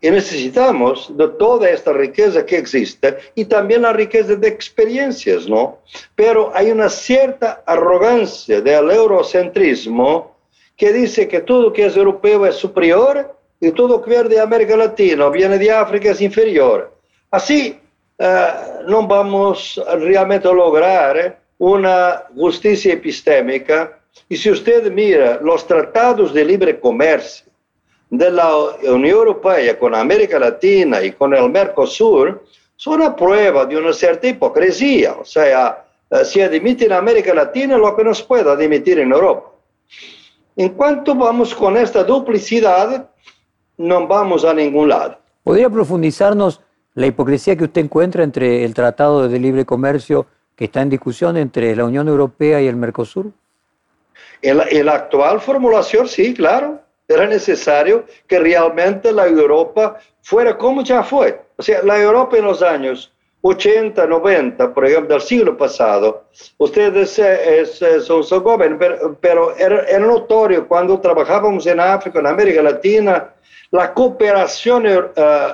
Y 0.00 0.10
necesitamos 0.10 1.16
de 1.16 1.28
toda 1.28 1.70
esta 1.70 1.92
riqueza 1.92 2.44
que 2.44 2.58
existe 2.58 3.16
y 3.34 3.46
también 3.46 3.82
la 3.82 3.92
riqueza 3.92 4.34
de 4.34 4.48
experiencias, 4.48 5.48
¿no? 5.48 5.78
Pero 6.14 6.52
hay 6.54 6.70
una 6.70 6.88
cierta 6.88 7.62
arrogancia 7.66 8.60
del 8.60 8.90
eurocentrismo 8.90 10.36
que 10.76 10.92
dice 10.92 11.26
que 11.26 11.40
todo 11.40 11.72
que 11.72 11.86
es 11.86 11.96
europeo 11.96 12.44
es 12.46 12.56
superior 12.56 13.34
y 13.58 13.70
todo 13.72 14.02
que 14.02 14.10
viene 14.10 14.28
de 14.28 14.40
América 14.40 14.76
Latina 14.76 15.30
viene 15.30 15.58
de 15.58 15.70
África 15.70 16.10
es 16.10 16.20
inferior. 16.20 16.94
Así 17.30 17.80
uh, 18.18 18.88
no 18.88 19.06
vamos 19.06 19.82
realmente 19.98 20.46
a 20.46 20.52
lograr 20.52 21.38
una 21.58 22.24
justicia 22.34 22.92
epistémica 22.92 23.98
y 24.28 24.36
si 24.36 24.50
usted 24.50 24.90
mira 24.90 25.38
los 25.42 25.66
tratados 25.66 26.32
de 26.32 26.44
libre 26.44 26.80
comercio 26.80 27.46
de 28.10 28.30
la 28.30 28.56
Unión 28.82 29.04
Europea 29.04 29.78
con 29.78 29.94
América 29.94 30.38
Latina 30.38 31.02
y 31.02 31.12
con 31.12 31.34
el 31.34 31.50
Mercosur, 31.50 32.44
son 32.76 33.00
una 33.00 33.16
prueba 33.16 33.64
de 33.64 33.76
una 33.76 33.92
cierta 33.92 34.28
hipocresía. 34.28 35.14
O 35.14 35.24
sea, 35.24 35.84
eh, 36.10 36.24
se 36.24 36.44
admite 36.44 36.86
en 36.86 36.92
América 36.92 37.34
Latina 37.34 37.76
lo 37.76 37.96
que 37.96 38.04
no 38.04 38.14
se 38.14 38.24
puede 38.24 38.50
admitir 38.50 38.98
en 38.98 39.12
Europa. 39.12 39.50
En 40.54 40.70
cuanto 40.70 41.14
vamos 41.14 41.54
con 41.54 41.76
esta 41.76 42.04
duplicidad, 42.04 43.10
no 43.76 44.06
vamos 44.06 44.44
a 44.44 44.54
ningún 44.54 44.88
lado. 44.88 45.18
¿Podría 45.42 45.68
profundizarnos 45.68 46.60
la 46.94 47.06
hipocresía 47.06 47.56
que 47.56 47.64
usted 47.64 47.82
encuentra 47.82 48.24
entre 48.24 48.64
el 48.64 48.72
Tratado 48.72 49.28
de 49.28 49.38
Libre 49.38 49.66
Comercio 49.66 50.26
que 50.56 50.64
está 50.64 50.80
en 50.80 50.88
discusión 50.90 51.36
entre 51.36 51.76
la 51.76 51.84
Unión 51.84 52.08
Europea 52.08 52.60
y 52.60 52.66
el 52.66 52.76
Mercosur? 52.76 53.30
En 54.42 54.86
la, 54.86 54.94
actual 54.94 55.40
formulación, 55.40 56.08
sí, 56.08 56.34
claro. 56.34 56.80
Era 57.08 57.26
necesario 57.26 58.04
que 58.26 58.40
realmente 58.40 59.12
la 59.12 59.26
Europa 59.26 59.98
fuera 60.22 60.58
como 60.58 60.82
ya 60.82 61.04
fue. 61.04 61.40
O 61.56 61.62
sea, 61.62 61.82
la 61.82 62.00
Europa 62.00 62.36
en 62.36 62.44
los 62.44 62.62
años 62.62 63.12
80, 63.42 64.06
90, 64.06 64.74
por 64.74 64.86
ejemplo, 64.86 65.14
del 65.14 65.22
siglo 65.22 65.56
pasado, 65.56 66.24
ustedes 66.58 67.16
es, 67.18 67.78
son, 68.04 68.24
son 68.24 68.42
jóvenes, 68.42 68.76
pero, 68.78 69.16
pero 69.20 69.56
era, 69.56 69.84
era, 69.84 70.04
notorio 70.04 70.66
cuando 70.66 70.98
trabajábamos 70.98 71.64
en 71.66 71.78
África, 71.78 72.18
en 72.18 72.26
América 72.26 72.62
Latina, 72.62 73.32
la 73.70 73.92
cooperación 73.94 74.86
uh, 74.86 75.00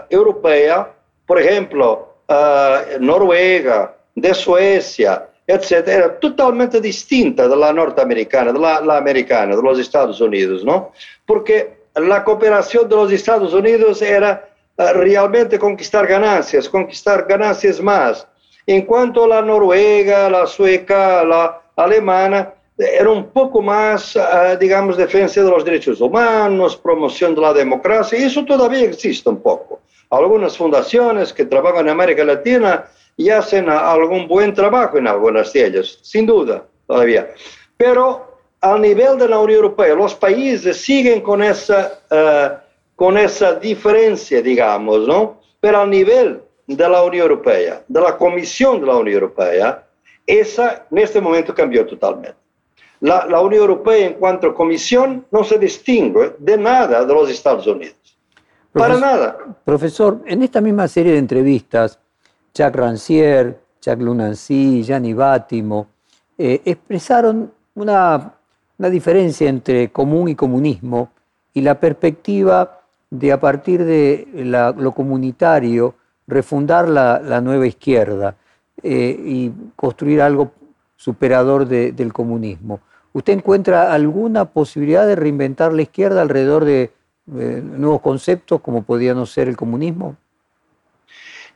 europea, 0.09 0.90
por 1.26 1.38
ejemplo, 1.38 2.14
uh, 2.28 2.98
Noruega, 2.98 3.94
de 4.15 4.35
Suecia, 4.35 5.27
etc., 5.47 5.89
era 5.89 6.19
totalmente 6.19 6.81
distinta 6.81 7.49
de 7.49 7.57
la 7.57 7.73
norteamericana, 7.73 8.53
de 8.53 8.59
la, 8.59 8.81
la, 8.81 8.97
americana, 8.97 9.57
de 9.57 9.63
los 9.63 9.79
Estados 9.79 10.21
Unidos, 10.21 10.65
¿no? 10.65 10.93
Porque 11.27 11.83
la 11.97 12.25
cooperación 12.25 12.89
de 12.89 12.97
los 12.97 13.13
Estados 13.13 13.53
Unidos 13.53 14.01
era 14.03 14.49
uh, 14.79 14.83
realmente 14.95 15.59
conquistar 15.59 16.07
ganancias, 16.07 16.69
conquistar 16.69 17.27
ganancias 17.27 17.81
más. 17.81 18.27
En 18.67 18.83
cuanto 18.83 19.25
a 19.25 19.29
la 19.29 19.43
noruega, 19.43 20.31
la 20.31 20.47
sueca, 20.47 21.25
la 21.25 21.61
alemana, 21.77 22.55
era 22.79 23.11
un 23.11 23.29
poco 23.31 23.61
más, 23.61 24.17
uh, 24.17 24.57
digamos, 24.59 24.97
defensa 24.97 25.43
de 25.43 25.51
los 25.51 25.65
derechos 25.65 26.01
humanos, 26.01 26.77
promoción 26.77 27.35
de 27.35 27.41
la 27.41 27.53
democracia, 27.53 28.19
y 28.19 28.25
eso 28.25 28.45
todavía 28.45 28.85
existe 28.85 29.29
un 29.29 29.43
poco. 29.43 29.81
Algunas 30.11 30.57
fundaciones 30.57 31.33
que 31.33 31.47
trabajan 31.47 31.87
en 31.87 31.91
América 31.91 32.25
Latina 32.25 32.85
y 33.17 33.31
hacen 33.31 33.69
algún 33.69 34.27
buen 34.27 34.55
trabajo 34.55 34.99
en 34.99 35.07
algunas 35.07 35.53
de 35.53 35.67
ellas, 35.67 35.99
sin 36.03 36.27
duda, 36.27 36.65
todavía. 36.87 37.31
Pero 37.77 38.39
al 38.61 38.81
nivel 38.81 39.19
de 39.19 39.29
la 39.29 39.39
Unión 39.39 39.57
Europea, 39.57 39.95
los 39.95 40.15
países 40.15 40.77
siguen 40.77 41.21
con 41.21 41.43
esa, 41.43 42.01
uh, 42.11 42.57
con 42.97 43.19
esa 43.19 43.55
diferencia, 43.55 44.41
digamos, 44.41 45.07
¿no? 45.07 45.41
Pero 45.61 45.81
al 45.81 45.91
nivel 45.91 46.41
de 46.67 46.89
la 46.89 47.03
Unión 47.03 47.23
Europea, 47.23 47.83
de 47.87 48.01
la 48.01 48.17
Comisión 48.17 48.81
de 48.81 48.87
la 48.87 48.97
Unión 48.97 49.15
Europea, 49.15 49.87
esa 50.27 50.87
en 50.91 50.99
este 50.99 51.21
momento 51.21 51.55
cambió 51.55 51.85
totalmente. 51.85 52.37
La, 53.01 53.27
la 53.27 53.41
Unión 53.41 53.63
Europea 53.63 54.07
en 54.07 54.15
cuanto 54.15 54.47
a 54.47 54.55
comisión 54.55 55.27
no 55.33 55.43
se 55.43 55.59
distingue 55.59 56.37
de 56.39 56.57
nada 56.57 57.05
de 57.05 57.13
los 57.13 57.29
Estados 57.29 57.67
Unidos. 57.67 57.97
Para 58.73 58.97
nada. 58.97 59.39
Profesor, 59.65 60.21
en 60.25 60.43
esta 60.43 60.61
misma 60.61 60.87
serie 60.87 61.13
de 61.13 61.19
entrevistas, 61.19 61.99
Jacques 62.55 62.76
Rancière, 62.76 63.55
Jacques 63.80 64.03
Lunancy, 64.03 64.82
Gianni 64.82 65.14
Bátimo, 65.14 65.86
eh, 66.38 66.61
expresaron 66.64 67.53
una, 67.74 68.34
una, 68.78 68.90
diferencia 68.90 69.48
entre 69.48 69.90
común 69.90 70.28
y 70.28 70.34
comunismo 70.34 71.11
y 71.55 71.61
la 71.61 71.78
perspectiva 71.78 72.80
de 73.11 73.32
a 73.32 73.40
partir 73.40 73.84
de 73.84 74.26
la, 74.34 74.72
lo 74.72 74.92
comunitario 74.92 75.94
refundar 76.26 76.88
la, 76.88 77.20
la 77.20 77.40
nueva 77.40 77.66
izquierda 77.66 78.36
eh, 78.82 79.16
y 79.24 79.53
construir 79.76 80.22
algo 80.22 80.53
superador 80.96 81.66
de, 81.66 81.92
del 81.92 82.12
comunismo. 82.12 82.80
¿Usted 83.12 83.34
encuentra 83.34 83.92
alguna 83.92 84.46
posibilidad 84.46 85.07
de 85.07 85.16
reinventar 85.16 85.72
la 85.72 85.82
izquierda 85.82 86.22
alrededor 86.22 86.64
de 86.64 86.92
eh, 87.36 87.62
nuevos 87.62 88.00
conceptos 88.00 88.61
como 88.61 88.82
podía 88.82 89.14
no 89.14 89.26
ser 89.26 89.48
el 89.48 89.57
comunismo? 89.57 90.16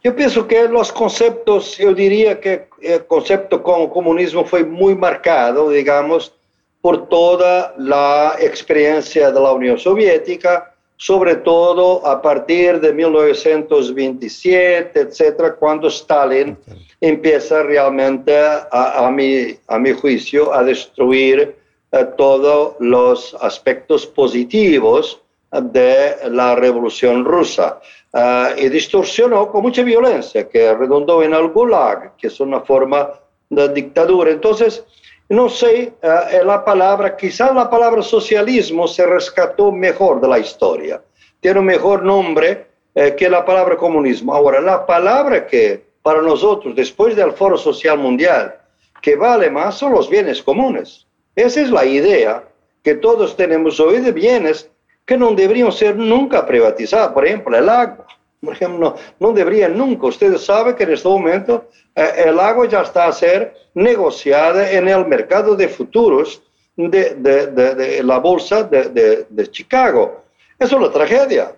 Yo 0.04 0.14
pienso 0.14 0.46
que 0.46 0.68
los 0.68 0.92
conceptos, 0.92 1.78
yo 1.78 1.92
diría 1.92 2.40
que 2.40 2.68
el 2.80 3.04
concepto 3.06 3.62
como 3.62 3.90
comunismo 3.90 4.44
fue 4.44 4.64
muy 4.64 4.94
marcado, 4.94 5.70
digamos, 5.70 6.32
por 6.80 7.08
toda 7.08 7.74
la 7.78 8.36
experiencia 8.38 9.32
de 9.32 9.40
la 9.40 9.52
Unión 9.52 9.78
Soviética, 9.78 10.72
sobre 10.96 11.36
todo 11.36 12.04
a 12.06 12.20
partir 12.22 12.80
de 12.80 12.92
1927, 12.92 15.00
etcétera, 15.00 15.56
cuando 15.56 15.88
Stalin 15.88 16.56
empieza 17.00 17.62
realmente, 17.62 18.38
a, 18.38 19.06
a, 19.06 19.10
mi, 19.10 19.56
a 19.66 19.78
mi 19.78 19.92
juicio, 19.92 20.52
a 20.54 20.62
destruir 20.62 21.56
uh, 21.92 22.04
todos 22.16 22.74
los 22.78 23.34
aspectos 23.40 24.06
positivos 24.06 25.20
de 25.50 26.16
la 26.30 26.54
revolución 26.54 27.24
rusa 27.24 27.80
y 28.56 28.68
distorsionó 28.68 29.50
con 29.50 29.62
mucha 29.62 29.82
violencia, 29.82 30.48
que 30.48 30.74
redundó 30.74 31.22
en 31.22 31.34
el 31.34 31.48
Gulag, 31.48 32.16
que 32.16 32.28
es 32.28 32.40
una 32.40 32.60
forma 32.60 33.10
de 33.48 33.68
dictadura. 33.68 34.30
Entonces, 34.30 34.84
no 35.28 35.48
sé, 35.48 35.94
la 36.44 36.64
palabra, 36.64 37.16
quizás 37.16 37.54
la 37.54 37.68
palabra 37.68 38.02
socialismo 38.02 38.86
se 38.88 39.04
rescató 39.06 39.72
mejor 39.72 40.20
de 40.20 40.28
la 40.28 40.38
historia, 40.38 41.02
tiene 41.40 41.60
un 41.60 41.66
mejor 41.66 42.02
nombre 42.02 42.66
que 42.94 43.28
la 43.28 43.44
palabra 43.44 43.76
comunismo. 43.76 44.34
Ahora, 44.34 44.60
la 44.60 44.86
palabra 44.86 45.46
que 45.46 45.84
para 46.02 46.22
nosotros, 46.22 46.74
después 46.74 47.14
del 47.16 47.32
Foro 47.32 47.58
Social 47.58 47.98
Mundial, 47.98 48.56
que 49.02 49.16
vale 49.16 49.50
más 49.50 49.76
son 49.76 49.92
los 49.92 50.08
bienes 50.08 50.42
comunes. 50.42 51.06
Esa 51.34 51.60
es 51.60 51.70
la 51.70 51.84
idea 51.84 52.44
que 52.82 52.94
todos 52.94 53.36
tenemos 53.36 53.78
hoy 53.80 54.00
de 54.00 54.12
bienes 54.12 54.70
que 55.06 55.16
no 55.16 55.32
deberían 55.32 55.72
ser 55.72 55.96
nunca 55.96 56.44
privatizados. 56.44 57.12
Por 57.12 57.24
ejemplo, 57.24 57.56
el 57.56 57.68
agua. 57.68 58.06
Por 58.40 58.52
ejemplo, 58.52 58.78
no, 58.78 58.96
no 59.20 59.32
debería 59.32 59.68
nunca. 59.68 60.08
Ustedes 60.08 60.44
saben 60.44 60.74
que 60.74 60.82
en 60.82 60.92
este 60.92 61.08
momento 61.08 61.68
eh, 61.94 62.24
el 62.26 62.38
agua 62.38 62.68
ya 62.68 62.82
está 62.82 63.06
a 63.06 63.12
ser 63.12 63.54
negociada 63.74 64.70
el 64.70 65.06
mercado 65.06 65.54
de 65.54 65.68
futuros 65.68 66.42
de, 66.76 67.14
de, 67.14 67.46
de, 67.46 68.02
la 68.02 68.18
bolsa 68.18 68.64
de, 68.64 69.50
Chicago. 69.50 70.22
Eso 70.58 70.76
es 70.76 70.82
la 70.82 70.90
tragedia. 70.90 71.52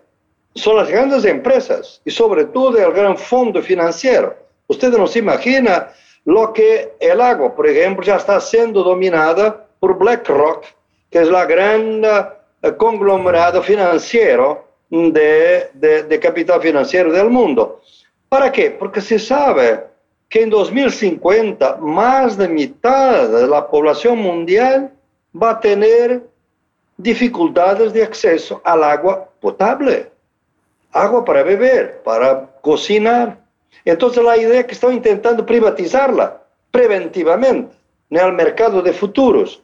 Son 0.54 0.76
las 0.76 0.88
grandes 0.88 1.24
empresas 1.24 2.00
y 2.04 2.10
sobre 2.10 2.44
todo 2.46 2.78
el 2.78 2.92
gran 2.92 3.16
fondo 3.16 3.62
financiero. 3.62 4.36
Ustedes 4.66 4.98
no 4.98 5.06
se 5.06 5.20
imaginan 5.20 5.88
lo 6.24 6.52
que 6.52 6.92
el 7.00 7.20
agua, 7.20 7.54
por 7.54 7.66
ejemplo, 7.66 8.04
ya 8.04 8.16
está 8.16 8.40
siendo 8.40 8.82
dominada 8.82 9.66
por 9.80 9.98
BlackRock, 9.98 10.64
que 11.10 11.20
es 11.20 11.28
la 11.28 11.46
gran 11.46 12.04
conglomerado 12.76 13.62
financiero 13.62 14.66
de, 14.90 15.70
de, 15.74 16.20
capital 16.20 16.60
financiero 16.60 17.12
del 17.12 17.30
mundo. 17.30 17.80
¿Para 18.28 18.50
qué? 18.50 18.70
Porque 18.70 19.00
se 19.00 19.18
sabe 19.18 19.84
que 20.28 20.42
en 20.42 20.50
2050 20.50 21.76
más 21.76 22.36
de 22.36 22.48
mitad 22.48 23.28
de 23.28 23.46
la 23.46 23.66
población 23.66 24.18
mundial 24.18 24.92
va 25.40 25.50
a 25.50 25.60
tener 25.60 26.22
dificultades 26.96 27.92
de 27.92 28.02
acceso 28.02 28.60
al 28.64 28.82
agua 28.82 29.28
potable, 29.40 30.10
agua 30.92 31.24
para 31.24 31.42
beber, 31.42 32.02
para 32.02 32.46
cocinar. 32.60 33.38
Entonces 33.84 34.22
la 34.22 34.36
idea 34.36 34.60
es 34.60 34.66
que 34.66 34.72
están 34.74 34.92
intentando 34.92 35.46
privatizarla 35.46 36.42
preventivamente 36.70 37.76
en 38.10 38.18
el 38.18 38.32
mercado 38.32 38.82
de 38.82 38.92
futuros. 38.92 39.62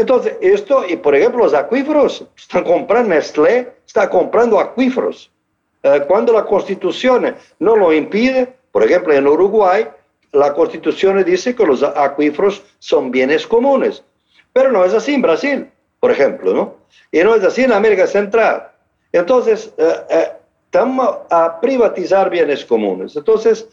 Entonces, 0.00 0.36
esto, 0.40 0.82
y 0.88 0.96
por 0.96 1.14
ejemplo, 1.14 1.44
los 1.44 1.52
acuíferos, 1.52 2.24
están 2.34 2.64
comprando, 2.64 3.10
Nestlé 3.10 3.70
está 3.86 4.08
comprando 4.08 4.58
acuíferos. 4.58 5.30
Eh, 5.82 6.04
cuando 6.08 6.32
la 6.32 6.44
constitución 6.46 7.36
no 7.58 7.76
lo 7.76 7.92
impide, 7.92 8.54
por 8.72 8.82
ejemplo, 8.82 9.12
en 9.12 9.26
Uruguay, 9.26 9.86
la 10.32 10.54
constitución 10.54 11.22
dice 11.22 11.54
que 11.54 11.66
los 11.66 11.82
acuíferos 11.82 12.62
son 12.78 13.10
bienes 13.10 13.46
comunes. 13.46 14.02
Pero 14.54 14.72
no 14.72 14.86
es 14.86 14.94
así 14.94 15.12
en 15.12 15.22
Brasil, 15.22 15.70
por 16.00 16.10
ejemplo, 16.10 16.54
¿no? 16.54 16.76
Y 17.12 17.22
no 17.22 17.34
es 17.34 17.44
así 17.44 17.62
en 17.64 17.72
América 17.72 18.06
Central. 18.06 18.68
Entonces, 19.12 19.70
eh, 19.76 19.94
eh, 20.08 20.32
estamos 20.64 21.18
a 21.28 21.60
privatizar 21.60 22.30
bienes 22.30 22.64
comunes. 22.64 23.16
Entonces, 23.16 23.68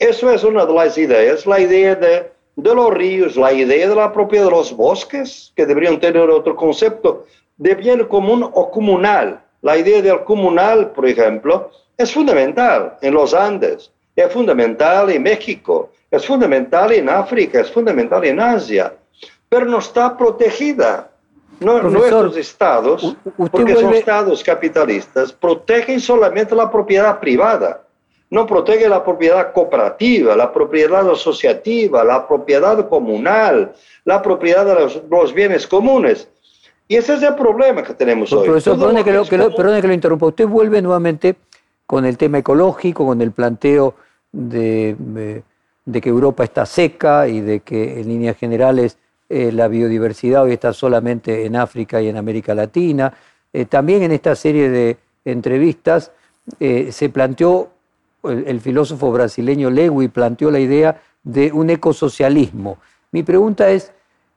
eso 0.00 0.28
es 0.32 0.42
una 0.42 0.66
de 0.66 0.72
las 0.72 0.98
ideas, 0.98 1.46
la 1.46 1.60
idea 1.60 1.94
de 1.94 2.32
de 2.58 2.74
los 2.74 2.92
ríos, 2.92 3.36
la 3.36 3.52
idea 3.52 3.88
de 3.88 3.94
la 3.94 4.12
propiedad 4.12 4.46
de 4.46 4.50
los 4.50 4.76
bosques, 4.76 5.52
que 5.54 5.64
deberían 5.64 6.00
tener 6.00 6.28
otro 6.28 6.56
concepto 6.56 7.24
de 7.56 7.76
bien 7.76 8.04
común 8.06 8.42
o 8.42 8.70
comunal. 8.72 9.40
La 9.62 9.76
idea 9.76 10.02
del 10.02 10.24
comunal, 10.24 10.90
por 10.90 11.06
ejemplo, 11.06 11.70
es 11.96 12.12
fundamental 12.12 12.96
en 13.00 13.14
los 13.14 13.32
Andes, 13.32 13.92
es 14.16 14.32
fundamental 14.32 15.08
en 15.10 15.22
México, 15.22 15.90
es 16.10 16.26
fundamental 16.26 16.90
en 16.90 17.08
África, 17.08 17.60
es 17.60 17.70
fundamental 17.70 18.24
en 18.24 18.40
Asia, 18.40 18.92
pero 19.48 19.64
no 19.66 19.78
está 19.78 20.16
protegida. 20.16 21.10
No, 21.60 21.80
nuestros 21.82 22.36
estados, 22.36 23.16
porque 23.50 23.74
son 23.74 23.94
estados 23.94 24.42
capitalistas, 24.44 25.32
protegen 25.32 26.00
solamente 26.00 26.54
la 26.54 26.70
propiedad 26.70 27.18
privada 27.18 27.87
no 28.30 28.46
protege 28.46 28.88
la 28.88 29.02
propiedad 29.02 29.52
cooperativa, 29.52 30.36
la 30.36 30.52
propiedad 30.52 31.08
asociativa, 31.10 32.04
la 32.04 32.26
propiedad 32.26 32.88
comunal, 32.88 33.72
la 34.04 34.20
propiedad 34.20 34.66
de 34.66 35.00
los, 35.08 35.34
bienes 35.34 35.66
comunes. 35.66 36.28
Y 36.86 36.96
ese 36.96 37.14
es 37.14 37.22
el 37.22 37.34
problema 37.34 37.82
que 37.82 37.94
tenemos 37.94 38.32
hoy. 38.32 38.46
Profesor, 38.46 38.78
perdone 38.78 39.04
que, 39.04 39.12
lo, 39.12 39.24
que, 39.24 39.38
lo, 39.38 39.92
interrumpa. 39.92 40.26
Usted 40.26 40.46
vuelve 40.46 40.80
nuevamente 40.82 41.36
con 41.86 42.04
el 42.04 42.16
tema 42.16 42.38
ecológico, 42.38 43.06
con 43.06 43.20
el 43.22 43.32
planteo 43.32 43.94
de, 44.32 45.42
que 45.90 46.08
Europa 46.08 46.44
está 46.44 46.66
seca 46.66 47.28
y 47.28 47.40
de 47.40 47.60
que 47.60 48.00
en 48.00 48.08
líneas 48.08 48.36
generales 48.36 48.98
eh, 49.30 49.52
la 49.52 49.68
biodiversidad 49.68 50.44
hoy 50.44 50.52
está 50.52 50.72
solamente 50.72 51.46
en 51.46 51.56
África 51.56 52.00
y 52.00 52.08
en 52.08 52.16
América 52.16 52.54
Latina. 52.54 53.12
Eh, 53.52 53.64
también 53.64 54.02
en 54.02 54.12
esta 54.12 54.34
serie 54.36 54.68
de 54.70 54.98
entrevistas 55.24 56.12
eh, 56.60 56.90
se 56.92 57.08
planteó 57.08 57.70
el, 58.30 58.60
filósofo 58.60 59.10
brasileño 59.10 59.70
Lewy 59.70 60.08
planteó 60.08 60.50
la 60.50 60.60
idea 60.60 61.00
de 61.22 61.52
un 61.52 61.70
ecosocialismo. 61.70 62.78
Mi 63.12 63.22
pregunta 63.22 63.70
es, 63.70 63.92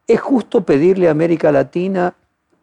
¿es 0.08 0.20
justo 0.20 0.64
pedirle 0.64 1.08
a 1.08 1.12
América 1.12 1.52
Latina 1.52 2.16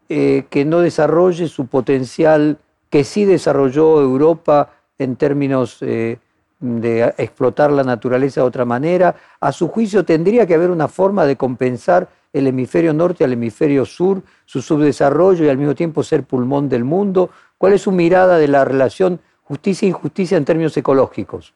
eh, 0.08 0.44
que 0.50 0.64
no 0.64 0.80
desarrolle 0.80 1.48
su 1.48 1.66
potencial 1.66 2.58
que 2.90 3.04
sí 3.04 3.24
desarrolló 3.24 4.00
Europa 4.00 4.72
en 4.98 5.16
términos 5.16 5.78
eh, 5.82 6.18
de 6.60 7.14
explotar 7.18 7.70
la 7.70 7.84
naturaleza 7.84 8.40
de 8.40 8.46
otra 8.46 8.64
manera? 8.64 9.14
A 9.40 9.52
su 9.52 9.68
juicio, 9.68 10.04
¿tendría 10.04 10.46
que 10.46 10.54
haber 10.54 10.70
una 10.70 10.88
forma 10.88 11.26
de 11.26 11.36
compensar 11.36 12.08
el 12.32 12.46
hemisferio 12.46 12.92
norte 12.92 13.24
al 13.24 13.32
hemisferio 13.32 13.84
sur, 13.84 14.22
su 14.44 14.62
subdesarrollo 14.62 15.44
y 15.44 15.48
al 15.48 15.58
mismo 15.58 15.74
tiempo 15.74 16.02
ser 16.02 16.24
pulmón 16.24 16.68
del 16.68 16.84
mundo? 16.84 17.30
¿Cuál 17.56 17.74
es 17.74 17.82
su 17.82 17.92
mirada 17.92 18.38
de 18.38 18.48
la 18.48 18.64
relación 18.64 19.20
justicia 19.48 19.86
e 19.86 19.88
injusticia 19.88 20.36
en 20.36 20.44
términos 20.44 20.76
ecológicos? 20.76 21.54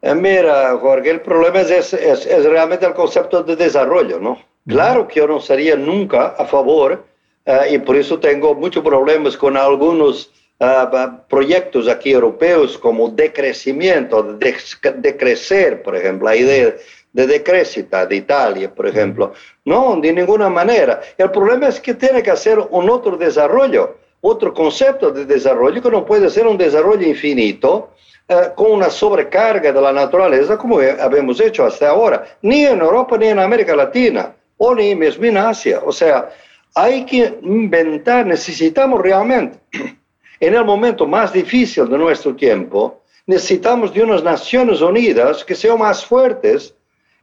Eh, 0.00 0.14
mira, 0.14 0.76
Jorge, 0.80 1.10
el 1.10 1.20
problema 1.20 1.60
es, 1.60 1.92
es, 1.92 2.44
realmente 2.44 2.86
el 2.86 2.94
concepto 2.94 3.42
de 3.42 3.56
desarrollo, 3.56 4.18
¿no? 4.18 4.38
Claro 4.66 5.06
que 5.06 5.20
yo 5.20 5.26
no 5.26 5.40
sería 5.40 5.76
nunca 5.76 6.28
a 6.38 6.44
favor, 6.44 7.04
eh, 7.44 7.72
y 7.72 7.78
por 7.78 7.96
eso 7.96 8.18
tengo 8.18 8.54
muchos 8.54 8.82
problemas 8.82 9.36
con 9.36 9.56
algunos 9.56 10.30
eh, 10.60 10.86
proyectos 11.28 11.88
aquí 11.88 12.12
europeos 12.12 12.78
como 12.78 13.08
decrecimiento, 13.08 14.22
de, 14.22 14.54
decrecer, 14.96 15.82
por 15.82 15.96
ejemplo, 15.96 16.28
la 16.28 16.36
idea 16.36 16.74
de 17.12 17.26
decrecita 17.26 18.06
de 18.06 18.16
Italia, 18.16 18.72
por 18.72 18.86
ejemplo. 18.86 19.32
No, 19.64 19.98
de 20.00 20.12
ninguna 20.12 20.48
manera. 20.48 21.00
El 21.16 21.30
problema 21.30 21.68
es 21.68 21.80
que 21.80 21.94
tiene 21.94 22.22
que 22.22 22.30
hacer 22.30 22.58
un 22.58 22.88
otro 22.88 23.16
desarrollo 23.16 23.96
otro 24.20 24.52
concepto 24.52 25.10
de 25.10 25.24
desarrollo 25.24 25.82
que 25.82 25.90
no 25.90 26.04
puede 26.04 26.28
ser 26.30 26.46
un 26.46 26.58
desarrollo 26.58 27.06
infinito 27.06 27.90
eh, 28.28 28.50
con 28.54 28.72
una 28.72 28.90
sobrecarga 28.90 29.72
de 29.72 29.80
la 29.80 29.92
naturaleza 29.92 30.58
como 30.58 30.80
habíamos 30.80 31.40
hecho 31.40 31.64
hasta 31.64 31.90
ahora, 31.90 32.26
ni 32.42 32.64
en 32.64 32.80
Europa 32.80 33.16
ni 33.16 33.28
en 33.28 33.38
América 33.38 33.74
Latina, 33.74 34.34
o 34.58 34.74
ni 34.74 34.94
mismo 34.94 35.24
en 35.24 35.38
Asia. 35.38 35.80
O 35.84 35.92
sea, 35.92 36.28
hay 36.74 37.04
que 37.04 37.38
inventar, 37.42 38.26
necesitamos 38.26 39.00
realmente, 39.00 39.58
en 40.40 40.54
el 40.54 40.64
momento 40.64 41.06
más 41.06 41.32
difícil 41.32 41.88
de 41.88 41.96
nuestro 41.96 42.34
tiempo, 42.36 43.02
necesitamos 43.26 43.92
de 43.94 44.02
unas 44.02 44.22
Naciones 44.22 44.80
Unidas 44.80 45.44
que 45.44 45.54
sean 45.54 45.78
más 45.78 46.04
fuertes 46.04 46.74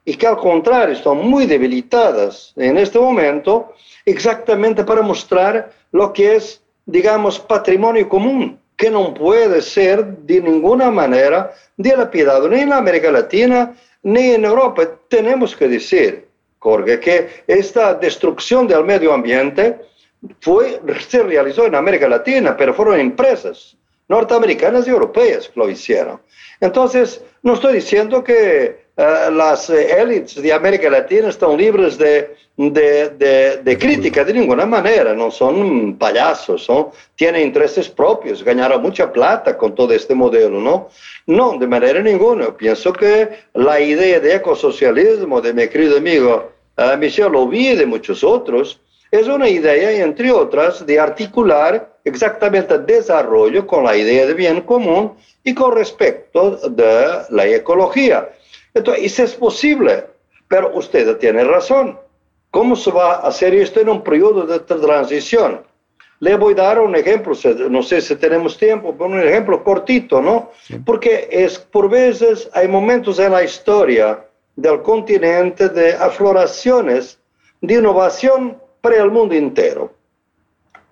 y 0.04 0.14
que 0.14 0.26
al 0.26 0.36
contrario 0.36 0.94
están 0.94 1.18
muy 1.18 1.46
debilitadas 1.46 2.52
en 2.56 2.78
este 2.78 2.98
momento, 2.98 3.74
exactamente 4.04 4.84
para 4.84 5.02
mostrar 5.02 5.72
lo 5.92 6.12
que 6.12 6.36
es 6.36 6.62
digamos, 6.86 7.38
patrimonio 7.40 8.08
común, 8.08 8.58
que 8.76 8.90
no 8.90 9.12
puede 9.12 9.60
ser 9.60 10.04
de 10.04 10.40
ninguna 10.40 10.90
manera 10.90 11.52
dilapidado 11.76 12.48
ni 12.48 12.60
en 12.60 12.72
América 12.72 13.10
Latina 13.10 13.74
ni 14.02 14.30
en 14.30 14.44
Europa. 14.44 14.88
Tenemos 15.08 15.56
que 15.56 15.68
decir, 15.68 16.28
Jorge, 16.58 17.00
que 17.00 17.28
esta 17.46 17.94
destrucción 17.94 18.66
del 18.68 18.84
medio 18.84 19.12
ambiente 19.12 19.80
fue, 20.40 20.80
se 21.08 21.22
realizó 21.22 21.66
en 21.66 21.74
América 21.74 22.08
Latina, 22.08 22.56
pero 22.56 22.72
fueron 22.72 23.00
empresas 23.00 23.76
norteamericanas 24.08 24.86
y 24.86 24.90
europeas 24.90 25.48
que 25.48 25.58
lo 25.58 25.68
hicieron. 25.68 26.20
Entonces, 26.60 27.22
no 27.42 27.54
estoy 27.54 27.74
diciendo 27.74 28.22
que 28.22 28.85
eh, 28.96 29.28
las 29.30 29.68
élites 29.70 30.40
de 30.42 30.52
América 30.52 30.88
Latina 30.88 31.28
están 31.28 31.56
libres 31.56 31.98
de, 31.98 32.34
de, 32.56 33.60
de, 33.62 33.78
crítica 33.78 34.24
de 34.24 34.32
ninguna 34.32 34.64
manera, 34.64 35.12
no 35.12 35.30
son 35.30 35.96
payasos, 35.98 36.64
son, 36.64 36.88
tienen 37.14 37.42
intereses 37.42 37.88
propios, 37.90 38.42
ganaron 38.42 38.80
mucha 38.80 39.12
plata 39.12 39.58
con 39.58 39.74
todo 39.74 39.92
este 39.92 40.14
modelo, 40.14 40.58
¿no? 40.60 40.88
No, 41.26 41.58
de 41.58 41.66
manera 41.66 42.00
ninguna. 42.00 42.56
Pienso 42.56 42.92
que 42.92 43.28
la 43.52 43.78
idea 43.78 44.20
de 44.20 44.36
ecosocialismo 44.36 45.42
de 45.42 45.52
mi 45.52 45.68
querido 45.68 45.98
amigo 45.98 46.52
uh, 46.78 46.96
Michel 46.96 47.32
Lobby 47.32 47.68
y 47.68 47.76
de 47.76 47.84
muchos 47.84 48.24
otros 48.24 48.80
es 49.10 49.28
una 49.28 49.48
idea, 49.48 49.92
entre 50.04 50.32
otras, 50.32 50.84
de 50.86 50.98
articular 50.98 51.96
exactamente 52.04 52.78
desarrollo 52.78 53.66
con 53.66 53.84
la 53.84 53.96
idea 53.96 54.26
de 54.26 54.34
bien 54.34 54.62
común 54.62 55.12
y 55.44 55.54
con 55.54 55.74
respecto 55.74 56.56
de 56.70 57.24
la 57.30 57.46
ecología. 57.46 58.30
Entonces, 58.76 59.04
eso 59.04 59.24
es 59.24 59.34
posible, 59.34 60.04
pero 60.48 60.70
usted 60.74 61.16
tiene 61.16 61.42
razón. 61.44 61.98
¿Cómo 62.50 62.76
se 62.76 62.90
va 62.90 63.14
a 63.14 63.28
hacer 63.28 63.54
esto 63.54 63.80
en 63.80 63.88
un 63.88 64.02
periodo 64.02 64.46
de 64.46 64.60
transición? 64.60 65.62
Le 66.20 66.36
voy 66.36 66.52
a 66.52 66.56
dar 66.56 66.80
un 66.80 66.94
ejemplo, 66.94 67.32
no 67.70 67.82
sé 67.82 68.02
si 68.02 68.16
tenemos 68.16 68.58
tiempo, 68.58 68.94
pero 68.96 69.10
un 69.10 69.22
ejemplo 69.22 69.64
cortito, 69.64 70.20
¿no? 70.20 70.50
Porque 70.84 71.26
es, 71.30 71.58
por 71.58 71.88
veces 71.88 72.50
hay 72.52 72.68
momentos 72.68 73.18
en 73.18 73.32
la 73.32 73.42
historia 73.42 74.22
del 74.54 74.82
continente 74.82 75.70
de 75.70 75.94
afloraciones 75.94 77.18
de 77.62 77.74
innovación 77.74 78.58
para 78.82 79.02
el 79.02 79.10
mundo 79.10 79.34
entero. 79.34 79.94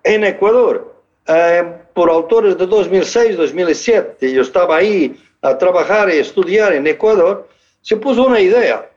En 0.03 0.23
Ecuador, 0.23 0.95
eh, 1.27 1.63
por 1.93 2.09
autores 2.09 2.57
de 2.57 2.65
2006, 2.65 3.37
2007, 3.37 4.31
yo 4.33 4.41
estaba 4.41 4.77
ahí 4.77 5.19
a 5.43 5.55
trabajar 5.55 6.09
y 6.09 6.17
estudiar 6.17 6.73
en 6.73 6.87
Ecuador, 6.87 7.47
se 7.85 7.97
puso 7.97 8.25
una 8.25 8.39
idea, 8.39 8.89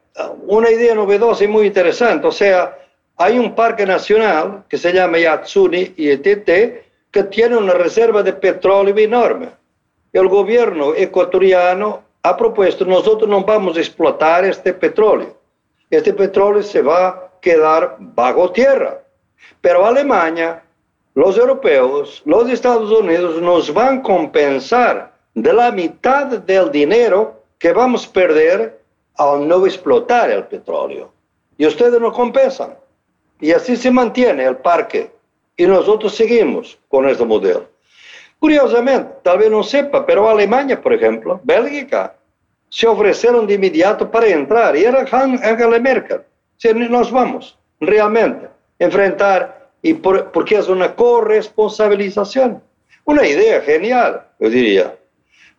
una 0.47 0.71
idea 0.71 0.95
novedosa 0.95 1.45
y 1.45 1.47
muy 1.47 1.67
interesante. 1.67 2.27
O 2.27 2.33
sea, 2.33 2.79
hay 3.19 3.39
un 3.39 3.55
parque 3.55 3.85
nacional 3.85 4.65
que 4.67 4.79
se 4.79 4.95
llama 4.95 5.19
Yatsuni 5.19 5.93
y 5.95 6.09
ETT 6.09 6.49
que 7.11 7.23
tiene 7.25 7.59
una 7.59 7.75
reserva 7.75 8.23
de 8.23 8.33
petróleo 8.33 8.97
enorme. 8.97 9.51
El 10.11 10.29
gobierno 10.29 10.95
ecuatoriano 10.95 12.03
ha 12.23 12.35
propuesto, 12.35 12.87
nosotros 12.87 13.29
no 13.29 13.45
vamos 13.45 13.77
a 13.77 13.81
explotar 13.81 14.47
este 14.47 14.73
petróleo. 14.73 15.37
Este 15.91 16.15
petróleo 16.15 16.63
se 16.63 16.81
va 16.81 17.09
a 17.09 17.31
quedar 17.43 17.97
bajo 17.99 18.53
tierra. 18.53 19.03
Pero 19.61 19.85
Alemania, 19.85 20.63
los 21.15 21.37
europeos, 21.37 22.23
los 22.25 22.49
Estados 22.49 22.91
Unidos 22.91 23.39
nos 23.43 23.71
van 23.71 23.99
a 23.99 24.03
compensar 24.03 25.13
de 25.35 25.53
la 25.53 25.71
mitad 25.73 26.25
del 26.25 26.71
dinero 26.71 27.39
que 27.59 27.73
vamos 27.73 28.07
a 28.07 28.13
perder 28.13 28.78
al 29.19 29.47
no 29.47 29.67
explotar 29.67 30.31
el 30.31 30.45
petróleo. 30.45 31.13
Y 31.57 31.67
ustedes 31.67 32.01
no 32.01 32.13
compensan. 32.13 32.75
Y 33.41 33.53
así 33.53 33.77
se 33.77 33.91
mantiene 33.91 34.45
el 34.45 34.57
parque. 34.57 35.11
Y 35.57 35.67
nosotros 35.67 36.15
seguimos 36.15 36.79
con 36.89 37.09
este 37.09 37.25
modelo. 37.25 37.69
Curiosamente, 38.39 39.11
tal 39.23 39.39
vez 39.39 39.51
no 39.51 39.63
sepa, 39.63 40.07
pero 40.07 40.29
Alemania, 40.29 40.81
por 40.81 40.93
ejemplo, 40.93 41.41
Bélgica, 41.43 42.15
se 42.69 42.87
ofrecieron 42.87 43.47
de 43.47 43.55
inmediato 43.55 44.09
para 44.09 44.29
entrar. 44.29 44.77
Y 44.77 44.85
era 44.85 45.01
Angela 45.11 45.79
Merkel. 45.81 46.23
Si 46.57 46.73
nos 46.73 47.11
vamos 47.11 47.59
realmente 47.81 48.49
enfrentar, 48.79 49.71
y 49.83 49.95
porque 49.95 50.57
es 50.57 50.69
una 50.69 50.95
corresponsabilización. 50.95 52.63
Una 53.05 53.27
idea 53.27 53.61
genial, 53.63 54.27
yo 54.39 54.51
diría. 54.51 54.98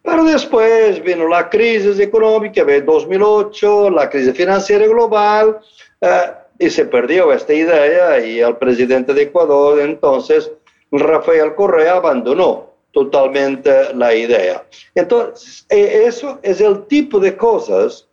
Pero 0.09 0.23
después 0.23 1.03
vino 1.03 1.27
la 1.27 1.47
crisis 1.47 1.99
económica 1.99 2.63
de 2.63 2.81
2008, 2.81 3.91
la 3.91 4.09
crisis 4.09 4.35
financiera 4.35 4.87
global, 4.87 5.59
eh, 6.01 6.31
y 6.57 6.69
se 6.69 6.85
perdió 6.85 7.31
esta 7.31 7.53
idea 7.53 8.19
y 8.19 8.39
el 8.39 8.57
presidente 8.57 9.13
de 9.13 9.23
Ecuador, 9.23 9.79
entonces, 9.79 10.51
Rafael 10.91 11.53
Correa, 11.53 11.97
abandonó 11.97 12.71
totalmente 12.91 13.93
la 13.93 14.15
idea. 14.15 14.65
Entonces, 14.95 15.67
eh, 15.69 16.03
eso 16.07 16.39
es 16.41 16.59
el 16.59 16.85
tipo 16.87 17.19
de 17.19 17.37
cosas 17.37 18.07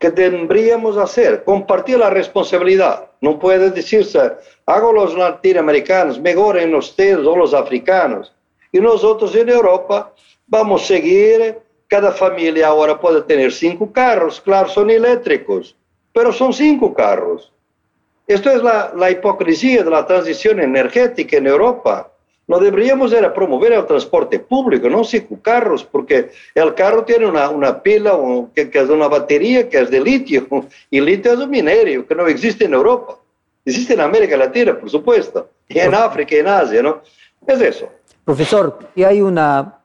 que 0.00 0.10
deberíamos 0.10 0.96
hacer, 0.96 1.44
compartir 1.44 1.98
la 1.98 2.10
responsabilidad. 2.10 3.08
No 3.20 3.38
puede 3.38 3.70
decirse, 3.70 4.32
hago 4.66 4.92
los 4.92 5.14
latinoamericanos, 5.14 6.18
mejoren 6.18 6.74
ustedes 6.74 7.24
o 7.24 7.36
los 7.36 7.54
africanos. 7.54 8.32
Y 8.72 8.80
nosotros 8.80 9.34
en 9.36 9.48
Europa 9.48 10.12
vamos 10.50 10.82
a 10.82 10.86
seguir, 10.86 11.58
cada 11.86 12.12
familia 12.12 12.66
ahora 12.66 13.00
puede 13.00 13.22
tener 13.22 13.52
cinco 13.52 13.90
carros, 13.90 14.40
claro, 14.40 14.68
son 14.68 14.90
eléctricos, 14.90 15.76
pero 16.12 16.32
son 16.32 16.52
cinco 16.52 16.92
carros. 16.92 17.50
Esto 18.26 18.50
es 18.50 18.62
la, 18.62 18.92
la 18.94 19.10
hipocresía 19.10 19.82
de 19.82 19.90
la 19.90 20.06
transición 20.06 20.60
energética 20.60 21.36
en 21.36 21.46
Europa. 21.46 22.12
No 22.46 22.58
deberíamos 22.58 23.12
era 23.12 23.32
promover 23.32 23.72
el 23.72 23.86
transporte 23.86 24.40
público, 24.40 24.88
no 24.88 25.04
cinco 25.04 25.38
carros, 25.40 25.84
porque 25.84 26.30
el 26.54 26.74
carro 26.74 27.04
tiene 27.04 27.26
una, 27.26 27.48
una 27.48 27.80
pila 27.80 28.18
que, 28.54 28.70
que, 28.70 28.78
es 28.80 28.88
una 28.88 29.08
batería 29.08 29.68
que 29.68 29.78
es 29.78 29.90
de 29.90 30.00
litio, 30.00 30.46
y 30.90 31.00
litio 31.00 31.32
es 31.32 31.38
un 31.38 31.50
minerio 31.50 32.06
que 32.06 32.14
no 32.14 32.26
existe 32.26 32.64
en 32.64 32.74
Europa. 32.74 33.16
Existe 33.64 33.94
en 33.94 34.00
América 34.00 34.36
Latina, 34.36 34.78
por 34.78 34.90
supuesto, 34.90 35.50
y 35.68 35.78
en 35.78 35.94
África 35.94 36.34
y 36.34 36.38
en 36.38 36.48
Asia, 36.48 36.82
¿no? 36.82 37.02
Es 37.46 37.60
eso. 37.60 37.88
Profesor, 38.24 38.78
y 38.94 39.02
hay 39.02 39.20
una 39.20 39.79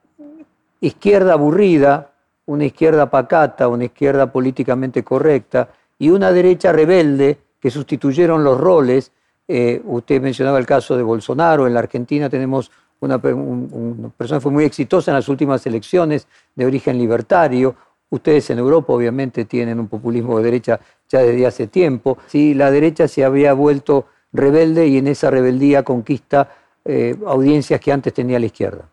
izquierda 0.82 1.34
aburrida, 1.34 2.12
una 2.46 2.66
izquierda 2.66 3.10
pacata, 3.10 3.68
una 3.68 3.86
izquierda 3.86 4.32
políticamente 4.32 5.04
correcta 5.04 5.70
y 5.98 6.10
una 6.10 6.32
derecha 6.32 6.72
rebelde 6.72 7.38
que 7.60 7.72
sustituyeron 7.72 8.44
los 8.44 8.60
roles. 8.60 9.12
Eh, 9.48 9.82
usted 9.86 10.22
mencionaba 10.22 10.60
el 10.60 10.66
caso 10.66 10.96
de 10.98 11.04
Bolsonaro, 11.04 11.68
en 11.68 11.74
la 11.74 11.80
Argentina 11.80 12.30
tenemos 12.30 12.72
una, 13.00 13.20
persona 13.20 14.38
que 14.38 14.42
fue 14.42 14.52
muy 14.52 14.64
exitosa 14.64 15.12
en 15.12 15.16
las 15.16 15.30
últimas 15.30 15.66
elecciones 15.66 16.28
de 16.56 16.66
origen 16.66 16.98
libertario. 16.98 17.76
Ustedes 18.10 18.50
en 18.50 18.60
Europa 18.60 18.94
obviamente 18.94 19.46
tienen 19.46 19.80
un 19.80 19.88
populismo 19.88 20.38
de 20.38 20.44
derecha 20.44 20.80
ya 21.10 21.20
desde 21.20 21.46
hace 21.46 21.68
tiempo. 21.68 22.18
Sí, 22.28 22.54
la 22.54 22.72
derecha 22.72 23.08
se 23.08 23.24
había 23.24 23.54
vuelto 23.54 24.06
rebelde 24.32 24.88
y 24.88 24.98
en 24.98 25.08
esa 25.08 25.30
rebeldía 25.30 25.84
conquista 25.84 26.50
eh, 26.84 27.16
audiencias 27.26 27.80
que 27.80 27.92
antes 27.92 28.14
tenía 28.14 28.40
la 28.40 28.46
izquierda. 28.46 28.90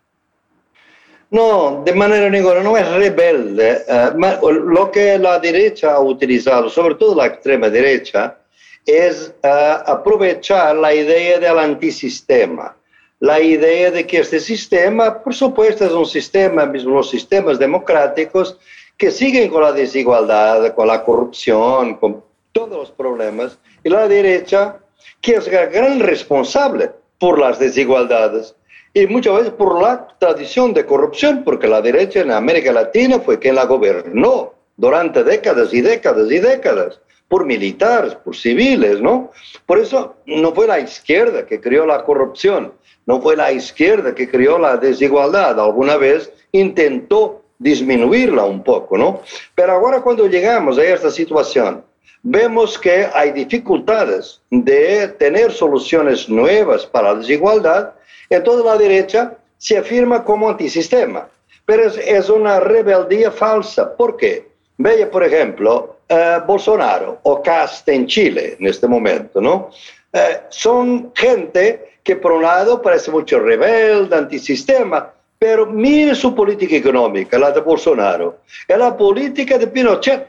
No, 1.33 1.81
de 1.83 1.93
manera 1.93 2.29
ninguna, 2.29 2.61
no 2.61 2.77
es 2.77 2.87
rebelde. 2.87 3.83
Eh, 3.87 4.11
lo 4.43 4.91
que 4.91 5.17
la 5.17 5.39
derecha 5.39 5.95
ha 5.95 5.99
utilizado, 5.99 6.69
sobre 6.69 6.93
todo 6.93 7.15
la 7.15 7.25
extrema 7.25 7.71
derecha, 7.71 8.37
es 8.85 9.33
eh, 9.41 9.77
aprovechar 9.83 10.75
la 10.75 10.93
idea 10.93 11.39
del 11.39 11.57
antisistema. 11.57 12.77
La 13.19 13.39
idea 13.39 13.89
de 13.89 14.05
que 14.05 14.19
este 14.19 14.39
sistema, 14.39 15.23
por 15.23 15.33
supuesto, 15.33 15.85
es 15.85 15.91
un 15.93 16.05
sistema, 16.05 16.65
los 16.65 17.09
sistemas 17.09 17.57
democráticos, 17.57 18.59
que 18.95 19.09
siguen 19.09 19.49
con 19.49 19.63
la 19.63 19.71
desigualdad, 19.71 20.75
con 20.75 20.85
la 20.85 21.03
corrupción, 21.03 21.95
con 21.95 22.23
todos 22.51 22.77
los 22.77 22.91
problemas, 22.91 23.57
y 23.83 23.89
la 23.89 24.07
derecha, 24.07 24.77
que 25.19 25.37
es 25.37 25.51
la 25.51 25.65
gran 25.65 25.99
responsable 25.99 26.91
por 27.17 27.39
las 27.39 27.57
desigualdades, 27.57 28.55
y 28.93 29.07
muchas 29.07 29.35
veces 29.35 29.53
por 29.53 29.81
la 29.81 30.07
tradición 30.19 30.73
de 30.73 30.85
corrupción, 30.85 31.43
porque 31.43 31.67
la 31.67 31.81
derecha 31.81 32.21
en 32.21 32.31
América 32.31 32.71
Latina 32.71 33.19
fue 33.19 33.39
quien 33.39 33.55
la 33.55 33.65
gobernó 33.65 34.53
durante 34.77 35.23
décadas 35.23 35.73
y 35.73 35.81
décadas 35.81 36.31
y 36.31 36.39
décadas, 36.39 36.99
por 37.27 37.45
militares, 37.45 38.13
por 38.13 38.35
civiles, 38.35 39.01
¿no? 39.01 39.31
Por 39.65 39.79
eso 39.79 40.17
no 40.27 40.53
fue 40.53 40.67
la 40.67 40.79
izquierda 40.79 41.45
que 41.45 41.59
creó 41.59 41.85
la 41.85 42.03
corrupción, 42.03 42.73
no 43.07 43.19
fue 43.21 43.35
la 43.35 43.51
izquierda 43.51 44.13
que 44.13 44.29
creó 44.29 44.59
la 44.59 44.77
desigualdad, 44.77 45.59
alguna 45.59 45.97
vez 45.97 46.31
intentó 46.51 47.41
disminuirla 47.57 48.45
un 48.45 48.63
poco, 48.63 48.97
¿no? 48.97 49.21
Pero 49.55 49.73
ahora 49.73 50.01
cuando 50.01 50.27
llegamos 50.27 50.77
a 50.77 50.83
esta 50.83 51.09
situación, 51.09 51.83
vemos 52.21 52.77
que 52.77 53.07
hay 53.11 53.31
dificultades 53.31 54.41
de 54.51 55.07
tener 55.07 55.51
soluciones 55.51 56.29
nuevas 56.29 56.85
para 56.85 57.13
la 57.13 57.19
desigualdad 57.19 57.93
entonces 58.29 58.65
la 58.65 58.77
derecha 58.77 59.37
se 59.57 59.77
afirma 59.77 60.23
como 60.23 60.49
antisistema, 60.49 61.27
pero 61.65 61.83
es, 61.87 62.29
una 62.29 62.59
rebeldía 62.59 63.31
falsa. 63.31 63.95
¿Por 63.95 64.17
qué? 64.17 64.51
Vea, 64.77 65.09
por 65.09 65.23
ejemplo, 65.23 65.97
eh, 66.09 66.39
Bolsonaro 66.45 67.19
o 67.23 67.41
Cast 67.41 67.87
en 67.87 68.05
Chile 68.05 68.57
en 68.59 68.67
este 68.67 68.87
momento, 68.87 69.39
¿no? 69.39 69.69
Eh, 70.11 70.41
son 70.49 71.11
gente 71.15 71.93
que 72.03 72.17
por 72.17 72.33
un 72.33 72.43
lado 72.43 72.81
parece 72.81 73.09
mucho 73.09 73.39
rebelde, 73.39 74.15
antisistema, 74.15 75.13
pero 75.39 75.65
mire 75.65 76.13
su 76.15 76.35
política 76.35 76.75
económica, 76.75 77.39
la 77.39 77.51
de 77.51 77.61
Bolsonaro, 77.61 78.39
es 78.67 78.77
la 78.77 78.95
política 78.95 79.57
de 79.57 79.67
Pinochet. 79.67 80.27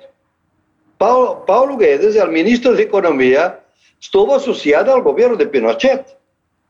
Paulo, 0.97 1.45
Paulo 1.45 1.77
Guedes, 1.77 2.15
el 2.17 2.29
ministro 2.29 2.73
de 2.73 2.85
Economía, 2.85 3.61
estuvo 4.01 4.35
asociado 4.35 4.95
al 4.95 5.03
gobierno 5.03 5.37
de 5.37 5.47
Pinochet. 5.47 6.17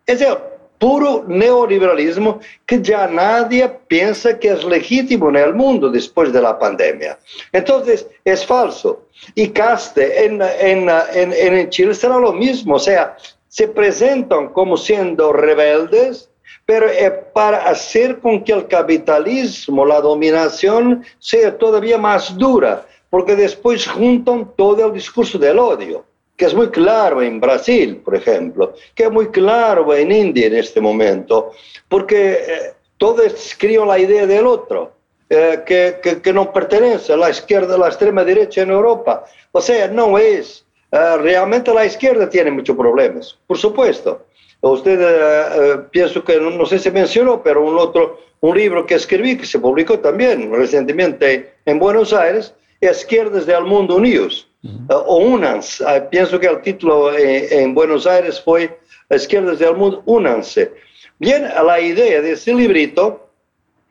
Es 0.07 0.21
el 0.21 0.37
puro 0.79 1.25
neoliberalismo 1.27 2.41
que 2.67 2.81
ya 2.83 3.07
nadie 3.07 3.69
piensa 3.89 4.39
que 4.39 4.53
es 4.53 4.65
legítimo 4.65 5.29
en 5.29 5.37
el 5.37 5.55
mundo 5.55 5.91
después 5.91 6.33
de 6.33 6.43
la 6.43 6.59
pandemia. 6.59 7.19
Entonces, 7.53 8.07
es 8.25 8.45
falso. 8.45 9.07
Y 9.35 9.49
Caste 9.49 10.27
en, 10.27 10.43
en, 10.43 10.89
en, 11.15 11.33
en 11.33 11.71
Chile 11.71 11.95
será 11.95 12.19
lo 12.19 12.33
mismo, 12.33 12.75
o 12.75 12.79
sea, 12.79 13.17
se 13.49 13.69
presentan 13.69 14.49
como 14.49 14.77
siendo 14.77 15.33
rebeldes, 15.33 16.29
pero 16.67 16.89
es 16.89 17.13
para 17.33 17.69
hacer 17.69 18.19
con 18.19 18.43
que 18.43 18.53
el 18.53 18.67
capitalismo, 18.67 19.85
la 19.85 20.01
dominación, 20.01 21.05
sea 21.19 21.57
todavía 21.57 21.99
más 21.99 22.37
dura, 22.37 22.85
porque 23.11 23.37
después 23.37 23.87
juntan 23.87 24.51
todo 24.57 24.87
el 24.87 24.93
discurso 24.93 25.39
del 25.39 25.59
odio. 25.59 26.05
Que 26.37 26.47
es 26.47 26.55
muy 26.55 26.69
claro 26.69 27.23
en 27.23 27.41
Brasil, 27.41 28.01
por 28.05 28.17
ejemplo, 28.17 28.75
que 28.95 29.05
es 29.05 29.11
muy 29.11 29.29
claro 29.29 29.95
en 29.95 30.11
India 30.11 30.47
en 30.47 30.57
este 30.57 30.81
momento, 30.81 31.53
porque 31.89 32.33
eh, 32.33 32.73
todos 32.99 33.55
crían 33.59 33.87
la 33.87 33.99
idea 33.99 34.27
del 34.27 34.47
otro, 34.47 34.93
eh, 35.29 35.63
que, 35.65 36.01
que, 36.03 36.21
que, 36.21 36.33
no 36.33 36.53
pertenece 36.53 37.13
a 37.13 37.17
la 37.17 37.31
izquierda, 37.31 37.77
a 37.77 37.79
la 37.79 37.89
extrema 37.89 38.25
derecha 38.25 38.63
en 38.63 38.71
Europa. 38.71 39.25
O 39.53 39.61
sea, 39.61 39.89
no 39.89 40.19
es. 40.19 40.65
Eh, 40.91 41.17
realmente 41.19 41.73
la 41.73 41.87
izquierda 41.87 42.29
tiene 42.29 42.51
muchos 42.51 42.77
problemas, 42.77 43.37
por 43.47 43.59
supuesto. 43.59 44.27
Usted, 44.61 45.91
pienso 45.91 46.25
que, 46.25 46.41
no 46.41 46.65
sé 46.65 46.79
si 46.79 46.91
mencionó, 46.91 47.43
pero 47.43 47.63
un 47.63 47.77
otro, 47.77 48.19
un 48.41 48.57
libro 48.57 48.87
que 48.87 48.95
escribí, 48.95 49.37
que 49.37 49.45
se 49.45 49.59
publicó 49.59 49.99
también 49.99 50.51
recientemente 50.51 51.53
en 51.67 51.79
Buenos 51.79 52.15
Aires, 52.15 52.55
Izquierdas 52.81 53.45
del 53.45 53.65
Mundo 53.65 53.97
Unidos 53.97 54.49
uh, 54.65 54.95
o 55.07 55.19
UNANS. 55.19 55.81
Uh, 55.81 56.09
pienso 56.11 56.41
que 56.41 56.47
el 56.47 56.61
título 56.63 57.17
en, 57.17 57.47
en 57.51 57.75
Buenos 57.75 58.07
Aires 58.07 58.41
fue 58.41 58.79
Izquierdas 59.11 59.59
del 59.59 59.77
Mundo, 59.77 60.03
únanse. 60.07 60.73
Bien, 61.19 61.49
la 61.65 61.81
idea 61.81 62.21
de 62.21 62.33
este 62.33 62.55
librito 62.55 63.29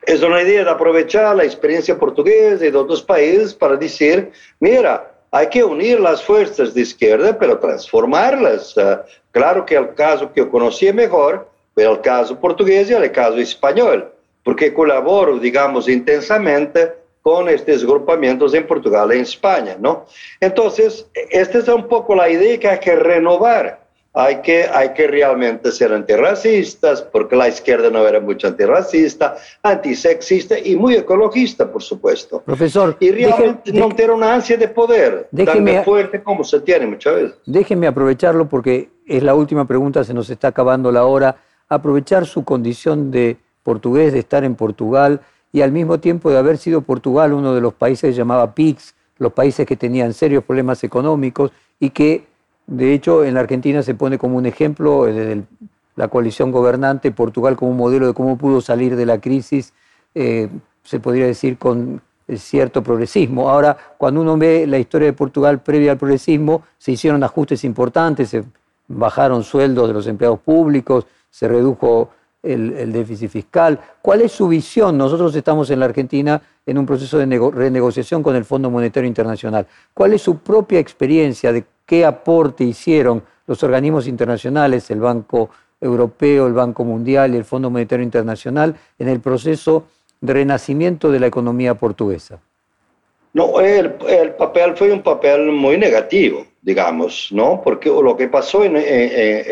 es 0.02 0.22
una 0.22 0.42
idea 0.42 0.64
de 0.64 0.70
aprovechar 0.70 1.34
la 1.34 1.44
experiencia 1.44 1.98
portuguesa 1.98 2.66
y 2.66 2.70
de 2.70 2.76
otros 2.76 3.02
países 3.02 3.54
para 3.54 3.76
decir, 3.76 4.30
mira, 4.60 5.10
hay 5.30 5.48
que 5.48 5.64
unir 5.64 5.98
las 5.98 6.22
fuerzas 6.22 6.74
de 6.74 6.82
izquierda, 6.82 7.36
pero 7.38 7.58
transformarlas. 7.58 8.76
Uh, 8.76 8.98
claro 9.32 9.64
que 9.64 9.76
el 9.76 9.94
caso 9.94 10.32
que 10.32 10.40
yo 10.40 10.50
conocía 10.50 10.92
mejor 10.92 11.48
fue 11.74 11.84
el 11.84 12.00
caso 12.00 12.38
portugués 12.38 12.90
y 12.90 12.94
el 12.94 13.10
caso 13.10 13.36
español, 13.38 14.12
porque 14.44 14.72
colaboro, 14.72 15.38
digamos, 15.38 15.88
intensamente 15.88 16.92
con 17.24 17.48
estos 17.48 17.82
agrupamientos 17.82 18.52
en 18.52 18.66
Portugal 18.66 19.08
y 19.10 19.14
en 19.14 19.22
España, 19.22 19.78
¿no? 19.80 20.04
Entonces, 20.40 21.06
esta 21.30 21.56
es 21.56 21.68
un 21.68 21.88
poco 21.88 22.14
la 22.14 22.28
idea 22.28 22.60
que 22.60 22.68
hay 22.68 22.78
que 22.78 22.94
renovar. 22.94 23.82
Hay 24.16 24.42
que, 24.42 24.64
hay 24.72 24.92
que 24.92 25.08
realmente 25.08 25.72
ser 25.72 25.92
antirracistas, 25.92 27.02
porque 27.02 27.34
la 27.34 27.48
izquierda 27.48 27.90
no 27.90 28.06
era 28.06 28.20
mucho 28.20 28.46
antirracista, 28.46 29.36
antisexista 29.62 30.56
y 30.56 30.76
muy 30.76 30.94
ecologista, 30.94 31.72
por 31.72 31.82
supuesto. 31.82 32.40
Profesor. 32.42 32.96
Y 33.00 33.10
realmente 33.10 33.72
deje, 33.72 33.78
no 33.78 33.88
tener 33.88 34.12
una 34.12 34.34
ansia 34.34 34.56
de 34.56 34.68
poder 34.68 35.26
déjeme, 35.32 35.76
tan 35.76 35.84
fuerte 35.84 36.22
como 36.22 36.44
se 36.44 36.60
tiene 36.60 36.86
muchas 36.86 37.14
veces. 37.14 37.38
Déjeme 37.46 37.88
aprovecharlo 37.88 38.48
porque 38.48 38.90
es 39.06 39.22
la 39.22 39.34
última 39.34 39.66
pregunta, 39.66 40.04
se 40.04 40.14
nos 40.14 40.28
está 40.30 40.48
acabando 40.48 40.92
la 40.92 41.06
hora. 41.06 41.36
Aprovechar 41.68 42.26
su 42.26 42.44
condición 42.44 43.10
de 43.10 43.38
portugués, 43.64 44.12
de 44.12 44.20
estar 44.20 44.44
en 44.44 44.54
Portugal 44.54 45.22
y 45.54 45.62
al 45.62 45.70
mismo 45.70 46.00
tiempo 46.00 46.30
de 46.30 46.36
haber 46.36 46.58
sido 46.58 46.80
Portugal 46.80 47.32
uno 47.32 47.54
de 47.54 47.60
los 47.60 47.74
países 47.74 48.10
que 48.10 48.12
llamaba 48.12 48.56
PIGS, 48.56 48.96
los 49.18 49.32
países 49.32 49.64
que 49.64 49.76
tenían 49.76 50.12
serios 50.12 50.42
problemas 50.42 50.82
económicos 50.82 51.52
y 51.78 51.90
que 51.90 52.26
de 52.66 52.92
hecho 52.92 53.24
en 53.24 53.34
la 53.34 53.40
Argentina 53.40 53.80
se 53.84 53.94
pone 53.94 54.18
como 54.18 54.36
un 54.36 54.46
ejemplo 54.46 55.04
desde 55.04 55.44
la 55.94 56.08
coalición 56.08 56.50
gobernante, 56.50 57.12
Portugal 57.12 57.54
como 57.54 57.70
un 57.70 57.76
modelo 57.76 58.08
de 58.08 58.14
cómo 58.14 58.36
pudo 58.36 58.60
salir 58.60 58.96
de 58.96 59.06
la 59.06 59.20
crisis, 59.20 59.72
eh, 60.16 60.48
se 60.82 60.98
podría 60.98 61.26
decir 61.26 61.56
con 61.56 62.02
cierto 62.34 62.82
progresismo. 62.82 63.48
Ahora, 63.48 63.76
cuando 63.96 64.22
uno 64.22 64.36
ve 64.36 64.66
la 64.66 64.78
historia 64.78 65.06
de 65.06 65.12
Portugal 65.12 65.60
previa 65.60 65.92
al 65.92 65.98
progresismo, 65.98 66.64
se 66.78 66.90
hicieron 66.90 67.22
ajustes 67.22 67.62
importantes, 67.62 68.30
se 68.30 68.42
bajaron 68.88 69.44
sueldos 69.44 69.86
de 69.86 69.94
los 69.94 70.08
empleados 70.08 70.40
públicos, 70.40 71.06
se 71.30 71.46
redujo 71.46 72.10
el, 72.44 72.92
déficit 72.92 73.30
fiscal. 73.30 73.78
¿Cuál 74.00 74.22
es 74.22 74.32
su 74.32 74.48
visión? 74.48 74.96
Nosotros 74.98 75.34
estamos 75.34 75.70
en 75.70 75.80
la 75.80 75.86
Argentina 75.86 76.40
en 76.66 76.78
un 76.78 76.86
proceso 76.86 77.18
de 77.18 77.26
renegociación 77.52 78.22
con 78.22 78.36
el 78.36 78.44
Fondo 78.44 78.70
Monetario 78.70 79.08
Internacional. 79.08 79.66
¿Cuál 79.92 80.12
es 80.12 80.22
su 80.22 80.38
propia 80.38 80.78
experiencia 80.78 81.52
de 81.52 81.64
qué 81.86 82.04
aporte 82.04 82.64
hicieron 82.64 83.22
los 83.46 83.62
organismos 83.62 84.06
internacionales, 84.06 84.90
el 84.90 85.00
Banco 85.00 85.50
Europeo, 85.80 86.46
el 86.46 86.54
Banco 86.54 86.84
Mundial 86.84 87.34
y 87.34 87.36
el 87.36 87.44
Fondo 87.44 87.70
Monetario 87.70 88.04
Internacional 88.04 88.74
en 88.98 89.08
el 89.08 89.20
proceso 89.20 89.84
de 90.20 90.32
renacimiento 90.32 91.10
de 91.10 91.20
la 91.20 91.26
economía 91.26 91.74
portuguesa? 91.74 92.40
No, 93.32 93.60
el 93.60 93.90
papel 94.38 94.76
fue 94.76 94.92
un 94.92 95.02
papel 95.02 95.50
muy 95.50 95.76
negativo 95.76 96.46
digamos, 96.64 97.28
¿no? 97.30 97.60
Porque 97.62 97.90
lo 97.90 98.16
que 98.16 98.28
pasó 98.28 98.64
en, 98.64 98.76
en, 98.76 98.82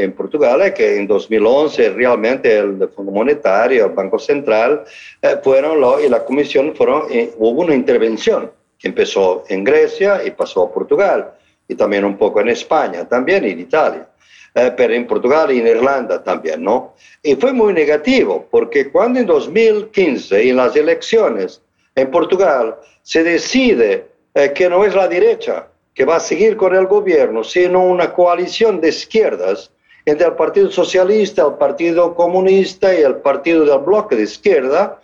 en, 0.02 0.12
Portugal 0.12 0.62
es 0.62 0.72
que 0.72 0.96
en 0.96 1.06
2011 1.06 1.90
realmente 1.90 2.56
el 2.56 2.88
Fondo 2.88 3.12
Monetario, 3.12 3.84
el 3.84 3.92
Banco 3.92 4.18
Central, 4.18 4.84
eh, 5.20 5.36
fueron 5.44 5.78
lo, 5.78 6.00
y 6.00 6.08
la 6.08 6.24
Comisión 6.24 6.74
fueron, 6.74 7.02
eh, 7.10 7.30
hubo 7.36 7.60
una 7.62 7.74
intervención 7.74 8.50
que 8.78 8.88
empezó 8.88 9.44
en 9.48 9.62
Grecia 9.62 10.22
y 10.24 10.30
pasó 10.30 10.62
a 10.62 10.72
Portugal, 10.72 11.32
y 11.68 11.74
también 11.74 12.06
un 12.06 12.16
poco 12.16 12.40
en 12.40 12.48
España, 12.48 13.06
también 13.06 13.44
en 13.44 13.60
Italia. 13.60 14.08
Eh, 14.54 14.72
pero 14.76 14.92
en 14.92 15.06
Portugal 15.06 15.50
y 15.52 15.60
en 15.60 15.66
Irlanda 15.66 16.22
también, 16.22 16.62
¿no? 16.62 16.94
Y 17.22 17.36
fue 17.36 17.52
muy 17.52 17.72
negativo, 17.72 18.46
porque 18.50 18.90
cuando 18.90 19.20
en 19.20 19.26
2015, 19.26 20.48
en 20.48 20.56
las 20.56 20.76
elecciones 20.76 21.62
en 21.94 22.10
Portugal, 22.10 22.76
se 23.02 23.22
decide 23.22 24.06
eh, 24.34 24.52
que 24.54 24.68
no 24.68 24.84
es 24.84 24.94
la 24.94 25.08
derecha, 25.08 25.68
que 25.94 26.04
va 26.04 26.16
a 26.16 26.20
seguir 26.20 26.56
con 26.56 26.74
el 26.74 26.86
gobierno, 26.86 27.44
sino 27.44 27.84
una 27.84 28.12
coalición 28.12 28.80
de 28.80 28.88
izquierdas 28.88 29.70
entre 30.04 30.26
el 30.26 30.34
Partido 30.34 30.70
Socialista, 30.70 31.46
el 31.46 31.54
Partido 31.54 32.14
Comunista 32.14 32.92
y 32.92 33.02
el 33.02 33.16
Partido 33.16 33.64
del 33.64 33.78
Bloque 33.80 34.16
de 34.16 34.24
Izquierda, 34.24 35.00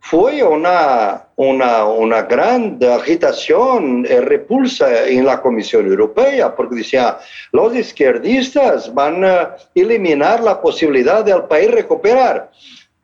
fue 0.00 0.42
una, 0.42 1.26
una, 1.36 1.84
una 1.84 2.22
gran 2.22 2.78
agitación 2.82 4.06
y 4.08 4.14
repulsa 4.20 5.06
en 5.06 5.26
la 5.26 5.40
Comisión 5.40 5.86
Europea, 5.86 6.54
porque 6.54 6.76
decía, 6.76 7.18
los 7.52 7.74
izquierdistas 7.74 8.92
van 8.94 9.22
a 9.24 9.56
eliminar 9.74 10.42
la 10.42 10.62
posibilidad 10.62 11.22
del 11.24 11.42
país 11.44 11.70
recuperar. 11.70 12.50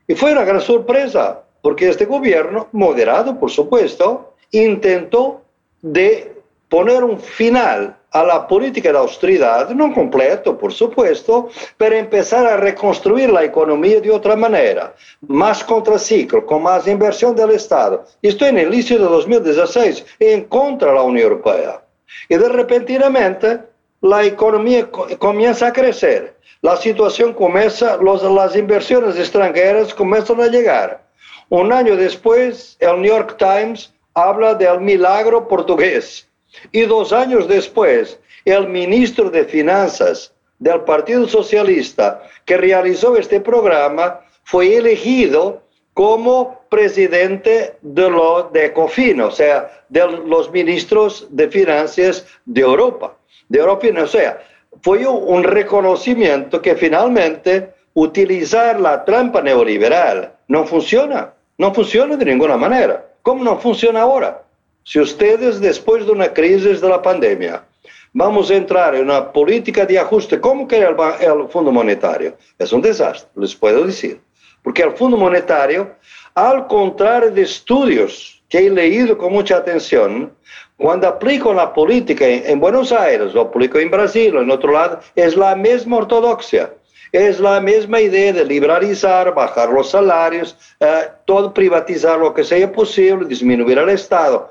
Y 0.07 0.15
fue 0.15 0.33
una 0.33 0.45
gran 0.45 0.62
sorpresa, 0.62 1.43
porque 1.61 1.91
este 1.91 2.07
gobierno, 2.07 2.69
moderado 2.73 3.39
por 3.39 3.51
supuesto, 3.51 4.35
intentó 4.51 5.43
de 5.83 6.34
poner 6.75 7.05
un 7.05 7.20
final 7.20 7.97
a 8.11 8.25
la 8.25 8.49
política 8.49 8.91
de 8.91 8.99
austeridad, 8.99 9.70
no 9.70 9.95
completo, 9.95 10.59
por 10.59 10.72
supuesto, 10.72 11.49
pero 11.77 11.95
empezar 11.95 12.45
a 12.47 12.57
reconstruir 12.57 13.31
la 13.31 13.45
economía 13.45 14.01
de 14.01 14.11
otra 14.11 14.35
manera, 14.35 14.93
más 15.20 15.62
contraciclo, 15.62 16.45
con 16.45 16.64
más 16.64 16.89
inversión 16.89 17.37
del 17.37 17.53
Estado. 17.53 18.05
Y 18.20 18.27
estoy 18.27 18.49
en 18.49 18.59
el 18.59 18.75
inicio 18.75 18.99
de 18.99 19.05
2016 19.05 20.05
en 20.18 20.47
contra 20.47 20.89
de 20.89 20.95
la 20.97 21.03
Unión 21.03 21.29
Europea. 21.29 21.81
Y 22.29 22.37
de 22.37 22.49
repentinamente 22.49 23.61
la 24.01 24.25
economía 24.25 24.91
comienza 25.20 25.68
a 25.68 25.72
crecer, 25.72 26.35
la 26.61 26.77
situación 26.77 27.35
comienza, 27.35 27.99
los, 27.99 28.25
las 28.25 28.57
inversiones 28.57 29.16
extranjeras 29.16 29.95
comienzan 29.95 30.41
a 30.41 30.49
llegar. 30.49 31.05
Un 31.51 31.72
año 31.72 31.95
después, 31.95 32.77
el 32.81 33.01
New 33.01 33.12
York 33.12 33.37
Times 33.39 33.95
habla 34.12 34.55
del 34.55 34.81
milagro 34.81 35.47
portugués 35.47 36.29
y 36.73 36.83
dos 36.83 37.13
años 37.13 37.49
después, 37.49 38.19
el 38.45 38.69
ministro 38.69 39.31
de 39.31 39.45
Finanzas 39.45 40.33
del 40.59 40.81
Partido 40.83 41.29
Socialista 41.29 42.23
que 42.45 42.57
realizó 42.57 43.17
este 43.17 43.41
programa 43.41 44.21
fue 44.45 44.77
elegido 44.77 45.63
como 45.95 46.61
presidente 46.69 47.77
de, 47.83 48.11
lo, 48.11 48.51
de 48.53 48.67
ECOFIN, 48.67 49.21
o 49.21 49.31
sea, 49.31 49.85
de 49.89 50.07
los 50.27 50.51
ministros 50.51 51.29
de 51.31 51.49
Finanzas 51.49 52.27
de 52.45 52.61
Europa. 52.63 53.17
De 53.49 53.61
Europa, 53.61 53.87
o 54.03 54.07
sea, 54.07 54.43
fue 54.83 55.07
un 55.07 55.45
reconocimiento 55.45 56.61
que 56.61 56.75
finalmente 56.75 57.73
utilizar 57.95 58.81
la 58.81 59.05
trampa 59.05 59.41
neoliberal 59.41 60.33
no 60.49 60.65
funciona, 60.65 61.33
no 61.59 61.73
funciona 61.73 62.17
de 62.17 62.25
ninguna 62.25 62.57
manera. 62.57 63.07
¿Cómo 63.23 63.45
no 63.45 63.59
funciona 63.59 64.03
ahora? 64.03 64.43
Si 64.87 65.01
ustedes, 65.01 65.61
después 65.61 66.05
de 66.05 66.12
una 66.12 66.30
crisis 66.32 66.78
de 66.82 66.89
la 66.91 67.01
pandemia, 67.01 67.64
vamos 68.12 68.51
a 68.51 68.55
entrar 68.55 68.95
en 68.95 69.05
una 69.05 69.32
política 69.32 69.87
de 69.87 69.99
ajuste, 69.99 70.39
como 70.39 70.68
que 70.68 70.76
el, 70.76 70.95
el 71.20 71.49
Fondo 71.49 71.72
Monetario, 71.72 72.37
es 72.59 72.70
un 72.70 72.82
desastre, 72.82 73.30
les 73.35 73.55
puedo 73.55 73.87
decir. 73.87 74.20
Porque 74.62 74.82
el 74.82 74.93
Fondo 74.93 75.16
Monetario, 75.16 75.95
al 76.35 76.66
contrario 76.66 77.30
de 77.30 77.43
estudios 77.43 78.43
que 78.47 78.59
he 78.59 78.70
leído 78.70 79.16
con 79.16 79.32
mucha 79.32 79.57
atención, 79.57 80.30
cuando 80.76 81.09
aplico 81.09 81.55
la 81.55 81.72
política 81.72 82.26
en, 82.26 82.45
en 82.47 82.61
Buenos 82.61 82.93
Aires, 82.93 83.35
o 83.35 83.41
aplico 83.41 83.78
en 83.78 83.91
Brasil 83.91 84.37
o 84.37 84.43
en 84.43 84.51
otro 84.51 84.72
lado, 84.72 85.01
es 85.14 85.35
la 85.35 85.57
misma 85.57 85.97
ortodoxia. 85.97 86.74
Es 87.11 87.39
la 87.39 87.61
misma 87.61 88.01
idea 88.01 88.32
de 88.32 88.45
liberalizar, 88.45 89.32
bajar 89.32 89.70
los 89.70 89.91
salarios, 89.91 90.59
eh, 90.80 91.09
todo 91.24 91.55
privatizar 91.55 92.18
lo 92.18 92.35
que 92.35 92.43
sea 92.43 92.70
posible, 92.72 93.28
disminuir 93.28 93.78
el 93.78 93.91
Estado 93.91 94.51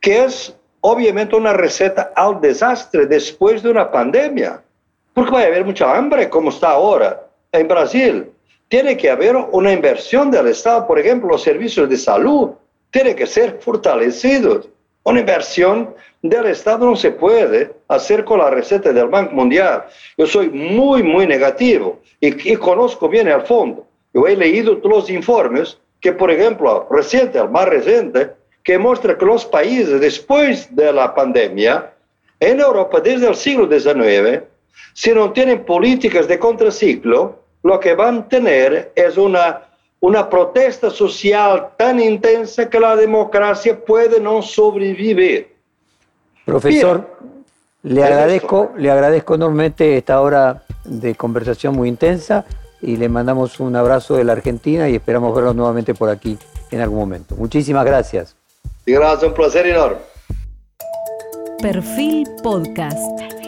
que 0.00 0.24
es 0.24 0.54
obviamente 0.80 1.34
una 1.34 1.52
receta 1.52 2.12
al 2.14 2.40
desastre 2.40 3.06
después 3.06 3.62
de 3.62 3.70
una 3.70 3.90
pandemia, 3.90 4.62
porque 5.12 5.32
va 5.32 5.40
a 5.40 5.46
haber 5.46 5.64
mucha 5.64 5.96
hambre 5.96 6.28
como 6.28 6.50
está 6.50 6.70
ahora 6.70 7.26
en 7.52 7.66
Brasil. 7.66 8.30
Tiene 8.68 8.96
que 8.96 9.10
haber 9.10 9.36
una 9.36 9.72
inversión 9.72 10.30
del 10.30 10.48
Estado, 10.48 10.86
por 10.86 10.98
ejemplo, 10.98 11.30
los 11.30 11.42
servicios 11.42 11.88
de 11.88 11.96
salud 11.96 12.50
tienen 12.90 13.16
que 13.16 13.26
ser 13.26 13.58
fortalecidos. 13.60 14.68
Una 15.04 15.20
inversión 15.20 15.94
del 16.22 16.46
Estado 16.46 16.86
no 16.86 16.96
se 16.96 17.10
puede 17.10 17.74
hacer 17.88 18.24
con 18.24 18.38
la 18.38 18.50
receta 18.50 18.92
del 18.92 19.08
Banco 19.08 19.34
Mundial. 19.34 19.84
Yo 20.16 20.26
soy 20.26 20.50
muy, 20.50 21.02
muy 21.02 21.26
negativo 21.26 22.00
y, 22.20 22.52
y 22.52 22.56
conozco 22.56 23.08
bien 23.08 23.28
el 23.28 23.42
fondo. 23.42 23.86
Yo 24.12 24.26
he 24.26 24.36
leído 24.36 24.78
todos 24.78 24.96
los 24.96 25.10
informes 25.10 25.78
que, 26.00 26.12
por 26.12 26.30
ejemplo, 26.30 26.86
reciente, 26.90 27.38
el 27.38 27.50
más 27.50 27.68
reciente, 27.68 28.30
que 28.66 28.78
muestra 28.78 29.16
que 29.16 29.24
los 29.24 29.44
países 29.44 30.00
después 30.00 30.74
de 30.74 30.92
la 30.92 31.14
pandemia, 31.14 31.92
en 32.40 32.58
Europa 32.58 32.98
desde 32.98 33.28
el 33.28 33.36
siglo 33.36 33.68
XIX, 33.68 34.42
si 34.92 35.12
no 35.12 35.32
tienen 35.32 35.64
políticas 35.64 36.26
de 36.26 36.36
contraciclo, 36.36 37.44
lo 37.62 37.78
que 37.78 37.94
van 37.94 38.18
a 38.18 38.28
tener 38.28 38.90
es 38.96 39.16
una, 39.16 39.62
una 40.00 40.28
protesta 40.28 40.90
social 40.90 41.68
tan 41.76 42.00
intensa 42.00 42.68
que 42.68 42.80
la 42.80 42.96
democracia 42.96 43.78
puede 43.78 44.18
no 44.18 44.42
sobrevivir. 44.42 45.54
Profesor, 46.44 47.08
le 47.84 48.02
agradezco, 48.02 48.72
le 48.76 48.90
agradezco 48.90 49.36
enormemente 49.36 49.96
esta 49.96 50.20
hora 50.20 50.64
de 50.84 51.14
conversación 51.14 51.76
muy 51.76 51.88
intensa 51.88 52.44
y 52.82 52.96
le 52.96 53.08
mandamos 53.08 53.60
un 53.60 53.76
abrazo 53.76 54.16
de 54.16 54.24
la 54.24 54.32
Argentina 54.32 54.88
y 54.88 54.96
esperamos 54.96 55.32
verlo 55.36 55.54
nuevamente 55.54 55.94
por 55.94 56.08
aquí 56.08 56.36
en 56.72 56.80
algún 56.80 56.98
momento. 56.98 57.36
Muchísimas 57.36 57.84
gracias. 57.84 58.35
Gracias, 58.86 59.24
un 59.24 59.34
placer 59.34 59.66
enorme. 59.66 59.98
Perfil 61.60 62.24
Podcast. 62.42 63.45